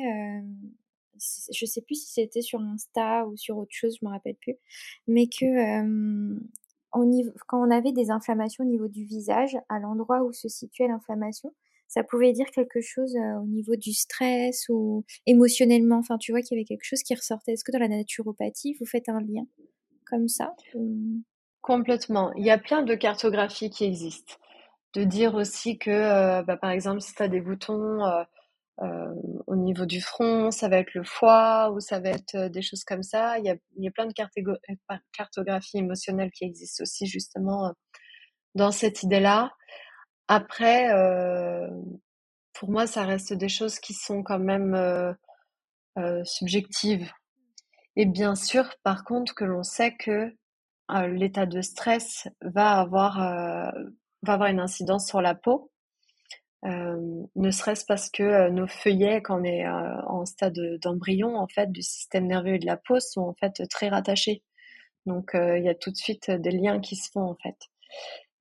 je 1.18 1.66
sais 1.66 1.80
plus 1.80 1.94
si 1.94 2.12
c'était 2.12 2.42
sur 2.42 2.60
Insta 2.60 3.26
ou 3.26 3.36
sur 3.36 3.56
autre 3.56 3.72
chose, 3.72 3.96
je 4.00 4.04
me 4.06 4.10
rappelle 4.10 4.34
plus, 4.34 4.56
mais 5.06 5.28
que 5.28 6.36
quand 7.46 7.66
on 7.66 7.70
avait 7.70 7.92
des 7.92 8.10
inflammations 8.10 8.64
au 8.64 8.66
niveau 8.66 8.88
du 8.88 9.04
visage, 9.04 9.56
à 9.68 9.78
l'endroit 9.78 10.22
où 10.22 10.32
se 10.32 10.48
situait 10.48 10.88
l'inflammation, 10.88 11.54
ça 11.88 12.02
pouvait 12.04 12.32
dire 12.32 12.46
quelque 12.52 12.80
chose 12.80 13.14
au 13.42 13.46
niveau 13.46 13.76
du 13.76 13.92
stress 13.92 14.66
ou 14.68 15.04
émotionnellement? 15.26 15.98
Enfin, 15.98 16.18
tu 16.18 16.32
vois 16.32 16.40
qu'il 16.40 16.56
y 16.56 16.60
avait 16.60 16.66
quelque 16.66 16.84
chose 16.84 17.02
qui 17.02 17.14
ressortait. 17.14 17.52
Est-ce 17.52 17.64
que 17.64 17.72
dans 17.72 17.78
la 17.78 17.88
naturopathie, 17.88 18.74
vous 18.78 18.86
faites 18.86 19.08
un 19.08 19.20
lien 19.20 19.46
comme 20.04 20.28
ça 20.28 20.54
Complètement. 21.60 22.32
Il 22.34 22.44
y 22.44 22.50
a 22.50 22.58
plein 22.58 22.82
de 22.82 22.94
cartographies 22.94 23.70
qui 23.70 23.84
existent. 23.84 24.34
De 24.94 25.04
dire 25.04 25.34
aussi 25.34 25.78
que, 25.78 26.42
bah, 26.42 26.56
par 26.56 26.70
exemple, 26.70 27.00
si 27.00 27.14
tu 27.14 27.22
as 27.22 27.28
des 27.28 27.40
boutons 27.40 28.00
au 28.78 29.56
niveau 29.56 29.84
du 29.86 30.00
front, 30.00 30.50
ça 30.50 30.68
va 30.68 30.78
être 30.78 30.94
le 30.94 31.04
foie 31.04 31.70
ou 31.72 31.80
ça 31.80 31.98
va 31.98 32.10
être 32.10 32.48
des 32.48 32.62
choses 32.62 32.84
comme 32.84 33.02
ça. 33.02 33.38
Il 33.38 33.44
y 33.44 33.50
a, 33.50 33.56
il 33.76 33.84
y 33.84 33.88
a 33.88 33.90
plein 33.90 34.06
de 34.06 34.14
cartographies 35.12 35.78
émotionnelles 35.78 36.30
qui 36.30 36.44
existent 36.44 36.82
aussi 36.82 37.06
justement 37.06 37.72
dans 38.54 38.70
cette 38.70 39.02
idée-là. 39.02 39.52
Après, 40.28 40.92
euh, 40.92 41.68
pour 42.52 42.70
moi, 42.70 42.86
ça 42.86 43.04
reste 43.04 43.32
des 43.32 43.48
choses 43.48 43.78
qui 43.78 43.94
sont 43.94 44.22
quand 44.22 44.40
même 44.40 44.74
euh, 44.74 45.12
euh, 45.98 46.24
subjectives. 46.24 47.10
Et 47.96 48.06
bien 48.06 48.34
sûr, 48.34 48.74
par 48.82 49.04
contre, 49.04 49.34
que 49.34 49.44
l'on 49.44 49.62
sait 49.62 49.96
que 49.96 50.34
l'état 51.08 51.46
de 51.46 51.62
stress 51.62 52.28
va 52.42 52.78
avoir, 52.78 53.18
va 53.18 54.32
avoir 54.32 54.50
une 54.50 54.60
incidence 54.60 55.08
sur 55.08 55.20
la 55.22 55.34
peau, 55.34 55.72
ne 56.62 57.50
serait-ce 57.50 57.86
parce 57.86 58.10
que 58.10 58.50
nos 58.50 58.66
feuillets, 58.68 59.22
quand 59.22 59.40
on 59.40 59.44
est 59.44 59.66
en 59.66 60.26
stade 60.26 60.58
d'embryon, 60.82 61.36
en 61.36 61.48
fait, 61.48 61.72
du 61.72 61.82
système 61.82 62.26
nerveux 62.26 62.54
et 62.54 62.58
de 62.58 62.66
la 62.66 62.76
peau, 62.76 63.00
sont 63.00 63.22
en 63.22 63.34
fait 63.34 63.66
très 63.68 63.88
rattachés. 63.88 64.42
Donc, 65.06 65.30
il 65.34 65.64
y 65.64 65.68
a 65.70 65.74
tout 65.74 65.90
de 65.90 65.96
suite 65.96 66.30
des 66.30 66.50
liens 66.50 66.80
qui 66.80 66.96
se 66.96 67.10
font, 67.10 67.24
en 67.24 67.36
fait. 67.42 67.56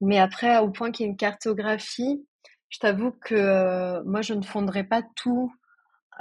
Mais 0.02 0.20
après, 0.20 0.60
au 0.60 0.70
point 0.70 0.92
qu'il 0.92 1.06
y 1.06 1.08
ait 1.08 1.12
une 1.12 1.18
cartographie, 1.18 2.26
je 2.70 2.80
t'avoue 2.80 3.12
que 3.12 3.36
euh, 3.36 4.04
moi, 4.06 4.22
je 4.22 4.34
ne 4.34 4.42
fonderais 4.42 4.84
pas 4.84 5.02
tout, 5.16 5.54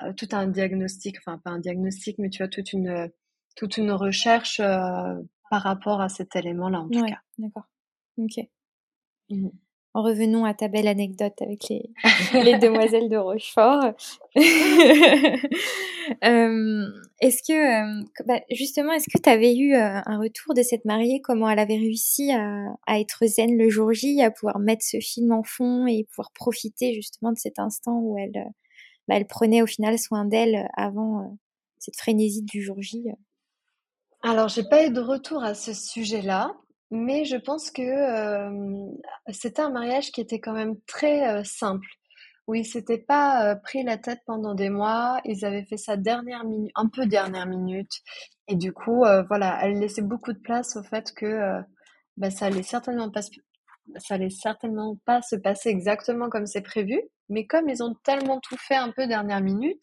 euh, 0.02 0.12
tout 0.12 0.28
un 0.32 0.46
diagnostic, 0.46 1.18
enfin 1.18 1.38
pas 1.38 1.50
un 1.50 1.58
diagnostic, 1.58 2.18
mais 2.18 2.30
tu 2.30 2.38
vois, 2.38 2.48
toute 2.48 2.72
une, 2.72 3.10
toute 3.56 3.76
une 3.76 3.92
recherche 3.92 4.60
euh, 4.60 5.14
par 5.50 5.62
rapport 5.62 6.00
à 6.00 6.08
cet 6.08 6.36
élément-là, 6.36 6.80
en 6.80 6.88
tout 6.88 7.04
cas. 7.04 7.20
D'accord. 7.38 7.64
Ok. 8.18 8.44
Mmh 9.30 9.48
revenons 10.02 10.44
à 10.44 10.54
ta 10.54 10.68
belle 10.68 10.88
anecdote 10.88 11.40
avec 11.40 11.68
les, 11.68 11.90
les 12.34 12.58
demoiselles 12.58 13.08
de 13.08 13.16
Rochefort. 13.16 13.92
Euh, 16.22 16.86
est-ce 17.20 17.42
que, 17.42 18.02
euh, 18.02 18.04
bah, 18.26 18.38
justement, 18.50 18.92
est-ce 18.92 19.08
que 19.10 19.20
tu 19.20 19.28
avais 19.30 19.56
eu 19.56 19.74
euh, 19.74 20.00
un 20.04 20.18
retour 20.18 20.52
de 20.52 20.62
cette 20.62 20.84
mariée, 20.84 21.22
comment 21.22 21.48
elle 21.48 21.58
avait 21.58 21.78
réussi 21.78 22.30
à, 22.30 22.66
à, 22.86 23.00
être 23.00 23.24
zen 23.24 23.56
le 23.56 23.70
jour 23.70 23.90
J, 23.94 24.20
à 24.20 24.30
pouvoir 24.30 24.58
mettre 24.58 24.84
ce 24.84 25.00
film 25.00 25.32
en 25.32 25.42
fond 25.42 25.86
et 25.86 26.04
pouvoir 26.04 26.30
profiter 26.32 26.92
justement 26.92 27.32
de 27.32 27.38
cet 27.38 27.58
instant 27.58 28.00
où 28.00 28.18
elle, 28.18 28.44
bah, 29.08 29.14
elle 29.16 29.26
prenait 29.26 29.62
au 29.62 29.66
final 29.66 29.98
soin 29.98 30.26
d'elle 30.26 30.68
avant 30.76 31.38
cette 31.78 31.96
frénésie 31.96 32.42
du 32.42 32.62
jour 32.62 32.76
J? 32.82 33.06
Alors, 34.22 34.48
j'ai 34.48 34.64
pas 34.64 34.86
eu 34.86 34.90
de 34.90 35.00
retour 35.00 35.42
à 35.42 35.54
ce 35.54 35.72
sujet-là. 35.72 36.54
Mais 36.90 37.24
je 37.24 37.36
pense 37.36 37.70
que 37.70 37.82
c'était 39.30 39.62
un 39.62 39.70
mariage 39.70 40.12
qui 40.12 40.20
était 40.20 40.40
quand 40.40 40.52
même 40.52 40.76
très 40.86 41.42
simple, 41.44 41.86
où 42.46 42.54
ils 42.54 42.66
s'étaient 42.66 42.98
pas 42.98 43.56
pris 43.56 43.82
la 43.82 43.98
tête 43.98 44.20
pendant 44.26 44.54
des 44.54 44.70
mois. 44.70 45.20
Ils 45.24 45.44
avaient 45.44 45.64
fait 45.64 45.76
ça 45.76 45.96
dernière 45.96 46.44
minute, 46.44 46.72
un 46.74 46.88
peu 46.88 47.06
dernière 47.06 47.46
minute, 47.46 47.92
et 48.48 48.56
du 48.56 48.72
coup, 48.72 49.04
voilà, 49.28 49.58
elle 49.62 49.80
laissait 49.80 50.02
beaucoup 50.02 50.32
de 50.32 50.38
place 50.38 50.76
au 50.76 50.82
fait 50.82 51.12
que 51.14 51.60
bah, 52.16 52.30
ça 52.30 52.46
allait 52.46 52.62
certainement 52.62 53.10
pas, 53.10 53.22
ça 53.22 54.14
allait 54.14 54.30
certainement 54.30 54.96
pas 55.04 55.20
se 55.22 55.36
passer 55.36 55.70
exactement 55.70 56.28
comme 56.28 56.46
c'est 56.46 56.62
prévu. 56.62 57.00
Mais 57.30 57.46
comme 57.46 57.70
ils 57.70 57.82
ont 57.82 57.94
tellement 58.04 58.38
tout 58.40 58.58
fait 58.58 58.76
un 58.76 58.90
peu 58.90 59.06
dernière 59.06 59.40
minute, 59.40 59.82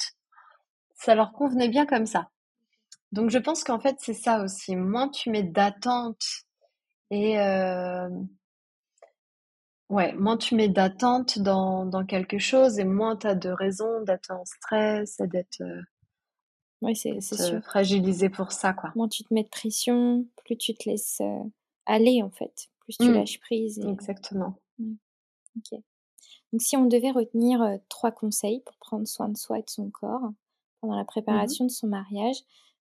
ça 0.94 1.16
leur 1.16 1.34
convenait 1.34 1.70
bien 1.70 1.88
comme 1.88 2.06
ça. 2.06 2.30
Donc 3.12 3.32
je 3.32 3.40
pense 3.40 3.64
qu'en 3.64 3.80
fait 3.80 3.96
c'est 3.98 4.14
ça 4.14 4.44
aussi. 4.44 4.76
Moins 4.76 5.10
tu 5.10 5.32
mets 5.32 5.44
d'attente 5.44 6.22
Et 7.12 7.36
ouais, 9.90 10.14
moins 10.14 10.38
tu 10.38 10.56
mets 10.56 10.70
d'attente 10.70 11.40
dans, 11.40 11.86
dans 11.86 12.06
quelque 12.06 12.40
chose 12.40 12.80
et 12.80 12.86
moins 12.86 13.18
tu 13.18 13.28
as 13.28 13.36
de 13.36 13.50
raisons 13.50 14.02
d'être 14.04 14.32
en 14.32 14.46
stress 14.46 15.20
et 15.20 15.28
d'être 15.28 15.62
c'est, 16.96 17.22
sûr. 17.22 17.62
fragilisé 17.64 18.30
pour 18.30 18.52
ça. 18.54 18.74
Quoi. 18.74 18.92
Moins 18.96 19.10
tu 19.10 19.24
te 19.24 19.34
mets 19.34 19.44
de 19.44 19.50
pression, 19.50 20.26
plus 20.46 20.58
tu 20.58 20.74
te 20.74 20.90
laisses 20.90 21.22
aller 21.86 22.24
en 22.24 22.32
fait, 22.32 22.70
plus 22.80 22.98
tu 22.98 23.10
mmh. 23.10 23.14
lâches 23.14 23.40
prise. 23.42 23.80
Exactement. 23.80 24.56
Ok. 24.80 25.80
Donc 26.54 26.62
si 26.62 26.78
on 26.78 26.86
devait 26.86 27.12
retenir 27.12 27.78
trois 27.90 28.12
conseils 28.12 28.62
pour 28.62 28.78
prendre 28.78 29.08
soin 29.08 29.30
de 29.30 29.38
soi 29.38 29.60
et 29.60 29.64
de 29.64 29.70
son 29.70 29.90
corps 29.90 30.32
pendant 30.80 30.96
la 30.96 31.04
mmh 31.04 31.08
préparation 31.08 31.66
de 31.66 31.72
son 31.72 31.88
mariage, 31.88 32.38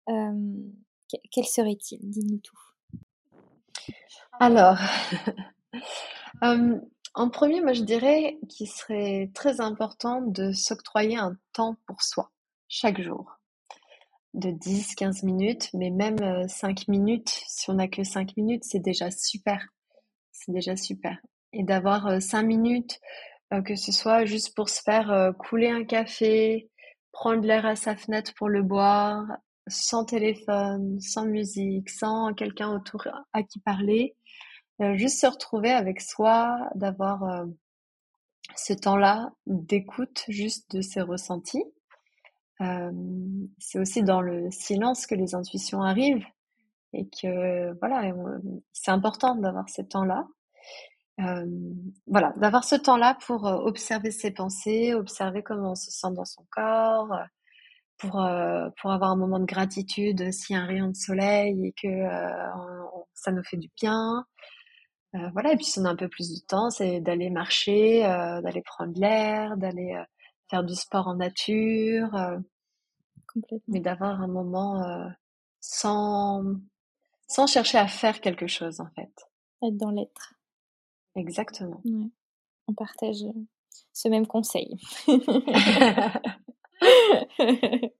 quels 0.06 1.46
seraient-ils? 1.46 1.98
Dis-nous 2.08 2.38
tout. 2.38 2.58
Alors, 4.38 4.78
en 6.42 7.30
premier, 7.30 7.60
moi 7.60 7.72
je 7.72 7.82
dirais 7.82 8.38
qu'il 8.48 8.68
serait 8.68 9.30
très 9.34 9.60
important 9.60 10.22
de 10.22 10.52
s'octroyer 10.52 11.16
un 11.16 11.36
temps 11.52 11.76
pour 11.86 12.02
soi 12.02 12.30
chaque 12.68 13.00
jour. 13.00 13.38
De 14.32 14.50
10-15 14.50 15.26
minutes, 15.26 15.70
mais 15.74 15.90
même 15.90 16.48
5 16.48 16.86
minutes, 16.86 17.42
si 17.48 17.68
on 17.68 17.74
n'a 17.74 17.88
que 17.88 18.04
5 18.04 18.36
minutes, 18.36 18.62
c'est 18.64 18.78
déjà 18.78 19.10
super. 19.10 19.66
C'est 20.30 20.52
déjà 20.52 20.76
super. 20.76 21.18
Et 21.52 21.64
d'avoir 21.64 22.22
5 22.22 22.44
minutes, 22.44 23.00
que 23.64 23.74
ce 23.74 23.90
soit 23.90 24.24
juste 24.24 24.54
pour 24.54 24.68
se 24.68 24.80
faire 24.82 25.32
couler 25.36 25.68
un 25.68 25.84
café, 25.84 26.70
prendre 27.10 27.44
l'air 27.44 27.66
à 27.66 27.74
sa 27.74 27.96
fenêtre 27.96 28.32
pour 28.36 28.48
le 28.48 28.62
boire, 28.62 29.26
sans 29.70 30.04
téléphone, 30.04 31.00
sans 31.00 31.24
musique, 31.24 31.88
sans 31.88 32.34
quelqu'un 32.34 32.70
autour 32.74 33.06
à 33.32 33.42
qui 33.42 33.60
parler, 33.60 34.14
euh, 34.80 34.96
juste 34.96 35.20
se 35.20 35.26
retrouver 35.26 35.70
avec 35.70 36.00
soi, 36.00 36.58
d'avoir 36.74 37.22
euh, 37.24 37.46
ce 38.56 38.72
temps-là 38.72 39.30
d'écoute 39.46 40.24
juste 40.28 40.74
de 40.74 40.80
ses 40.80 41.02
ressentis. 41.02 41.64
Euh, 42.62 42.90
c'est 43.58 43.78
aussi 43.78 44.02
dans 44.02 44.22
le 44.22 44.50
silence 44.50 45.06
que 45.06 45.14
les 45.14 45.34
intuitions 45.34 45.82
arrivent 45.82 46.26
et 46.92 47.08
que 47.08 47.78
voilà, 47.78 48.12
c'est 48.72 48.90
important 48.90 49.34
d'avoir 49.34 49.68
ce 49.68 49.82
temps-là. 49.82 50.26
voilà, 52.06 52.32
d'avoir 52.38 52.64
ce 52.64 52.74
temps-là 52.74 53.16
pour 53.26 53.44
observer 53.44 54.10
ses 54.10 54.30
pensées, 54.30 54.94
observer 54.94 55.42
comment 55.42 55.72
on 55.72 55.74
se 55.74 55.90
sent 55.90 56.10
dans 56.12 56.24
son 56.24 56.44
corps, 56.50 57.14
pour, 58.00 58.22
euh, 58.22 58.68
pour 58.80 58.90
avoir 58.90 59.10
un 59.10 59.16
moment 59.16 59.38
de 59.38 59.44
gratitude 59.44 60.32
s'il 60.32 60.56
y 60.56 60.58
a 60.58 60.62
un 60.62 60.66
rayon 60.66 60.88
de 60.88 60.96
soleil 60.96 61.66
et 61.66 61.72
que 61.72 61.86
euh, 61.86 62.86
ça 63.14 63.30
nous 63.30 63.44
fait 63.44 63.58
du 63.58 63.70
bien. 63.80 64.24
Euh, 65.14 65.28
voilà, 65.32 65.52
et 65.52 65.56
puis 65.56 65.66
si 65.66 65.78
on 65.78 65.84
a 65.84 65.90
un 65.90 65.96
peu 65.96 66.08
plus 66.08 66.30
de 66.32 66.46
temps, 66.46 66.70
c'est 66.70 67.00
d'aller 67.00 67.30
marcher, 67.30 68.00
d'aller 68.00 68.62
prendre 68.62 68.98
l'air, 68.98 69.56
d'aller 69.56 69.96
faire 70.48 70.64
du 70.64 70.74
sport 70.74 71.08
en 71.08 71.16
nature. 71.16 72.10
Complètement. 73.32 73.64
Mais 73.68 73.80
d'avoir 73.80 74.20
un 74.20 74.28
moment 74.28 75.10
sans, 75.60 76.42
sans 77.28 77.46
chercher 77.46 77.78
à 77.78 77.86
faire 77.86 78.20
quelque 78.20 78.46
chose 78.46 78.80
en 78.80 78.88
fait. 78.96 79.12
Être 79.62 79.76
dans 79.76 79.90
l'être. 79.90 80.34
Exactement. 81.16 81.82
On 82.66 82.74
partage 82.74 83.24
ce 83.92 84.08
même 84.08 84.26
conseil. 84.26 84.78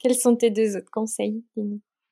Quels 0.00 0.16
sont 0.16 0.36
tes 0.36 0.50
deux 0.50 0.76
autres 0.76 0.90
conseils 0.90 1.42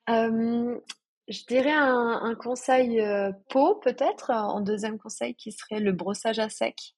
Je 0.06 1.46
dirais 1.46 1.72
un, 1.72 2.34
conseil 2.34 3.02
peau 3.50 3.76
peut-être, 3.76 4.30
en 4.30 4.60
deuxième 4.60 4.98
conseil 4.98 5.34
qui 5.34 5.52
serait 5.52 5.80
le 5.80 5.92
brossage 5.92 6.38
à 6.38 6.48
sec, 6.48 6.94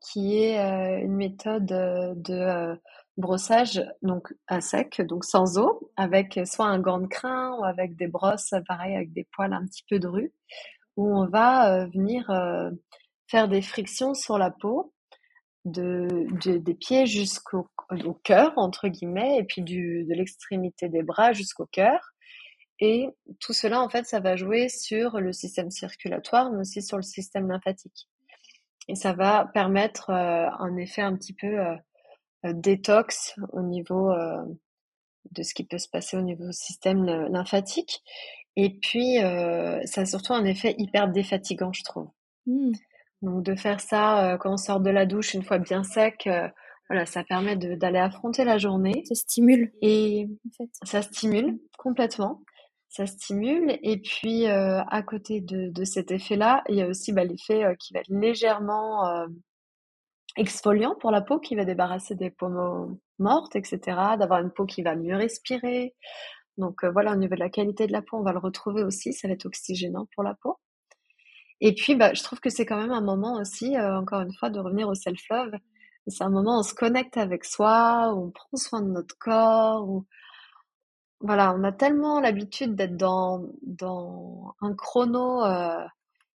qui 0.00 0.38
est 0.38 0.58
une 1.02 1.16
méthode 1.16 1.66
de 1.66 2.78
brossage 3.18 3.84
donc 4.02 4.34
à 4.46 4.60
sec, 4.60 5.00
donc 5.02 5.24
sans 5.24 5.58
eau, 5.58 5.90
avec 5.96 6.40
soit 6.44 6.66
un 6.66 6.78
gant 6.78 6.98
de 6.98 7.06
crin 7.06 7.54
ou 7.58 7.64
avec 7.64 7.96
des 7.96 8.08
brosses, 8.08 8.54
pareil 8.66 8.96
avec 8.96 9.12
des 9.12 9.28
poils 9.32 9.52
un 9.52 9.64
petit 9.66 9.84
peu 9.88 9.98
drus, 9.98 10.32
où 10.96 11.06
on 11.16 11.26
va 11.26 11.86
venir 11.86 12.26
faire 13.28 13.48
des 13.48 13.62
frictions 13.62 14.14
sur 14.14 14.38
la 14.38 14.50
peau 14.50 14.91
de, 15.64 16.26
des 16.58 16.74
pieds 16.74 17.06
jusqu'au 17.06 17.68
au 18.04 18.14
cœur, 18.14 18.52
entre 18.56 18.88
guillemets, 18.88 19.38
et 19.38 19.44
puis 19.44 19.62
du, 19.62 20.04
de 20.04 20.14
l'extrémité 20.14 20.88
des 20.88 21.02
bras 21.02 21.32
jusqu'au 21.32 21.66
cœur. 21.66 22.12
Et 22.80 23.08
tout 23.38 23.52
cela, 23.52 23.80
en 23.80 23.88
fait, 23.88 24.06
ça 24.06 24.18
va 24.18 24.34
jouer 24.34 24.68
sur 24.68 25.20
le 25.20 25.32
système 25.32 25.70
circulatoire, 25.70 26.50
mais 26.50 26.58
aussi 26.58 26.82
sur 26.82 26.96
le 26.96 27.02
système 27.02 27.48
lymphatique. 27.48 28.08
Et 28.88 28.96
ça 28.96 29.12
va 29.12 29.48
permettre 29.54 30.10
euh, 30.10 30.48
un 30.58 30.76
effet 30.76 31.02
un 31.02 31.14
petit 31.14 31.34
peu 31.34 31.46
euh, 31.46 31.76
euh, 32.44 32.52
détox 32.52 33.36
au 33.52 33.62
niveau 33.62 34.12
de 35.30 35.42
ce 35.44 35.54
qui 35.54 35.64
peut 35.64 35.78
se 35.78 35.88
passer 35.88 36.16
au 36.16 36.22
niveau 36.22 36.46
du 36.46 36.52
système 36.52 37.04
lymphatique. 37.04 38.02
Et 38.56 38.70
puis, 38.80 39.18
ça 39.84 40.00
a 40.00 40.04
surtout 40.04 40.34
un 40.34 40.44
effet 40.44 40.74
hyper 40.76 41.08
défatigant, 41.08 41.72
je 41.72 41.84
trouve. 41.84 42.10
Mmh. 42.46 42.72
Donc 43.22 43.44
de 43.44 43.54
faire 43.54 43.80
ça 43.80 44.36
quand 44.40 44.52
on 44.52 44.56
sort 44.56 44.80
de 44.80 44.90
la 44.90 45.06
douche 45.06 45.34
une 45.34 45.44
fois 45.44 45.58
bien 45.58 45.84
sec, 45.84 46.28
voilà, 46.88 47.06
ça 47.06 47.24
permet 47.24 47.56
d'aller 47.56 47.98
affronter 47.98 48.44
la 48.44 48.58
journée. 48.58 49.04
Ça 49.06 49.14
stimule. 49.14 49.72
Et 49.80 50.28
ça 50.82 51.02
stimule 51.02 51.58
complètement. 51.78 52.42
Ça 52.88 53.06
stimule. 53.06 53.78
Et 53.82 53.98
puis 53.98 54.46
à 54.46 55.02
côté 55.02 55.40
de, 55.40 55.84
cet 55.84 56.10
effet-là, 56.10 56.62
il 56.68 56.74
y 56.76 56.82
a 56.82 56.88
aussi 56.88 57.12
bah, 57.12 57.24
l'effet 57.24 57.64
qui 57.78 57.94
va 57.94 58.00
être 58.00 58.10
légèrement 58.10 59.26
exfoliant 60.36 60.94
pour 61.00 61.10
la 61.10 61.22
peau, 61.22 61.38
qui 61.38 61.54
va 61.54 61.64
débarrasser 61.64 62.14
des 62.14 62.30
peaux 62.30 62.50
mortes, 63.18 63.56
etc. 63.56 63.78
D'avoir 64.18 64.40
une 64.40 64.50
peau 64.50 64.66
qui 64.66 64.82
va 64.82 64.96
mieux 64.96 65.16
respirer. 65.16 65.94
Donc 66.58 66.84
voilà, 66.84 67.12
au 67.12 67.16
niveau 67.16 67.34
de 67.34 67.40
la 67.40 67.48
qualité 67.48 67.86
de 67.86 67.92
la 67.92 68.02
peau, 68.02 68.18
on 68.18 68.22
va 68.22 68.32
le 68.32 68.38
retrouver 68.38 68.82
aussi. 68.82 69.12
Ça 69.12 69.28
va 69.28 69.34
être 69.34 69.46
oxygénant 69.46 70.08
pour 70.14 70.24
la 70.24 70.34
peau. 70.34 70.58
Et 71.62 71.74
puis, 71.74 71.94
bah, 71.94 72.12
je 72.12 72.22
trouve 72.24 72.40
que 72.40 72.50
c'est 72.50 72.66
quand 72.66 72.76
même 72.76 72.90
un 72.90 73.00
moment 73.00 73.36
aussi, 73.40 73.76
euh, 73.76 73.96
encore 73.98 74.20
une 74.22 74.34
fois, 74.34 74.50
de 74.50 74.58
revenir 74.58 74.88
au 74.88 74.94
self-love. 74.96 75.52
C'est 76.08 76.24
un 76.24 76.30
moment 76.30 76.56
où 76.56 76.60
on 76.60 76.62
se 76.64 76.74
connecte 76.74 77.16
avec 77.16 77.44
soi, 77.44 78.12
où 78.14 78.26
on 78.26 78.30
prend 78.32 78.56
soin 78.56 78.82
de 78.82 78.88
notre 78.90 79.16
corps, 79.18 79.88
où 79.88 80.04
voilà, 81.20 81.54
on 81.54 81.62
a 81.64 81.72
tellement 81.72 82.20
l'habitude 82.20 82.74
d'être 82.74 82.96
dans, 82.96 83.48
un 84.60 84.74
chrono 84.74 85.44
euh, 85.44 85.86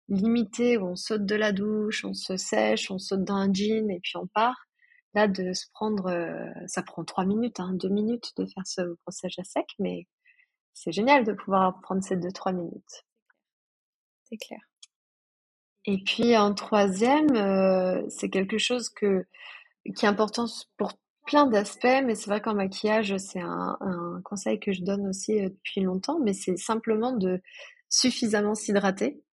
limité 0.10 0.78
où 0.78 0.88
on 0.88 0.96
saute 0.96 1.26
de 1.26 1.36
la 1.36 1.52
douche, 1.52 2.06
on 2.06 2.14
se 2.14 2.38
sèche, 2.38 2.90
on 2.92 3.00
saute 3.00 3.26
dans 3.26 3.36
un 3.36 3.54
jean 3.54 3.92
et 3.92 4.00
puis 4.02 4.18
on 4.18 4.28
part. 4.28 4.68
Là, 5.14 5.28
de 5.28 5.54
se 5.54 5.66
prendre, 5.74 6.08
euh, 6.08 6.50
ça 6.68 6.84
prend 6.84 7.04
trois 7.04 7.26
minutes, 7.26 7.60
hein, 7.60 7.74
deux 7.74 7.90
minutes 7.90 8.32
de 8.38 8.46
faire 8.46 8.66
ce 8.66 8.82
brossage 9.04 9.40
à 9.40 9.44
sec, 9.44 9.68
mais 9.80 10.08
c'est 10.74 10.92
génial 10.94 11.26
de 11.26 11.34
pouvoir 11.34 11.82
prendre 11.82 12.04
ces 12.04 12.18
deux, 12.18 12.32
trois 12.32 12.54
minutes. 12.54 13.06
C'est 14.30 14.38
clair. 14.38 14.62
Et 15.88 16.00
puis 16.04 16.36
en 16.36 16.54
troisième, 16.54 17.34
euh, 17.38 18.04
c'est 18.10 18.30
quelque 18.30 18.58
chose 18.58 18.90
que, 18.90 19.26
qui 19.96 20.06
est 20.06 20.10
important 20.10 20.46
pour 20.76 20.92
plein 21.26 21.48
d'aspects, 21.48 22.04
mais 22.06 22.14
c'est 22.14 22.30
vrai 22.30 22.42
qu'en 22.42 22.56
maquillage, 22.56 23.16
c'est 23.18 23.40
un, 23.40 24.22
conseil 24.26 24.60
que 24.60 24.74
je 24.74 24.84
donne 24.84 25.08
aussi 25.08 25.40
euh, 25.40 25.50
depuis 25.50 25.82
longtemps, 25.82 26.20
mais 26.20 26.34
c'est 26.34 26.58
simplement 26.58 27.14
de 27.14 27.42
suffisamment 27.90 28.54
s'hydrater. 28.54 29.24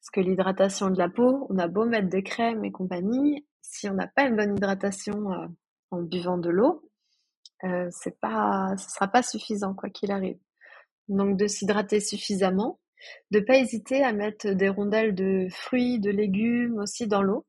Parce 0.00 0.10
que 0.12 0.20
l'hydratation 0.20 0.90
de 0.90 0.98
la 0.98 1.08
peau, 1.08 1.46
on 1.48 1.58
a 1.58 1.68
beau 1.68 1.84
mettre 1.84 2.08
des 2.08 2.24
crèmes 2.24 2.64
et 2.64 2.72
compagnie, 2.72 3.46
si 3.60 3.88
on 3.88 3.94
n'a 3.94 4.08
pas 4.08 4.24
une 4.24 4.34
bonne 4.34 4.56
hydratation 4.56 5.32
euh, 5.32 5.46
en 5.92 6.02
buvant 6.02 6.38
de 6.38 6.50
l'eau, 6.50 6.88
c'est 7.92 8.18
pas, 8.18 8.74
ce 8.76 8.90
sera 8.90 9.06
pas 9.06 9.22
suffisant 9.22 9.72
quoi 9.72 9.88
qu'il 9.88 10.10
arrive. 10.10 10.38
Donc 11.06 11.36
de 11.36 11.46
s'hydrater 11.46 12.00
suffisamment, 12.00 12.80
de 13.30 13.40
pas 13.40 13.58
hésiter 13.58 14.02
à 14.02 14.12
mettre 14.12 14.50
des 14.50 14.68
rondelles 14.68 15.14
de 15.14 15.46
fruits, 15.50 15.98
de 15.98 16.10
légumes 16.10 16.78
aussi 16.78 17.06
dans 17.06 17.22
l'eau, 17.22 17.46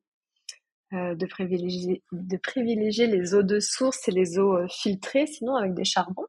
euh, 0.94 1.16
de, 1.16 1.26
privilégier, 1.26 2.04
de 2.12 2.38
privilégier 2.38 3.08
les 3.08 3.34
eaux 3.34 3.42
de 3.42 3.60
source 3.60 4.08
et 4.08 4.12
les 4.12 4.38
eaux 4.38 4.58
euh, 4.58 4.68
filtrées, 4.70 5.26
sinon 5.26 5.56
avec 5.56 5.74
des 5.74 5.86
charbons. 5.86 6.28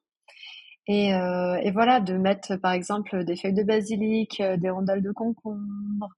Et, 0.87 1.15
euh, 1.15 1.57
et, 1.63 1.71
voilà, 1.71 2.01
de 2.01 2.15
mettre 2.15 2.57
par 2.57 2.73
exemple 2.73 3.25
des 3.25 3.37
feuilles 3.37 3.53
de 3.53 3.63
basilic, 3.63 4.41
des 4.41 4.71
rondelles 4.71 5.03
de 5.03 5.13
concombre, 5.13 6.09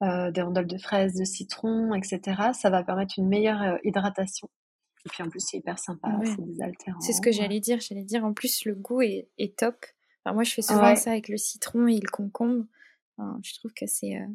des 0.00 0.42
rondelles 0.42 0.66
de 0.66 0.78
fraises, 0.78 1.14
de 1.14 1.24
citron, 1.24 1.94
etc. 1.94 2.50
Ça 2.52 2.70
va 2.70 2.82
permettre 2.82 3.14
une 3.18 3.28
meilleure 3.28 3.78
hydratation. 3.84 4.48
Et 5.06 5.08
puis 5.08 5.22
en 5.22 5.28
plus, 5.28 5.40
c'est 5.40 5.58
hyper 5.58 5.78
sympa, 5.78 6.08
c'est 6.24 6.44
désaltérant. 6.44 7.00
C'est 7.00 7.12
ce 7.12 7.22
que 7.22 7.32
j'allais 7.32 7.60
dire. 7.60 7.80
J'allais 7.80 8.04
dire 8.04 8.24
en 8.24 8.34
plus, 8.34 8.64
le 8.64 8.74
goût 8.74 9.00
est, 9.02 9.28
est 9.38 9.56
top 9.56 9.86
moi, 10.32 10.44
je 10.44 10.52
fais 10.52 10.62
souvent 10.62 10.94
ça 10.96 11.10
avec 11.10 11.28
le 11.28 11.36
citron 11.36 11.86
et 11.86 12.00
le 12.00 12.10
concombre. 12.10 12.64
je 13.18 13.54
trouve 13.54 13.72
que 13.72 13.86
c'est 13.86 14.16
euh, 14.16 14.26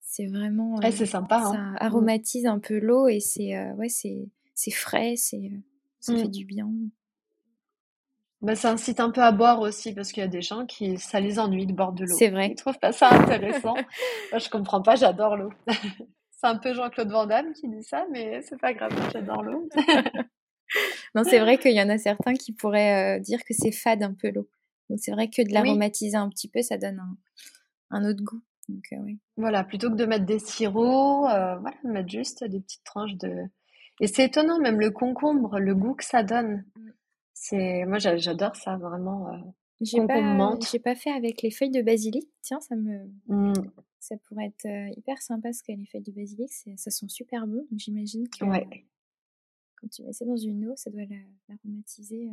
c'est 0.00 0.26
vraiment. 0.26 0.80
c'est 0.82 1.06
sympa. 1.06 1.40
Ça 1.40 1.48
hein. 1.48 1.74
aromatise 1.78 2.46
un 2.46 2.58
peu 2.58 2.78
l'eau 2.78 3.08
et 3.08 3.20
c'est 3.20 3.56
euh, 3.56 3.72
ouais, 3.74 3.88
c'est 3.88 4.70
frais, 4.70 5.14
c'est 5.16 5.50
ça 6.00 6.14
fait 6.14 6.24
mmh. 6.24 6.30
du 6.30 6.44
bien. 6.44 6.68
Bah, 8.40 8.54
ça 8.54 8.70
incite 8.70 9.00
un 9.00 9.10
peu 9.10 9.20
à 9.20 9.32
boire 9.32 9.60
aussi 9.60 9.92
parce 9.92 10.12
qu'il 10.12 10.20
y 10.20 10.24
a 10.24 10.28
des 10.28 10.42
gens 10.42 10.64
qui, 10.64 10.96
ça 10.96 11.18
les 11.18 11.40
ennuie 11.40 11.66
de 11.66 11.72
boire 11.72 11.92
de 11.92 12.04
l'eau. 12.04 12.16
C'est 12.16 12.30
vrai. 12.30 12.50
Ils 12.50 12.54
trouvent 12.54 12.78
pas 12.78 12.92
ça 12.92 13.10
intéressant. 13.10 13.74
Moi, 13.74 14.38
je 14.38 14.48
comprends 14.48 14.80
pas, 14.80 14.94
j'adore 14.94 15.36
l'eau. 15.36 15.52
C'est 16.40 16.46
un 16.46 16.56
peu 16.56 16.72
Jean-Claude 16.72 17.10
Van 17.10 17.26
Damme 17.26 17.52
qui 17.52 17.68
dit 17.68 17.82
ça, 17.82 18.06
mais 18.12 18.42
c'est 18.42 18.60
pas 18.60 18.72
grave, 18.72 18.92
j'adore 19.12 19.42
l'eau. 19.42 19.68
non, 21.16 21.24
c'est 21.24 21.40
vrai 21.40 21.58
qu'il 21.58 21.72
y 21.72 21.82
en 21.82 21.88
a 21.88 21.98
certains 21.98 22.34
qui 22.34 22.52
pourraient 22.52 23.16
euh, 23.16 23.18
dire 23.18 23.40
que 23.42 23.52
c'est 23.54 23.72
fade 23.72 24.04
un 24.04 24.14
peu 24.14 24.30
l'eau. 24.30 24.48
Donc 24.88 24.98
c'est 25.00 25.12
vrai 25.12 25.28
que 25.28 25.42
de 25.42 25.52
l'aromatiser 25.52 26.16
un 26.16 26.28
petit 26.28 26.48
peu, 26.48 26.62
ça 26.62 26.78
donne 26.78 27.02
un, 27.90 28.04
autre 28.04 28.22
goût. 28.22 28.40
Donc, 28.68 28.84
euh, 28.92 28.96
oui. 29.02 29.18
Voilà, 29.36 29.64
plutôt 29.64 29.90
que 29.90 29.96
de 29.96 30.04
mettre 30.04 30.26
des 30.26 30.38
sirops, 30.38 31.26
euh, 31.26 31.56
voilà, 31.56 31.76
mettre 31.84 32.08
juste 32.08 32.44
des 32.44 32.60
petites 32.60 32.84
tranches 32.84 33.16
de. 33.16 33.44
Et 34.00 34.06
c'est 34.06 34.24
étonnant, 34.24 34.58
même 34.60 34.78
le 34.78 34.90
concombre, 34.90 35.58
le 35.58 35.74
goût 35.74 35.94
que 35.94 36.04
ça 36.04 36.22
donne. 36.22 36.64
C'est 37.34 37.84
moi 37.86 37.98
j'adore 37.98 38.56
ça 38.56 38.76
vraiment. 38.76 39.28
Euh, 39.28 39.38
j'ai 39.80 40.04
pas, 40.04 40.58
j'ai 40.72 40.80
pas 40.80 40.96
fait 40.96 41.10
avec 41.10 41.42
les 41.42 41.50
feuilles 41.50 41.70
de 41.70 41.82
basilic. 41.82 42.28
Tiens, 42.42 42.60
ça 42.60 42.74
me, 42.74 43.04
mmh. 43.28 43.52
ça 44.00 44.16
pourrait 44.16 44.46
être 44.46 44.66
euh, 44.66 44.92
hyper 44.96 45.22
sympa 45.22 45.48
parce 45.48 45.62
que 45.62 45.70
les 45.70 45.86
feuilles 45.86 46.02
de 46.02 46.12
basilic, 46.12 46.50
ça 46.50 46.90
sent 46.90 47.06
super 47.08 47.46
bon. 47.46 47.64
Donc 47.70 47.78
j'imagine 47.78 48.28
que 48.28 48.44
quand 48.44 49.88
tu 49.88 50.02
mets 50.02 50.12
ça 50.12 50.24
dans 50.24 50.36
une 50.36 50.66
eau, 50.66 50.74
ça 50.74 50.90
doit 50.90 51.04
l'aromatiser 51.48 52.28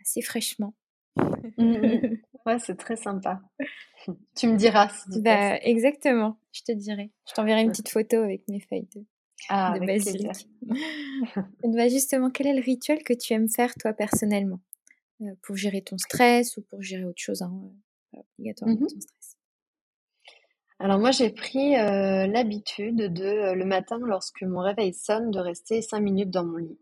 assez 0.00 0.20
fraîchement. 0.20 0.74
Mmh, 1.16 1.64
mmh. 1.64 2.16
Ouais, 2.46 2.58
c'est 2.58 2.76
très 2.76 2.96
sympa. 2.96 3.42
tu 4.34 4.48
me 4.48 4.56
diras 4.56 4.88
si 4.88 5.10
tu 5.10 5.20
bah, 5.20 5.58
Exactement, 5.58 6.38
je 6.52 6.62
te 6.62 6.72
dirai. 6.72 7.10
Je 7.28 7.34
t'enverrai 7.34 7.62
une 7.62 7.70
petite 7.70 7.90
photo 7.90 8.16
avec 8.16 8.48
mes 8.48 8.60
feuilles 8.60 8.88
de, 8.96 9.04
ah, 9.50 9.78
de 9.78 9.84
basilic. 9.84 10.48
bah, 11.64 11.88
justement, 11.88 12.30
quel 12.30 12.46
est 12.46 12.54
le 12.54 12.62
rituel 12.62 13.02
que 13.02 13.12
tu 13.12 13.34
aimes 13.34 13.50
faire 13.50 13.74
toi 13.74 13.92
personnellement? 13.92 14.60
Euh, 15.22 15.34
pour 15.42 15.54
gérer 15.54 15.82
ton 15.82 15.98
stress 15.98 16.56
ou 16.56 16.62
pour 16.62 16.80
gérer 16.80 17.04
autre 17.04 17.20
chose, 17.20 17.42
hein, 17.42 17.52
euh, 18.14 18.20
obligatoirement 18.38 18.76
mmh 18.76 18.86
ton 18.86 19.00
stress? 19.00 19.36
Alors 20.78 20.98
moi 20.98 21.10
j'ai 21.10 21.28
pris 21.28 21.76
euh, 21.76 22.26
l'habitude 22.26 22.96
de 22.96 23.52
le 23.52 23.64
matin 23.66 23.98
lorsque 24.00 24.40
mon 24.40 24.60
réveil 24.60 24.94
sonne 24.94 25.30
de 25.30 25.38
rester 25.38 25.82
cinq 25.82 26.00
minutes 26.00 26.30
dans 26.30 26.46
mon 26.46 26.56
lit 26.56 26.78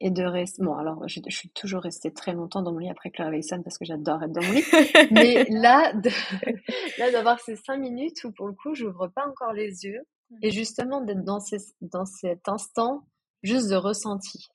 et 0.00 0.10
de 0.10 0.24
rester. 0.24 0.62
Bon, 0.62 0.74
alors 0.74 1.06
je, 1.08 1.20
suis 1.28 1.50
toujours 1.50 1.82
restée 1.82 2.12
très 2.12 2.32
longtemps 2.32 2.62
dans 2.62 2.72
mon 2.72 2.78
lit 2.78 2.90
après 2.90 3.10
que 3.10 3.22
le 3.22 3.26
réveil 3.26 3.42
sonne 3.42 3.62
parce 3.62 3.78
que 3.78 3.84
j'adore 3.84 4.22
être 4.22 4.32
dans 4.32 4.42
mon 4.42 4.52
lit. 4.52 4.64
Mais 5.10 5.44
là, 5.48 5.92
là 6.98 7.10
d'avoir 7.10 7.40
ces 7.40 7.56
cinq 7.56 7.78
minutes 7.78 8.24
où 8.24 8.32
pour 8.32 8.48
le 8.48 8.54
coup, 8.54 8.74
j'ouvre 8.74 9.08
pas 9.08 9.26
encore 9.26 9.52
les 9.52 9.84
yeux 9.84 10.02
et 10.42 10.50
justement 10.50 11.00
d'être 11.00 11.24
dans, 11.24 11.38
dans 11.80 12.04
cet 12.04 12.48
instant 12.48 13.06
juste 13.42 13.70
de 13.70 13.76
ressenti 13.76 14.48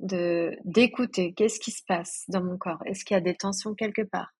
de 0.00 0.56
d'écouter 0.64 1.32
qu'est-ce 1.32 1.58
qui 1.58 1.70
se 1.70 1.82
passe 1.86 2.24
dans 2.28 2.42
mon 2.42 2.58
corps. 2.58 2.82
Est-ce 2.84 3.04
qu'il 3.04 3.14
y 3.14 3.18
a 3.18 3.22
des 3.22 3.34
tensions 3.34 3.74
quelque 3.74 4.02
part? 4.02 4.32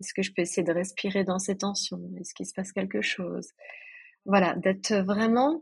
Est-ce 0.00 0.14
que 0.14 0.22
je 0.22 0.32
peux 0.34 0.42
essayer 0.42 0.64
de 0.64 0.72
respirer 0.72 1.24
dans 1.24 1.38
ces 1.38 1.56
tensions? 1.56 2.00
Est-ce 2.18 2.34
qu'il 2.34 2.46
se 2.46 2.54
passe 2.54 2.72
quelque 2.72 3.02
chose? 3.02 3.48
Voilà, 4.24 4.54
d'être 4.56 4.94
vraiment 4.94 5.60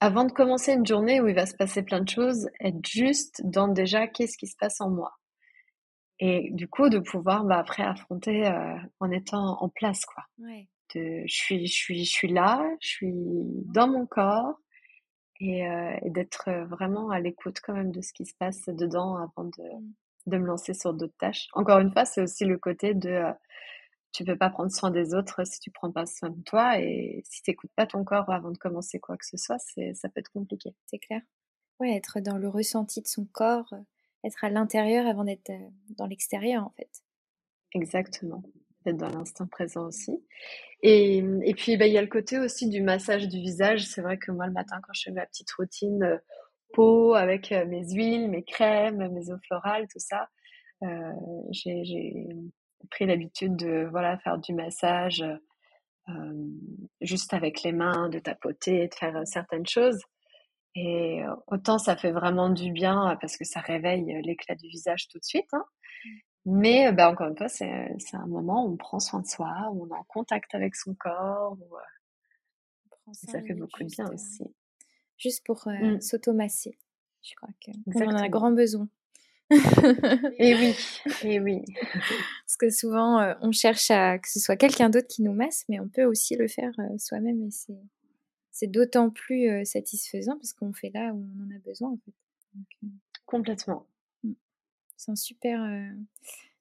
avant 0.00 0.24
de 0.24 0.32
commencer 0.32 0.72
une 0.72 0.86
journée 0.86 1.20
où 1.20 1.28
il 1.28 1.34
va 1.34 1.46
se 1.46 1.54
passer 1.54 1.82
plein 1.82 2.00
de 2.00 2.08
choses, 2.08 2.48
être 2.60 2.86
juste 2.86 3.42
dans 3.44 3.68
déjà 3.68 4.06
qu'est-ce 4.06 4.36
qui 4.36 4.46
se 4.46 4.56
passe 4.56 4.80
en 4.80 4.90
moi. 4.90 5.12
Et 6.20 6.50
du 6.52 6.68
coup, 6.68 6.88
de 6.88 6.98
pouvoir 6.98 7.44
bah, 7.44 7.58
après 7.58 7.82
affronter 7.82 8.46
euh, 8.46 8.76
en 9.00 9.10
étant 9.10 9.62
en 9.62 9.68
place, 9.68 10.04
quoi. 10.04 10.24
De, 10.94 11.22
je 11.26 11.34
suis, 11.34 11.66
je 11.66 11.72
suis, 11.72 12.04
je 12.04 12.10
suis 12.10 12.28
là, 12.28 12.64
je 12.80 12.88
suis 12.88 13.12
dans 13.12 13.88
mon 13.88 14.06
corps, 14.06 14.54
euh, 15.42 15.96
et, 16.02 16.10
d'être 16.10 16.48
euh, 16.48 16.64
vraiment 16.64 17.10
à 17.10 17.18
l'écoute 17.18 17.60
quand 17.60 17.74
même 17.74 17.90
de 17.90 18.00
ce 18.00 18.12
qui 18.12 18.24
se 18.24 18.34
passe 18.38 18.66
dedans 18.68 19.16
avant 19.16 19.44
de, 19.44 19.62
mmh. 19.62 19.92
de 20.26 20.38
me 20.38 20.46
lancer 20.46 20.74
sur 20.74 20.94
d'autres 20.94 21.16
tâches. 21.18 21.48
Encore 21.54 21.80
une 21.80 21.92
fois, 21.92 22.04
c'est 22.04 22.22
aussi 22.22 22.44
le 22.44 22.56
côté 22.56 22.94
de 22.94 23.10
euh, 23.10 23.32
tu 24.14 24.24
peux 24.24 24.36
pas 24.36 24.48
prendre 24.48 24.70
soin 24.70 24.90
des 24.90 25.14
autres 25.14 25.44
si 25.44 25.60
tu 25.60 25.70
prends 25.70 25.92
pas 25.92 26.06
soin 26.06 26.30
de 26.30 26.42
toi 26.42 26.80
et 26.80 27.22
si 27.24 27.42
tu 27.42 27.50
n'écoutes 27.50 27.72
pas 27.76 27.86
ton 27.86 28.04
corps 28.04 28.30
avant 28.30 28.50
de 28.50 28.58
commencer 28.58 28.98
quoi 29.00 29.16
que 29.16 29.26
ce 29.26 29.36
soit, 29.36 29.58
c'est 29.58 29.94
ça 29.94 30.08
peut 30.08 30.20
être 30.20 30.32
compliqué. 30.32 30.74
C'est 30.86 30.98
clair. 30.98 31.20
Ouais, 31.80 31.94
être 31.94 32.20
dans 32.20 32.38
le 32.38 32.48
ressenti 32.48 33.02
de 33.02 33.08
son 33.08 33.26
corps, 33.26 33.74
être 34.24 34.44
à 34.44 34.48
l'intérieur 34.48 35.06
avant 35.06 35.24
d'être 35.24 35.50
dans 35.90 36.06
l'extérieur 36.06 36.64
en 36.64 36.70
fait. 36.70 36.90
Exactement 37.74 38.42
être 38.86 38.96
dans 38.96 39.08
l'instant 39.08 39.46
présent 39.46 39.86
aussi. 39.86 40.22
Et, 40.82 41.18
et 41.44 41.54
puis, 41.54 41.76
bah, 41.76 41.86
il 41.86 41.92
y 41.92 41.98
a 41.98 42.02
le 42.02 42.08
côté 42.08 42.38
aussi 42.38 42.68
du 42.68 42.82
massage 42.82 43.28
du 43.28 43.38
visage. 43.38 43.86
C'est 43.86 44.02
vrai 44.02 44.18
que 44.18 44.30
moi, 44.30 44.46
le 44.46 44.52
matin, 44.52 44.80
quand 44.82 44.92
je 44.92 45.04
fais 45.04 45.10
ma 45.10 45.26
petite 45.26 45.50
routine 45.52 46.02
euh, 46.02 46.18
peau 46.72 47.14
avec 47.14 47.52
euh, 47.52 47.64
mes 47.66 47.88
huiles, 47.90 48.28
mes 48.28 48.44
crèmes, 48.44 49.08
mes 49.12 49.30
eaux 49.30 49.38
florales, 49.46 49.86
tout 49.90 49.98
ça, 49.98 50.28
euh, 50.82 51.12
j'ai 51.50 51.82
pris 52.90 53.06
l'habitude 53.06 53.56
de 53.56 53.86
voilà, 53.90 54.18
faire 54.18 54.38
du 54.38 54.54
massage 54.54 55.24
juste 57.00 57.32
avec 57.32 57.62
les 57.62 57.72
mains, 57.72 58.10
de 58.10 58.18
tapoter, 58.18 58.88
de 58.88 58.94
faire 58.94 59.26
certaines 59.26 59.66
choses. 59.66 59.98
Et 60.74 61.22
autant 61.46 61.78
ça 61.78 61.96
fait 61.96 62.12
vraiment 62.12 62.50
du 62.50 62.72
bien 62.72 63.16
parce 63.20 63.36
que 63.36 63.44
ça 63.44 63.60
réveille 63.60 64.20
l'éclat 64.22 64.54
du 64.54 64.68
visage 64.68 65.08
tout 65.08 65.18
de 65.18 65.24
suite. 65.24 65.48
Hein. 65.52 65.64
Mais 66.46 66.92
bah, 66.92 67.10
encore 67.10 67.28
une 67.28 67.36
fois, 67.36 67.48
c'est, 67.48 67.96
un 68.12 68.26
moment 68.26 68.66
où 68.66 68.72
on 68.72 68.76
prend 68.76 69.00
soin 69.00 69.20
de 69.20 69.26
soi, 69.26 69.70
où 69.72 69.84
on 69.84 69.94
est 69.94 69.98
en 69.98 70.04
contact 70.04 70.54
avec 70.54 70.76
son 70.76 70.94
corps. 70.94 71.56
Euh, 71.72 73.12
ça 73.12 73.42
fait 73.42 73.54
beaucoup 73.54 73.82
de 73.82 73.88
bien 73.88 74.10
aussi. 74.12 74.44
Juste 75.16 75.44
pour 75.46 75.66
euh, 75.68 75.72
mmh. 75.72 76.00
s'automasser. 76.00 76.78
Je 77.22 77.34
crois 77.36 77.48
qu'on 77.64 78.14
en 78.14 78.16
a 78.16 78.28
grand 78.28 78.52
besoin. 78.52 78.88
et 80.38 80.54
oui, 80.54 80.74
et 81.22 81.40
oui. 81.40 81.62
Parce 82.46 82.56
que 82.58 82.70
souvent, 82.70 83.20
euh, 83.20 83.34
on 83.40 83.52
cherche 83.52 83.90
à 83.90 84.18
que 84.18 84.28
ce 84.28 84.40
soit 84.40 84.56
quelqu'un 84.56 84.90
d'autre 84.90 85.08
qui 85.08 85.22
nous 85.22 85.32
masse, 85.32 85.64
mais 85.68 85.80
on 85.80 85.88
peut 85.88 86.04
aussi 86.04 86.36
le 86.36 86.48
faire 86.48 86.72
soi-même 86.98 87.42
et 87.42 87.50
c'est, 87.50 87.78
c'est 88.50 88.66
d'autant 88.66 89.10
plus 89.10 89.64
satisfaisant 89.64 90.36
parce 90.36 90.52
qu'on 90.52 90.72
fait 90.72 90.90
là 90.94 91.12
où 91.12 91.26
on 91.36 91.44
en 91.44 91.56
a 91.56 91.58
besoin 91.60 91.90
en 91.90 91.98
fait. 92.04 92.12
Complètement. 93.26 93.86
C'est 94.96 95.10
un 95.10 95.16
super, 95.16 95.62
euh, 95.62 95.90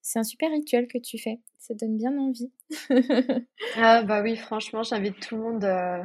c'est 0.02 0.20
un 0.20 0.24
super 0.24 0.52
rituel 0.52 0.88
que 0.88 0.98
tu 0.98 1.18
fais. 1.18 1.40
Ça 1.60 1.74
donne 1.74 1.98
bien 1.98 2.18
envie. 2.18 2.52
ah 3.78 4.04
bah 4.04 4.22
oui, 4.22 4.36
franchement, 4.36 4.84
j'invite 4.84 5.20
tout 5.20 5.36
le 5.36 5.42
monde 5.42 5.64
euh, 5.64 6.04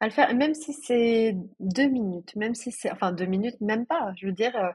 à 0.00 0.06
le 0.06 0.10
faire, 0.10 0.34
même 0.34 0.54
si 0.54 0.72
c'est 0.72 1.36
deux 1.58 1.88
minutes, 1.88 2.36
même 2.36 2.54
si 2.54 2.70
c'est, 2.70 2.90
enfin 2.90 3.12
deux 3.12 3.26
minutes, 3.26 3.60
même 3.60 3.86
pas. 3.86 4.12
Je 4.16 4.26
veux 4.26 4.32
dire, 4.32 4.54
euh, 4.56 4.70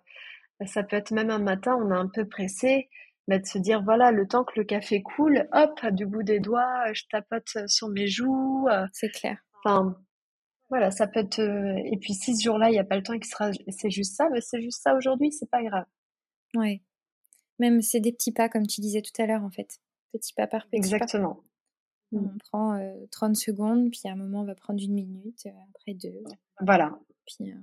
ça 0.66 0.84
peut 0.84 0.96
être 0.96 1.12
même 1.12 1.30
un 1.30 1.40
matin, 1.40 1.78
on 1.82 1.92
est 1.92 1.98
un 1.98 2.08
peu 2.08 2.28
pressé, 2.28 2.90
mais 3.28 3.40
de 3.40 3.46
se 3.46 3.58
dire 3.58 3.84
voilà, 3.84 4.12
le 4.12 4.28
temps 4.28 4.44
que 4.44 4.60
le 4.60 4.66
café 4.66 5.02
coule, 5.02 5.48
hop, 5.54 5.86
du 5.92 6.06
bout 6.06 6.24
des 6.24 6.40
doigts, 6.40 6.92
je 6.94 7.04
tapote 7.10 7.68
sur 7.68 7.90
mes 7.90 8.08
joues. 8.08 8.68
c'est 8.92 9.10
clair. 9.10 9.38
Enfin, 9.64 9.96
voilà, 10.70 10.92
ça 10.92 11.08
peut 11.08 11.20
être. 11.20 11.40
et 11.40 11.98
puis 12.00 12.14
si 12.14 12.36
ce 12.36 12.44
jour-là, 12.44 12.70
il 12.70 12.74
n'y 12.74 12.80
a 12.80 12.84
pas 12.84 12.98
le 12.98 13.04
temps 13.04 13.14
et 13.14 13.20
que 13.20 13.28
c'est 13.70 13.90
juste 13.90 14.16
ça, 14.16 14.30
mais 14.30 14.42
c'est 14.42 14.62
juste 14.62 14.82
ça 14.82 14.96
aujourd'hui, 14.96 15.32
c'est 15.32 15.50
pas 15.50 15.64
grave. 15.64 15.86
Ouais. 16.56 16.82
Même 17.60 17.82
c'est 17.82 18.00
des 18.00 18.12
petits 18.12 18.32
pas, 18.32 18.50
comme 18.50 18.68
tu 18.68 18.82
disais 18.82 19.02
tout 19.02 19.22
à 19.22 19.26
l'heure, 19.26 19.44
en 19.44 19.52
fait. 19.52 19.80
Petit 20.14 20.34
pas 20.34 20.48
par 20.48 20.66
petit 20.66 20.78
Exactement. 20.78 21.44
On 22.12 22.30
prend 22.40 22.80
30 23.12 23.36
secondes, 23.36 23.92
puis 23.92 24.02
à 24.06 24.14
un 24.14 24.16
moment, 24.16 24.42
on 24.42 24.46
va 24.46 24.56
prendre 24.56 24.82
une 24.82 24.94
minute, 24.94 25.46
après 25.46 25.94
deux. 25.94 26.24
Voilà. 26.62 26.98
Puis 27.28 27.54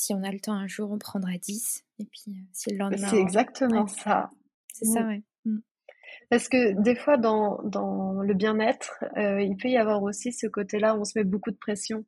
si 0.00 0.14
on 0.14 0.22
a 0.22 0.30
le 0.30 0.40
temps 0.40 0.54
un 0.54 0.66
jour, 0.66 0.90
on 0.90 0.98
prendra 0.98 1.32
10. 1.36 1.84
Et 1.98 2.04
puis 2.04 2.36
si 2.52 2.70
le 2.70 2.78
lendemain. 2.78 3.08
C'est 3.08 3.20
exactement 3.20 3.86
ça. 3.86 4.30
C'est 4.72 4.86
ça, 4.86 5.02
mmh. 5.02 5.08
ouais. 5.08 5.22
Mmh. 5.44 5.58
Parce 6.30 6.48
que 6.48 6.80
des 6.82 6.96
fois, 6.96 7.16
dans, 7.16 7.60
dans 7.64 8.22
le 8.22 8.34
bien-être, 8.34 9.04
il 9.16 9.56
peut 9.60 9.68
y 9.68 9.76
avoir 9.76 10.02
aussi 10.02 10.32
ce 10.32 10.46
côté-là 10.46 10.96
où 10.96 11.00
on 11.00 11.04
se 11.04 11.18
met 11.18 11.24
beaucoup 11.24 11.50
de 11.50 11.56
pression 11.56 12.04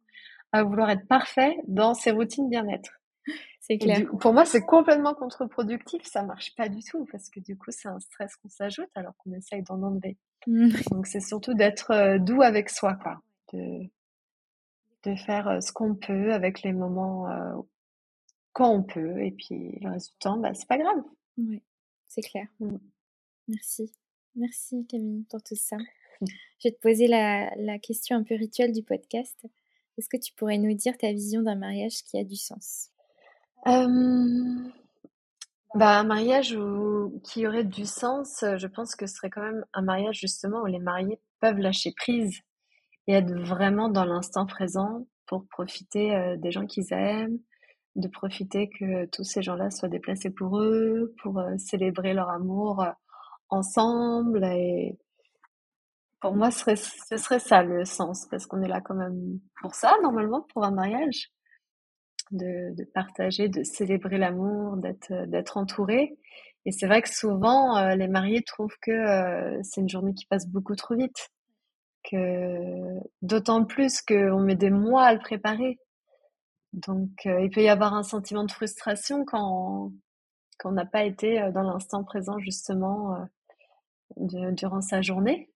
à 0.52 0.62
vouloir 0.62 0.90
être 0.90 1.06
parfait 1.06 1.56
dans 1.66 1.94
ses 1.94 2.10
routines 2.10 2.48
bien-être. 2.48 3.00
C'est 3.60 3.78
clair. 3.78 4.06
pour 4.18 4.32
moi, 4.32 4.44
c'est 4.44 4.62
complètement 4.62 5.14
contre-productif. 5.14 6.02
Ça 6.04 6.24
marche 6.24 6.52
pas 6.56 6.68
du 6.68 6.82
tout 6.82 7.06
parce 7.12 7.30
que 7.30 7.38
du 7.38 7.56
coup, 7.56 7.70
c'est 7.70 7.88
un 7.88 8.00
stress 8.00 8.34
qu'on 8.34 8.48
s'ajoute 8.48 8.90
alors 8.96 9.14
qu'on 9.18 9.32
essaye 9.32 9.62
d'en 9.62 9.80
enlever. 9.80 10.18
Mmh. 10.48 10.70
Donc, 10.90 11.06
c'est 11.06 11.20
surtout 11.20 11.54
d'être 11.54 11.92
euh, 11.92 12.18
doux 12.18 12.42
avec 12.42 12.68
soi, 12.68 12.94
quoi. 12.94 13.22
De, 13.52 13.88
de 15.04 15.14
faire 15.14 15.46
euh, 15.46 15.60
ce 15.60 15.72
qu'on 15.72 15.94
peut 15.94 16.32
avec 16.32 16.62
les 16.62 16.72
moments 16.72 17.30
euh, 17.30 17.54
quand 18.52 18.70
on 18.70 18.82
peut. 18.82 19.22
Et 19.22 19.32
puis, 19.32 19.78
le 19.80 19.90
reste 19.90 20.12
du 20.12 20.18
temps, 20.18 20.38
bah, 20.38 20.54
c'est 20.54 20.68
pas 20.68 20.78
grave. 20.78 21.02
Oui, 21.38 21.62
c'est 22.06 22.22
clair. 22.22 22.46
Mmh. 22.60 22.76
Merci. 23.48 23.92
Merci 24.34 24.86
Camille 24.86 25.24
pour 25.30 25.42
tout 25.42 25.56
ça. 25.56 25.76
Je 26.20 26.68
vais 26.68 26.72
te 26.72 26.80
poser 26.80 27.06
la, 27.06 27.50
la 27.56 27.78
question 27.78 28.16
un 28.16 28.22
peu 28.22 28.34
rituelle 28.34 28.72
du 28.72 28.82
podcast. 28.82 29.46
Est-ce 29.98 30.08
que 30.08 30.16
tu 30.16 30.32
pourrais 30.34 30.58
nous 30.58 30.74
dire 30.74 30.96
ta 30.96 31.12
vision 31.12 31.42
d'un 31.42 31.56
mariage 31.56 32.02
qui 32.04 32.18
a 32.18 32.24
du 32.24 32.36
sens? 32.36 32.88
Bah, 35.74 35.98
un 35.98 36.04
mariage 36.04 36.58
qui 37.24 37.46
aurait 37.46 37.64
du 37.64 37.84
sens, 37.84 38.44
je 38.56 38.66
pense 38.66 38.94
que 38.94 39.06
ce 39.06 39.16
serait 39.16 39.30
quand 39.30 39.42
même 39.42 39.64
un 39.72 39.82
mariage 39.82 40.18
justement 40.18 40.62
où 40.62 40.66
les 40.66 40.78
mariés 40.78 41.18
peuvent 41.40 41.58
lâcher 41.58 41.92
prise 41.96 42.40
et 43.06 43.14
être 43.14 43.32
vraiment 43.32 43.88
dans 43.88 44.04
l'instant 44.04 44.46
présent 44.46 45.06
pour 45.26 45.46
profiter 45.48 46.36
des 46.38 46.50
gens 46.50 46.66
qu'ils 46.66 46.92
aiment, 46.92 47.38
de 47.96 48.08
profiter 48.08 48.70
que 48.70 49.06
tous 49.06 49.24
ces 49.24 49.42
gens-là 49.42 49.70
soient 49.70 49.88
déplacés 49.88 50.30
pour 50.30 50.58
eux, 50.60 51.14
pour 51.22 51.38
euh, 51.38 51.56
célébrer 51.58 52.14
leur 52.14 52.30
amour 52.30 52.82
euh, 52.82 52.90
ensemble. 53.48 54.44
Et 54.44 54.96
pour 56.20 56.34
moi, 56.34 56.50
ce 56.50 56.60
serait, 56.60 56.76
ce 56.76 57.16
serait 57.16 57.40
ça 57.40 57.62
le 57.62 57.84
sens, 57.84 58.26
parce 58.30 58.46
qu'on 58.46 58.62
est 58.62 58.68
là 58.68 58.80
quand 58.80 58.94
même 58.94 59.40
pour 59.60 59.74
ça, 59.74 59.94
normalement, 60.02 60.46
pour 60.52 60.64
un 60.64 60.72
mariage. 60.72 61.30
De, 62.30 62.74
de 62.74 62.84
partager, 62.94 63.50
de 63.50 63.62
célébrer 63.62 64.16
l'amour, 64.16 64.78
d'être, 64.78 65.26
d'être 65.26 65.58
entouré. 65.58 66.16
Et 66.64 66.72
c'est 66.72 66.86
vrai 66.86 67.02
que 67.02 67.10
souvent, 67.10 67.76
euh, 67.76 67.94
les 67.94 68.08
mariés 68.08 68.42
trouvent 68.42 68.76
que 68.80 69.60
c'est 69.62 69.82
une 69.82 69.88
journée 69.90 70.14
qui 70.14 70.24
passe 70.24 70.48
beaucoup 70.48 70.74
trop 70.74 70.94
vite. 70.94 71.28
Que, 72.10 73.00
d'autant 73.20 73.66
plus 73.66 74.00
qu'on 74.00 74.40
met 74.40 74.54
des 74.54 74.70
mois 74.70 75.04
à 75.04 75.12
le 75.12 75.18
préparer. 75.18 75.78
Donc, 76.72 77.26
euh, 77.26 77.42
il 77.42 77.50
peut 77.50 77.62
y 77.62 77.68
avoir 77.68 77.92
un 77.94 78.02
sentiment 78.02 78.44
de 78.44 78.50
frustration 78.50 79.24
quand, 79.24 79.92
on 80.64 80.72
n'a 80.72 80.86
pas 80.86 81.04
été 81.04 81.40
euh, 81.40 81.50
dans 81.52 81.62
l'instant 81.62 82.04
présent, 82.04 82.38
justement, 82.38 83.16
euh, 83.16 83.24
de, 84.16 84.52
durant 84.52 84.80
sa 84.80 85.02
journée. 85.02 85.50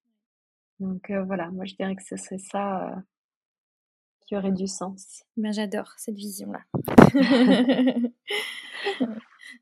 Donc, 0.79 1.11
voilà, 1.11 1.51
moi, 1.53 1.65
je 1.65 1.75
dirais 1.75 1.97
que 1.97 2.03
ce 2.03 2.17
serait 2.17 2.39
ça 2.39 3.03
qui 4.27 4.37
aurait 4.37 4.53
du 4.53 4.67
sens. 4.67 5.25
Ben, 5.39 5.51
j'adore 5.51 5.95
cette 5.97 6.17
vision-là. 6.17 6.61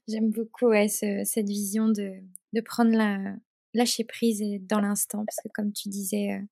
J'aime 0.08 0.30
beaucoup 0.30 0.66
ouais, 0.66 0.88
cette 0.88 1.46
vision 1.46 1.86
de, 1.86 2.14
de 2.52 2.60
prendre 2.62 2.90
la 2.96 3.36
lâcher 3.74 4.02
prise 4.02 4.42
dans 4.62 4.80
l'instant, 4.80 5.24
parce 5.24 5.36
que 5.40 5.48
comme 5.54 5.72
tu 5.72 5.88
disais, 5.88 6.42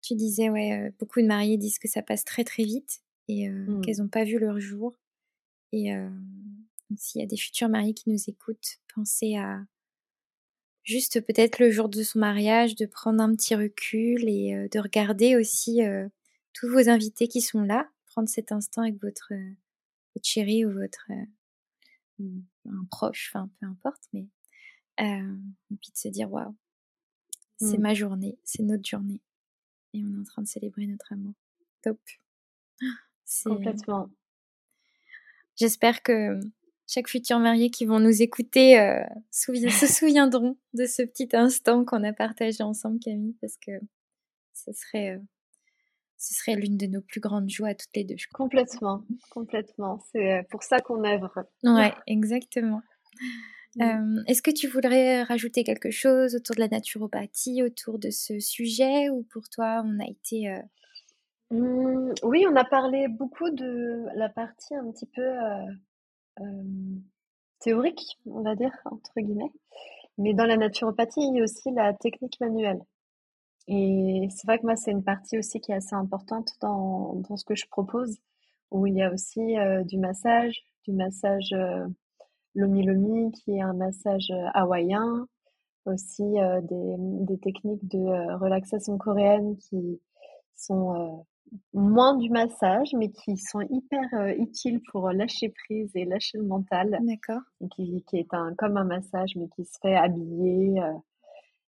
tu 0.00 0.14
disais, 0.14 0.48
ouais, 0.48 0.90
beaucoup 0.98 1.20
de 1.20 1.26
mariés 1.26 1.58
disent 1.58 1.78
que 1.78 1.88
ça 1.88 2.00
passe 2.00 2.24
très 2.24 2.44
très 2.44 2.64
vite 2.64 3.02
et 3.28 3.48
mmh. 3.48 3.80
qu'elles 3.82 3.98
n'ont 3.98 4.08
pas 4.08 4.24
vu 4.24 4.38
leur 4.38 4.60
jour. 4.60 4.98
Et 5.72 5.90
s'il 6.96 7.20
y 7.20 7.24
a 7.24 7.26
des 7.26 7.36
futurs 7.36 7.68
mariés 7.68 7.94
qui 7.94 8.10
nous 8.10 8.22
écoutent, 8.28 8.78
pensez 8.94 9.36
à 9.36 9.64
juste 10.84 11.24
peut-être 11.26 11.58
le 11.60 11.70
jour 11.70 11.88
de 11.88 12.02
son 12.02 12.18
mariage, 12.18 12.74
de 12.74 12.86
prendre 12.86 13.22
un 13.22 13.34
petit 13.34 13.54
recul 13.54 14.28
et 14.28 14.68
de 14.70 14.78
regarder 14.78 15.36
aussi 15.36 15.80
tous 16.52 16.68
vos 16.68 16.90
invités 16.90 17.28
qui 17.28 17.40
sont 17.40 17.62
là, 17.62 17.88
prendre 18.06 18.28
cet 18.28 18.52
instant 18.52 18.82
avec 18.82 19.00
votre, 19.00 19.32
votre 20.14 20.26
chéri 20.26 20.66
ou 20.66 20.72
votre 20.72 21.06
un 22.20 22.84
proche, 22.90 23.32
enfin 23.32 23.50
peu 23.58 23.66
importe, 23.66 24.02
mais 24.12 24.26
et 24.98 25.76
puis 25.80 25.90
de 25.90 25.96
se 25.96 26.08
dire 26.08 26.30
waouh, 26.30 26.54
c'est 27.56 27.78
mmh. 27.78 27.82
ma 27.82 27.94
journée, 27.94 28.38
c'est 28.44 28.62
notre 28.62 28.86
journée 28.86 29.22
et 29.94 30.04
on 30.04 30.14
est 30.14 30.20
en 30.20 30.24
train 30.24 30.42
de 30.42 30.48
célébrer 30.48 30.86
notre 30.86 31.12
amour. 31.12 31.34
Top. 31.82 31.98
Complètement. 33.44 34.08
J'espère 35.56 36.02
que 36.02 36.40
chaque 36.86 37.08
futur 37.08 37.38
marié 37.38 37.70
qui 37.70 37.86
vont 37.86 38.00
nous 38.00 38.22
écouter 38.22 38.78
euh, 38.78 39.02
se 39.30 39.52
souviendront 39.86 40.56
de 40.74 40.86
ce 40.86 41.02
petit 41.02 41.28
instant 41.32 41.84
qu'on 41.84 42.04
a 42.04 42.12
partagé 42.12 42.62
ensemble, 42.62 42.98
Camille, 43.00 43.36
parce 43.40 43.56
que 43.56 43.72
ce 44.52 44.72
serait, 44.72 45.16
euh, 45.16 45.18
ce 46.18 46.34
serait 46.34 46.54
l'une 46.54 46.76
de 46.76 46.86
nos 46.86 47.00
plus 47.00 47.20
grandes 47.20 47.48
joies 47.48 47.74
toutes 47.74 47.94
les 47.96 48.04
deux. 48.04 48.16
Complètement, 48.32 49.04
complètement. 49.30 50.00
C'est 50.12 50.32
euh, 50.32 50.42
pour 50.50 50.62
ça 50.62 50.80
qu'on 50.80 51.04
œuvre. 51.04 51.46
Ouais, 51.62 51.94
exactement. 52.06 52.82
Mm. 53.76 54.24
Est-ce 54.26 54.42
que 54.42 54.50
tu 54.50 54.68
voudrais 54.68 55.22
rajouter 55.22 55.64
quelque 55.64 55.90
chose 55.90 56.34
autour 56.34 56.56
de 56.56 56.60
la 56.60 56.68
naturopathie, 56.68 57.62
autour 57.62 57.98
de 57.98 58.10
ce 58.10 58.38
sujet, 58.38 59.08
ou 59.08 59.22
pour 59.22 59.48
toi, 59.48 59.82
on 59.86 59.98
a 59.98 60.06
été 60.06 60.54
Mmh, 61.52 62.14
oui, 62.22 62.46
on 62.48 62.56
a 62.56 62.64
parlé 62.64 63.08
beaucoup 63.08 63.50
de 63.50 64.06
la 64.16 64.30
partie 64.30 64.74
un 64.74 64.90
petit 64.90 65.04
peu 65.04 65.20
euh, 66.40 66.44
théorique, 67.60 68.18
on 68.26 68.42
va 68.42 68.54
dire, 68.56 68.72
entre 68.86 69.12
guillemets. 69.18 69.52
Mais 70.18 70.34
dans 70.34 70.46
la 70.46 70.56
naturopathie, 70.56 71.20
il 71.20 71.36
y 71.36 71.40
a 71.40 71.44
aussi 71.44 71.70
la 71.72 71.94
technique 71.94 72.40
manuelle. 72.40 72.82
Et 73.68 74.28
c'est 74.30 74.46
vrai 74.46 74.58
que 74.58 74.66
moi, 74.66 74.76
c'est 74.76 74.92
une 74.92 75.04
partie 75.04 75.38
aussi 75.38 75.60
qui 75.60 75.72
est 75.72 75.76
assez 75.76 75.94
importante 75.94 76.52
dans, 76.62 77.22
ce 77.36 77.44
que 77.44 77.54
je 77.54 77.66
propose, 77.68 78.16
où 78.70 78.86
il 78.86 78.94
y 78.94 79.02
a 79.02 79.12
aussi 79.12 79.58
euh, 79.58 79.84
du 79.84 79.98
massage, 79.98 80.64
du 80.84 80.92
massage 80.92 81.52
euh, 81.52 81.86
lomi 82.54 82.84
lomi, 82.84 83.32
qui 83.32 83.56
est 83.58 83.62
un 83.62 83.74
massage 83.74 84.32
hawaïen, 84.54 85.26
aussi 85.86 86.24
des 86.62 87.38
techniques 87.40 87.86
de 87.88 88.36
relaxation 88.38 88.98
coréenne 88.98 89.56
qui 89.58 90.00
sont 90.56 91.24
moins 91.72 92.16
du 92.16 92.30
massage, 92.30 92.92
mais 92.94 93.10
qui 93.10 93.36
sont 93.36 93.60
hyper 93.60 94.08
euh, 94.14 94.34
utiles 94.38 94.80
pour 94.90 95.10
lâcher 95.10 95.50
prise 95.64 95.90
et 95.94 96.04
lâcher 96.04 96.38
le 96.38 96.44
mental. 96.44 96.98
D'accord. 97.02 97.42
Qui, 97.74 98.04
qui 98.08 98.18
est 98.18 98.32
un, 98.34 98.54
comme 98.56 98.76
un 98.76 98.84
massage, 98.84 99.36
mais 99.36 99.48
qui 99.48 99.64
se 99.64 99.78
fait 99.80 99.96
habiller, 99.96 100.80
euh, 100.80 100.92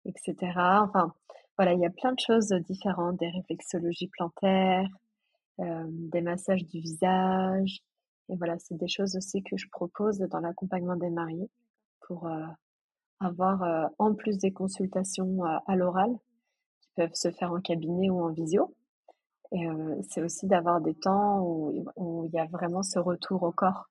etc. 0.04 0.34
Enfin, 0.56 1.14
voilà, 1.56 1.72
il 1.74 1.80
y 1.80 1.86
a 1.86 1.90
plein 1.90 2.12
de 2.12 2.20
choses 2.20 2.52
différentes, 2.68 3.18
des 3.18 3.28
réflexologies 3.30 4.08
plantaires, 4.08 4.88
euh, 5.60 5.84
des 5.88 6.20
massages 6.20 6.64
du 6.64 6.80
visage. 6.80 7.80
Et 8.28 8.36
voilà, 8.36 8.58
c'est 8.58 8.76
des 8.76 8.88
choses 8.88 9.16
aussi 9.16 9.42
que 9.42 9.56
je 9.56 9.68
propose 9.70 10.18
dans 10.18 10.40
l'accompagnement 10.40 10.96
des 10.96 11.10
mariés 11.10 11.50
pour 12.02 12.28
avoir, 13.20 13.90
en 13.98 14.14
plus 14.14 14.38
des 14.38 14.52
consultations 14.52 15.42
à 15.44 15.76
l'oral, 15.76 16.10
qui 16.80 16.90
peuvent 16.94 17.14
se 17.14 17.30
faire 17.30 17.52
en 17.52 17.60
cabinet 17.60 18.10
ou 18.10 18.22
en 18.22 18.28
visio, 18.28 18.74
et 19.52 19.66
c'est 20.08 20.22
aussi 20.22 20.46
d'avoir 20.46 20.80
des 20.80 20.94
temps 20.94 21.40
où, 21.42 22.24
il 22.26 22.34
y 22.34 22.38
a 22.38 22.46
vraiment 22.46 22.82
ce 22.82 22.98
retour 22.98 23.42
au 23.42 23.52
corps 23.52 23.88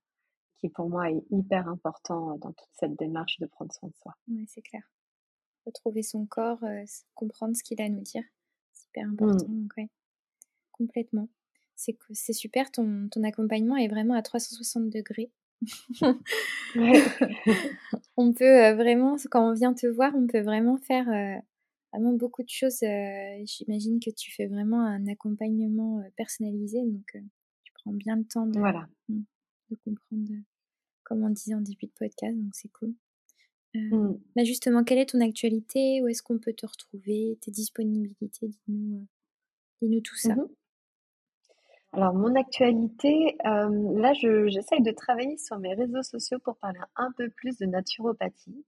qui 0.59 0.69
pour 0.69 0.89
moi 0.89 1.11
est 1.11 1.23
hyper 1.29 1.67
important 1.67 2.37
dans 2.37 2.51
toute 2.51 2.69
cette 2.73 2.97
démarche 2.97 3.39
de 3.39 3.45
prendre 3.45 3.71
soin 3.71 3.89
de 3.89 3.95
soi. 3.95 4.13
Oui, 4.27 4.45
c'est 4.47 4.61
clair. 4.61 4.81
Retrouver 5.65 6.01
son 6.01 6.25
corps, 6.25 6.63
comprendre 7.13 7.55
ce 7.55 7.63
qu'il 7.63 7.81
a 7.81 7.85
à 7.85 7.89
nous 7.89 8.01
dire, 8.01 8.23
c'est 8.71 8.87
hyper 8.87 9.09
important. 9.09 9.47
Mmh. 9.47 9.87
complètement. 10.71 11.29
C'est 11.75 11.97
c'est 12.11 12.33
super, 12.33 12.71
ton, 12.71 13.07
ton 13.11 13.23
accompagnement 13.23 13.77
est 13.77 13.87
vraiment 13.87 14.15
à 14.15 14.21
360 14.23 14.89
degrés. 14.89 15.31
on 18.17 18.33
peut 18.33 18.71
vraiment, 18.73 19.15
quand 19.29 19.49
on 19.49 19.53
vient 19.53 19.73
te 19.73 19.87
voir, 19.87 20.13
on 20.15 20.27
peut 20.27 20.41
vraiment 20.41 20.77
faire 20.77 21.07
vraiment 21.91 22.13
beaucoup 22.13 22.43
de 22.43 22.49
choses. 22.49 22.79
J'imagine 23.45 23.99
que 23.99 24.09
tu 24.11 24.31
fais 24.31 24.47
vraiment 24.47 24.81
un 24.81 25.07
accompagnement 25.07 26.03
personnalisé, 26.15 26.81
donc 26.83 27.17
tu 27.63 27.73
prends 27.73 27.93
bien 27.93 28.15
le 28.17 28.25
temps 28.25 28.45
de, 28.45 28.59
voilà. 28.59 28.87
Mmh, 29.09 29.21
de 29.71 29.75
comprendre, 29.83 30.41
comme 31.03 31.23
on 31.23 31.29
disait 31.29 31.55
en 31.55 31.61
début 31.61 31.85
de 31.85 31.93
podcast, 31.97 32.35
donc 32.37 32.53
c'est 32.53 32.69
cool. 32.69 32.93
Mmh. 33.73 34.13
Bah 34.35 34.43
justement, 34.43 34.83
quelle 34.83 34.97
est 34.97 35.09
ton 35.09 35.21
actualité? 35.21 36.01
Où 36.01 36.07
est-ce 36.07 36.23
qu'on 36.23 36.39
peut 36.39 36.53
te 36.53 36.65
retrouver? 36.65 37.37
Tes 37.41 37.51
disponibilités? 37.51 38.47
Dis-nous 38.47 39.07
dis 39.81 40.01
tout 40.01 40.15
ça. 40.15 40.35
Mmh 40.35 40.47
Alors, 41.93 42.13
mon 42.13 42.35
actualité, 42.35 43.37
là, 43.43 44.13
j'essaye 44.13 44.81
de 44.81 44.91
travailler 44.91 45.37
sur 45.37 45.59
mes 45.59 45.73
réseaux 45.73 46.03
sociaux 46.03 46.39
pour 46.39 46.57
parler 46.57 46.79
un 46.95 47.11
peu 47.17 47.29
plus 47.29 47.57
de 47.57 47.65
naturopathie 47.65 48.65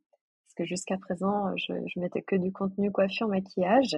jusqu'à 0.65 0.97
présent, 0.97 1.55
je, 1.57 1.73
je 1.93 1.99
mettais 1.99 2.21
que 2.21 2.35
du 2.35 2.51
contenu 2.51 2.91
coiffure, 2.91 3.27
maquillage. 3.27 3.97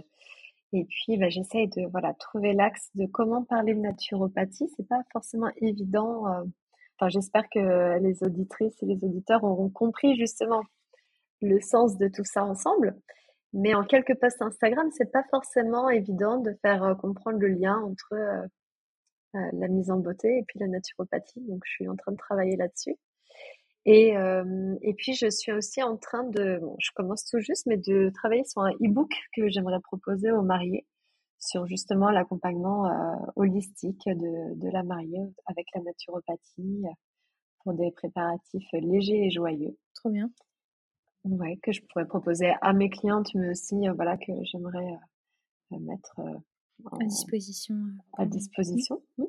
Et 0.74 0.86
puis, 0.86 1.18
bah, 1.18 1.30
j'essaye 1.30 1.68
de 1.68 1.88
trouver 2.18 2.54
l'axe 2.54 2.90
de 2.96 3.06
comment 3.06 3.44
parler 3.44 3.74
de 3.74 3.80
naturopathie. 3.80 4.70
C'est 4.78 4.88
pas 4.88 5.02
forcément 5.12 5.50
évident. 5.58 6.26
J'espère 7.08 7.50
que 7.50 8.00
les 8.00 8.24
auditrices 8.24 8.82
et 8.82 8.86
les 8.86 9.04
auditeurs 9.04 9.44
auront 9.44 9.70
compris 9.70 10.16
justement 10.16 10.62
le 11.42 11.60
sens 11.60 11.98
de 11.98 12.08
tout 12.08 12.24
ça 12.24 12.46
ensemble. 12.46 12.96
Mais 13.54 13.74
en 13.74 13.84
quelques 13.84 14.18
posts 14.20 14.42
Instagram, 14.42 14.88
c'est 14.96 15.12
pas 15.12 15.24
forcément 15.30 15.90
évident 15.90 16.38
de 16.38 16.54
faire 16.62 16.96
comprendre 17.02 17.40
le 17.40 17.50
lien 17.50 17.78
entre 17.82 18.48
la 19.34 19.68
mise 19.68 19.92
en 19.92 19.98
beauté 19.98 20.38
et 20.38 20.44
puis 20.48 20.60
la 20.60 20.68
naturopathie. 20.68 21.42
Donc, 21.42 21.64
je 21.66 21.72
suis 21.72 21.88
en 21.90 21.96
train 21.96 22.14
de 22.14 22.18
travailler 22.18 22.56
là-dessus. 22.56 22.96
Et, 23.86 24.16
euh, 24.16 24.76
et 24.82 24.94
puis, 24.94 25.14
je 25.14 25.30
suis 25.30 25.52
aussi 25.52 25.82
en 25.82 25.98
train 25.98 26.24
de, 26.24 26.60
bon, 26.60 26.76
je 26.80 26.92
commence 26.96 27.26
tout 27.26 27.40
juste, 27.40 27.66
mais 27.66 27.78
de 27.78 28.12
travailler 28.14 28.44
sur 28.44 28.62
un 28.62 28.72
e-book 28.74 29.12
que 29.36 29.50
j'aimerais 29.50 29.80
proposer 29.80 30.32
aux 30.32 30.44
mariés 30.44 30.86
sur 31.40 31.66
justement 31.66 32.12
l'accompagnement 32.12 32.86
euh, 32.86 33.16
holistique 33.36 34.06
de, 34.06 34.56
de 34.60 34.70
la 34.70 34.84
mariée 34.84 35.34
avec 35.48 35.66
la 35.74 35.82
naturopathie 35.82 36.84
pour 37.64 37.74
des 37.74 37.92
préparatifs 37.92 38.70
légers 38.74 39.26
et 39.26 39.32
joyeux. 39.32 39.76
Trop 39.96 40.10
bien. 40.10 40.30
Ouais, 41.24 41.58
que 41.62 41.72
je 41.72 41.82
pourrais 41.90 42.06
proposer 42.06 42.52
à 42.62 42.74
mes 42.74 42.90
clientes, 42.90 43.34
mais 43.36 43.50
aussi, 43.50 43.88
euh, 43.88 43.94
voilà, 43.94 44.18
que 44.18 44.32
j'aimerais 44.44 44.94
euh, 45.72 45.80
mettre 45.80 46.20
à 46.20 47.06
disposition. 47.06 47.76
À 48.18 48.26
disposition. 48.26 49.02
Mmh. 49.18 49.24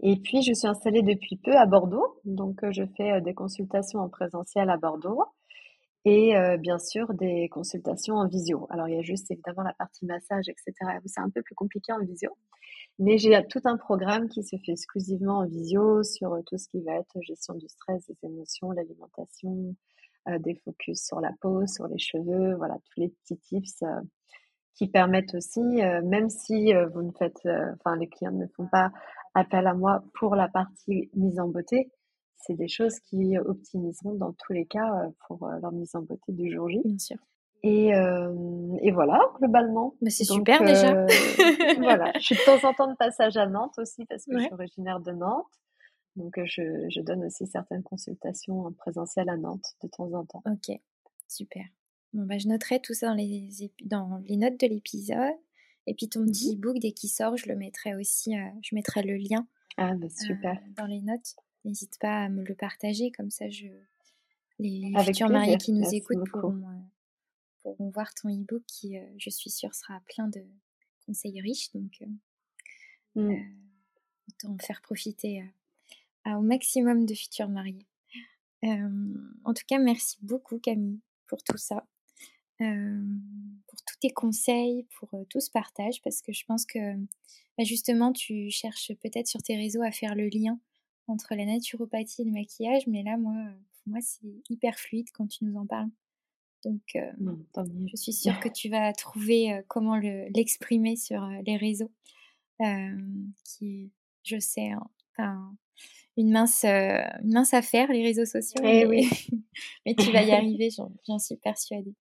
Et 0.00 0.16
puis, 0.16 0.42
je 0.42 0.52
suis 0.52 0.68
installée 0.68 1.02
depuis 1.02 1.36
peu 1.36 1.56
à 1.56 1.66
Bordeaux. 1.66 2.20
Donc, 2.24 2.62
euh, 2.62 2.70
je 2.70 2.84
fais 2.96 3.12
euh, 3.12 3.20
des 3.20 3.34
consultations 3.34 3.98
en 3.98 4.08
présentiel 4.08 4.70
à 4.70 4.76
Bordeaux 4.76 5.24
et 6.04 6.36
euh, 6.36 6.56
bien 6.56 6.78
sûr 6.78 7.12
des 7.14 7.48
consultations 7.48 8.14
en 8.14 8.28
visio. 8.28 8.68
Alors, 8.70 8.88
il 8.88 8.94
y 8.94 8.98
a 8.98 9.02
juste 9.02 9.30
évidemment 9.30 9.62
la 9.62 9.74
partie 9.74 10.06
massage, 10.06 10.48
etc. 10.48 10.72
C'est 11.04 11.20
un 11.20 11.30
peu 11.30 11.42
plus 11.42 11.56
compliqué 11.56 11.92
en 11.92 11.98
visio. 11.98 12.30
Mais 13.00 13.18
j'ai 13.18 13.44
tout 13.48 13.60
un 13.64 13.76
programme 13.76 14.28
qui 14.28 14.42
se 14.44 14.56
fait 14.56 14.72
exclusivement 14.72 15.38
en 15.38 15.46
visio 15.46 16.02
sur 16.04 16.36
tout 16.46 16.58
ce 16.58 16.68
qui 16.68 16.80
va 16.82 16.94
être 16.94 17.20
gestion 17.22 17.54
du 17.54 17.68
stress, 17.68 18.06
des 18.06 18.16
émotions, 18.22 18.70
l'alimentation, 18.72 19.74
des 20.40 20.56
focus 20.56 21.06
sur 21.06 21.20
la 21.20 21.30
peau, 21.40 21.66
sur 21.66 21.86
les 21.86 21.98
cheveux, 21.98 22.54
voilà, 22.56 22.74
tous 22.74 23.00
les 23.00 23.08
petits 23.08 23.38
tips 23.38 23.84
qui 24.74 24.88
permettent 24.88 25.34
aussi, 25.34 25.60
même 25.60 26.28
si 26.28 26.72
vous 26.92 27.02
ne 27.02 27.12
faites, 27.12 27.46
enfin 27.78 27.96
les 27.96 28.08
clients 28.08 28.32
ne 28.32 28.46
font 28.48 28.66
pas 28.66 28.90
appel 29.34 29.66
à 29.66 29.74
moi 29.74 30.02
pour 30.14 30.34
la 30.34 30.48
partie 30.48 31.10
mise 31.14 31.38
en 31.40 31.48
beauté, 31.48 31.90
c'est 32.36 32.54
des 32.54 32.68
choses 32.68 32.98
qui 33.00 33.38
optimiseront 33.38 34.14
dans 34.14 34.32
tous 34.32 34.52
les 34.52 34.66
cas 34.66 35.10
pour 35.26 35.46
leur 35.46 35.72
mise 35.72 35.94
en 35.94 36.02
beauté 36.02 36.32
du 36.32 36.52
jour 36.52 36.68
J. 36.68 36.80
Bien 36.84 36.98
sûr. 36.98 37.16
Et, 37.62 37.94
euh, 37.94 38.76
et 38.82 38.92
voilà, 38.92 39.20
globalement. 39.38 39.94
Mais 40.00 40.10
c'est 40.10 40.24
super 40.24 40.62
déjà. 40.62 40.94
Euh, 40.94 41.06
voilà, 41.78 42.12
je 42.14 42.20
suis 42.20 42.36
de 42.36 42.44
temps 42.44 42.68
en 42.68 42.72
temps 42.72 42.88
de 42.88 42.96
passage 42.96 43.36
à 43.36 43.46
Nantes 43.46 43.78
aussi 43.78 44.04
parce 44.06 44.24
que 44.24 44.38
je 44.38 44.44
suis 44.44 44.52
originaire 44.52 45.00
de 45.00 45.12
Nantes. 45.12 45.46
Donc 46.16 46.38
je, 46.44 46.86
je, 46.88 47.00
donne 47.00 47.24
aussi 47.24 47.46
certaines 47.46 47.82
consultations 47.82 48.66
en 48.66 48.72
présentiel 48.72 49.28
à 49.28 49.36
Nantes 49.36 49.74
de 49.82 49.88
temps 49.88 50.12
en 50.12 50.24
temps. 50.24 50.42
Ok, 50.46 50.76
super. 51.28 51.64
Bon, 52.12 52.24
bah, 52.24 52.38
je 52.38 52.48
noterai 52.48 52.80
tout 52.80 52.94
ça 52.94 53.08
dans 53.08 53.14
les, 53.14 53.48
dans 53.84 54.20
les 54.24 54.36
notes 54.36 54.58
de 54.58 54.66
l'épisode. 54.66 55.34
Et 55.88 55.94
puis 55.94 56.08
ton 56.08 56.24
petit 56.26 56.54
mmh 56.54 56.58
e-book, 56.58 56.78
dès 56.78 56.92
qu'il 56.92 57.10
sort, 57.10 57.36
je 57.36 57.48
le 57.48 57.56
mettrai 57.56 57.94
aussi, 57.94 58.36
euh, 58.36 58.48
je 58.62 58.74
mettrai 58.74 59.02
le 59.02 59.16
lien 59.16 59.46
ah, 59.76 59.94
bah, 59.94 60.08
super. 60.08 60.60
dans 60.76 60.86
les 60.86 61.00
notes. 61.00 61.34
N'hésite 61.64 61.98
pas 61.98 62.24
à 62.24 62.28
me 62.28 62.44
le 62.44 62.54
partager, 62.54 63.10
comme 63.10 63.30
ça 63.30 63.48
je, 63.48 63.66
les 64.58 64.92
futurs 65.04 65.28
mariés 65.28 65.56
qui 65.56 65.72
nous 65.72 65.88
écoutent 65.94 66.28
pourront, 66.30 66.62
pourront 67.62 67.90
voir 67.90 68.12
ton 68.14 68.28
e-book 68.28 68.62
qui, 68.66 68.96
euh, 68.98 69.06
je 69.18 69.30
suis 69.30 69.50
sûre, 69.50 69.74
sera 69.74 70.00
plein 70.12 70.28
de 70.28 70.44
conseils 71.06 71.40
riches. 71.40 71.70
Donc, 71.72 72.02
euh, 72.02 73.20
mmh. 73.20 73.30
euh, 73.30 73.42
autant 74.28 74.56
faire 74.58 74.82
profiter 74.82 75.44
au 76.26 76.40
maximum 76.40 77.06
de 77.06 77.14
futurs 77.14 77.48
mariés. 77.48 77.86
en 78.62 79.54
tout 79.54 79.64
cas, 79.66 79.78
merci 79.78 80.18
beaucoup 80.20 80.58
Camille 80.58 81.00
pour 81.26 81.42
tout 81.42 81.56
ça, 81.56 81.86
pour 82.58 83.82
tous 83.86 83.98
tes 84.00 84.10
conseils, 84.10 84.86
pour 84.98 85.10
tout 85.30 85.40
ce 85.40 85.50
partage, 85.50 86.02
parce 86.02 86.22
que 86.22 86.32
je 86.32 86.44
pense 86.44 86.66
que 86.66 86.96
bah, 87.56 87.64
justement, 87.64 88.12
tu 88.12 88.50
cherches 88.50 88.92
peut-être 89.02 89.26
sur 89.26 89.42
tes 89.42 89.56
réseaux 89.56 89.82
à 89.82 89.90
faire 89.90 90.14
le 90.14 90.28
lien 90.28 90.58
entre 91.08 91.34
la 91.34 91.46
naturopathie 91.46 92.22
et 92.22 92.24
le 92.24 92.32
maquillage, 92.32 92.86
mais 92.86 93.02
là, 93.02 93.16
moi, 93.16 93.34
pour 93.78 93.92
moi, 93.92 94.00
c'est 94.02 94.28
hyper 94.50 94.78
fluide 94.78 95.08
quand 95.12 95.26
tu 95.26 95.44
nous 95.44 95.58
en 95.58 95.66
parles. 95.66 95.90
Donc, 96.64 96.82
euh, 96.96 97.12
je 97.86 97.96
suis 97.96 98.12
sûre 98.12 98.38
que 98.40 98.48
tu 98.48 98.68
vas 98.68 98.92
trouver 98.92 99.52
euh, 99.52 99.62
comment 99.68 99.96
l'exprimer 99.96 100.96
sur 100.96 101.22
euh, 101.22 101.40
les 101.46 101.56
réseaux, 101.56 101.90
qui, 103.44 103.90
je 104.24 104.38
sais, 104.38 104.70
hein, 105.18 105.56
une, 106.16 106.30
mince, 106.30 106.64
une 106.64 107.32
mince 107.32 107.54
affaire, 107.54 107.90
les 107.90 108.02
réseaux 108.02 108.26
sociaux. 108.26 108.60
Eh 108.62 108.84
mais, 108.84 108.86
oui. 108.86 109.08
mais 109.86 109.94
tu 109.94 110.10
vas 110.12 110.22
y 110.22 110.30
arriver, 110.32 110.68
j'en 111.06 111.18
suis 111.18 111.36
persuadée. 111.36 111.94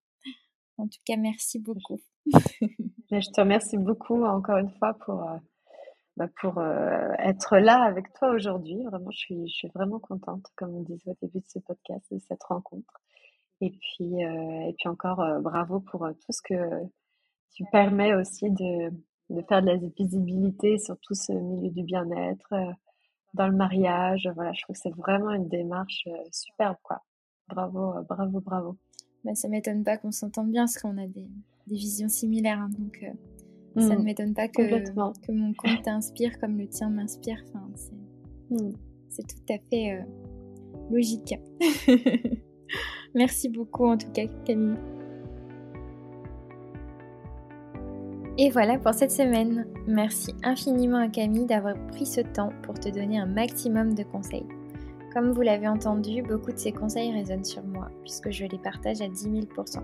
En 0.77 0.87
tout 0.87 0.99
cas, 1.05 1.17
merci 1.17 1.59
beaucoup. 1.59 1.99
je 2.25 3.31
te 3.31 3.41
remercie 3.41 3.77
beaucoup 3.77 4.23
encore 4.25 4.57
une 4.57 4.71
fois 4.77 4.93
pour, 5.05 5.27
bah, 6.17 6.27
pour 6.39 6.61
être 6.61 7.57
là 7.57 7.81
avec 7.83 8.13
toi 8.13 8.29
aujourd'hui. 8.29 8.83
Vraiment, 8.83 9.11
je 9.11 9.17
suis, 9.17 9.47
je 9.47 9.53
suis 9.53 9.67
vraiment 9.73 9.99
contente, 9.99 10.45
comme 10.55 10.75
on 10.75 10.81
disait 10.81 11.11
au 11.11 11.17
début 11.21 11.39
de 11.39 11.47
ce 11.47 11.59
podcast, 11.59 12.05
de 12.11 12.19
cette 12.19 12.43
rencontre. 12.43 13.01
Et 13.61 13.71
puis, 13.71 14.23
euh, 14.23 14.67
et 14.67 14.73
puis 14.77 14.87
encore, 14.87 15.19
euh, 15.21 15.39
bravo 15.39 15.79
pour 15.79 16.05
euh, 16.05 16.13
tout 16.13 16.31
ce 16.31 16.41
que 16.43 16.85
tu 17.53 17.63
permets 17.71 18.13
aussi 18.13 18.51
de, 18.51 18.91
de 19.29 19.41
faire 19.49 19.61
de 19.61 19.67
la 19.67 19.77
visibilité 19.77 20.77
sur 20.77 20.97
tout 20.99 21.15
ce 21.15 21.31
milieu 21.33 21.71
du 21.71 21.83
bien-être, 21.83 22.53
dans 23.33 23.47
le 23.47 23.55
mariage. 23.55 24.29
Voilà, 24.35 24.53
je 24.53 24.61
trouve 24.61 24.75
que 24.75 24.81
c'est 24.81 24.95
vraiment 24.95 25.31
une 25.31 25.47
démarche 25.47 26.07
superbe. 26.31 26.77
Bravo, 27.47 28.03
bravo, 28.07 28.41
bravo. 28.41 28.77
Bah, 29.27 29.35
ça 29.35 29.49
m'étonne 29.49 29.83
pas 29.83 29.97
qu'on 29.97 30.13
s'entende 30.13 30.49
bien, 30.49 30.63
parce 30.63 30.77
qu'on 30.77 30.97
a 30.97 31.05
des, 31.05 31.27
des, 31.67 31.75
visions 31.75 32.07
similaires. 32.07 32.61
Hein, 32.61 32.69
donc, 32.79 33.05
ça 33.75 33.89
ne 33.89 33.99
mmh. 33.99 34.03
m'étonne 34.03 34.33
pas 34.33 34.47
que, 34.47 34.61
que 34.61 35.31
mon 35.33 35.53
compte 35.53 35.83
t'inspire 35.83 36.39
comme 36.39 36.57
le 36.57 36.65
tien 36.67 36.89
m'inspire. 36.89 37.43
Enfin, 37.49 37.69
c'est 39.09 39.23
mmh. 39.23 39.27
tout 39.27 39.53
à 39.53 39.57
fait 39.69 39.99
logique. 40.89 41.35
Merci 43.15 43.49
beaucoup 43.49 43.85
en 43.85 43.97
tout 43.97 44.09
cas 44.11 44.27
Camille. 44.45 44.77
Et 48.37 48.49
voilà 48.49 48.77
pour 48.77 48.93
cette 48.93 49.11
semaine. 49.11 49.67
Merci 49.87 50.33
infiniment 50.43 50.99
à 50.99 51.09
Camille 51.09 51.45
d'avoir 51.45 51.75
pris 51.87 52.05
ce 52.05 52.21
temps 52.21 52.51
pour 52.63 52.75
te 52.75 52.87
donner 52.87 53.19
un 53.19 53.25
maximum 53.25 53.93
de 53.93 54.03
conseils. 54.03 54.45
Comme 55.17 55.31
vous 55.31 55.41
l'avez 55.41 55.67
entendu, 55.67 56.21
beaucoup 56.21 56.51
de 56.51 56.59
ces 56.59 56.71
conseils 56.71 57.11
résonnent 57.11 57.43
sur 57.43 57.63
moi, 57.63 57.89
puisque 58.03 58.29
je 58.29 58.45
les 58.45 58.59
partage 58.59 59.01
à 59.01 59.07
10 59.07 59.29
000% 59.29 59.79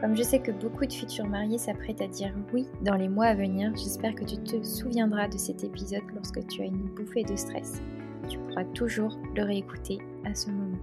Comme 0.00 0.16
je 0.16 0.24
sais 0.24 0.40
que 0.40 0.50
beaucoup 0.50 0.84
de 0.84 0.92
futurs 0.92 1.28
mariés 1.28 1.58
s'apprêtent 1.58 2.00
à 2.00 2.08
dire 2.08 2.34
oui 2.52 2.66
dans 2.82 2.96
les 2.96 3.08
mois 3.08 3.26
à 3.26 3.36
venir, 3.36 3.70
j'espère 3.76 4.16
que 4.16 4.24
tu 4.24 4.38
te 4.38 4.60
souviendras 4.64 5.28
de 5.28 5.38
cet 5.38 5.62
épisode 5.62 6.02
lorsque 6.12 6.44
tu 6.48 6.62
as 6.62 6.64
une 6.64 6.88
bouffée 6.96 7.22
de 7.22 7.36
stress. 7.36 7.80
Tu 8.28 8.38
pourras 8.38 8.64
toujours 8.74 9.16
le 9.36 9.44
réécouter 9.44 9.98
à 10.24 10.34
ce 10.34 10.50
moment. 10.50 10.78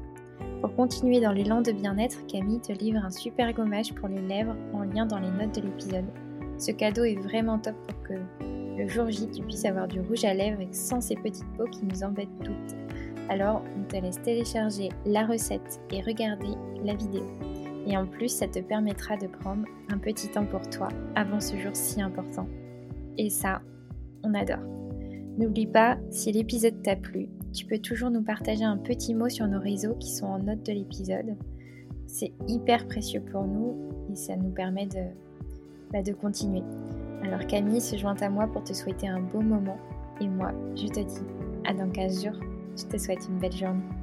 Pour 0.62 0.74
continuer 0.78 1.20
dans 1.20 1.34
l'élan 1.34 1.60
de 1.62 1.74
bien-être, 1.74 2.26
Camille 2.28 2.62
te 2.62 2.72
livre 2.72 3.04
un 3.04 3.12
super 3.12 3.52
gommage 3.52 3.94
pour 3.96 4.08
les 4.08 4.22
lèvres 4.22 4.56
en 4.72 4.84
lien 4.84 5.06
dans 5.06 5.20
les 5.20 5.32
notes 5.32 5.56
de 5.56 5.68
l'épisode. 5.68 6.06
Ce 6.58 6.72
cadeau 6.72 7.04
est 7.04 7.20
vraiment 7.22 7.60
top 7.60 7.76
pour 7.86 8.04
que 8.04 8.14
le 8.78 8.88
jour 8.88 9.12
J 9.12 9.30
tu 9.30 9.42
puisses 9.44 9.66
avoir 9.66 9.90
du 9.90 10.00
rouge 10.00 10.24
à 10.24 10.34
lèvres 10.34 10.64
sans 10.72 11.02
ces 11.02 11.16
petites 11.16 11.52
peaux 11.58 11.68
qui 11.68 11.84
nous 11.84 12.02
embêtent 12.02 12.30
toutes. 12.46 12.83
Alors 13.30 13.64
on 13.78 13.84
te 13.84 13.96
laisse 13.96 14.22
télécharger 14.22 14.90
la 15.06 15.26
recette 15.26 15.82
et 15.92 16.02
regarder 16.02 16.56
la 16.84 16.96
vidéo. 16.96 17.24
Et 17.88 17.98
en 17.98 18.06
plus 18.06 18.30
ça 18.30 18.48
te 18.48 18.60
permettra 18.60 19.18
de 19.18 19.28
prendre 19.28 19.66
un 19.90 19.98
petit 19.98 20.30
temps 20.30 20.46
pour 20.46 20.62
toi 20.70 20.90
avant 21.16 21.40
ce 21.40 21.58
jour 21.58 21.76
si 21.76 22.02
important. 22.02 22.48
Et 23.18 23.30
ça, 23.30 23.62
on 24.24 24.34
adore. 24.34 24.64
N'oublie 25.38 25.68
pas, 25.68 25.98
si 26.12 26.32
l'épisode 26.32 26.82
t'a 26.84 26.96
plu, 26.96 27.28
tu 27.54 27.66
peux 27.66 27.80
toujours 27.80 28.10
nous 28.10 28.24
partager 28.24 28.64
un 28.64 28.78
petit 28.78 29.14
mot 29.14 29.30
sur 29.30 29.48
nos 29.48 29.60
réseaux 29.60 29.96
qui 29.96 30.12
sont 30.12 30.26
en 30.26 30.40
note 30.40 30.64
de 30.64 30.72
l'épisode. 30.72 31.36
C'est 32.08 32.32
hyper 32.48 32.88
précieux 32.88 33.22
pour 33.32 33.44
nous 33.44 33.76
et 34.12 34.16
ça 34.16 34.36
nous 34.36 34.52
permet 34.52 34.86
de, 34.86 35.04
bah, 35.92 36.00
continuer. 36.20 36.64
Alors 37.24 37.46
Camille 37.48 37.82
se 37.82 37.96
joint 37.98 38.16
à 38.22 38.30
moi 38.30 38.48
pour 38.48 38.64
te 38.64 38.74
souhaiter 38.74 39.08
un 39.08 39.22
beau 39.22 39.42
moment 39.42 39.78
et 40.22 40.28
moi, 40.28 40.52
je 40.76 40.88
te 40.88 41.00
dis 41.00 41.26
à 41.66 41.74
dans 41.74 41.90
15 41.90 42.26
jours. 42.26 42.53
Je 42.76 42.86
te 42.86 42.98
souhaite 42.98 43.28
une 43.30 43.38
belle 43.38 43.56
journée. 43.56 44.03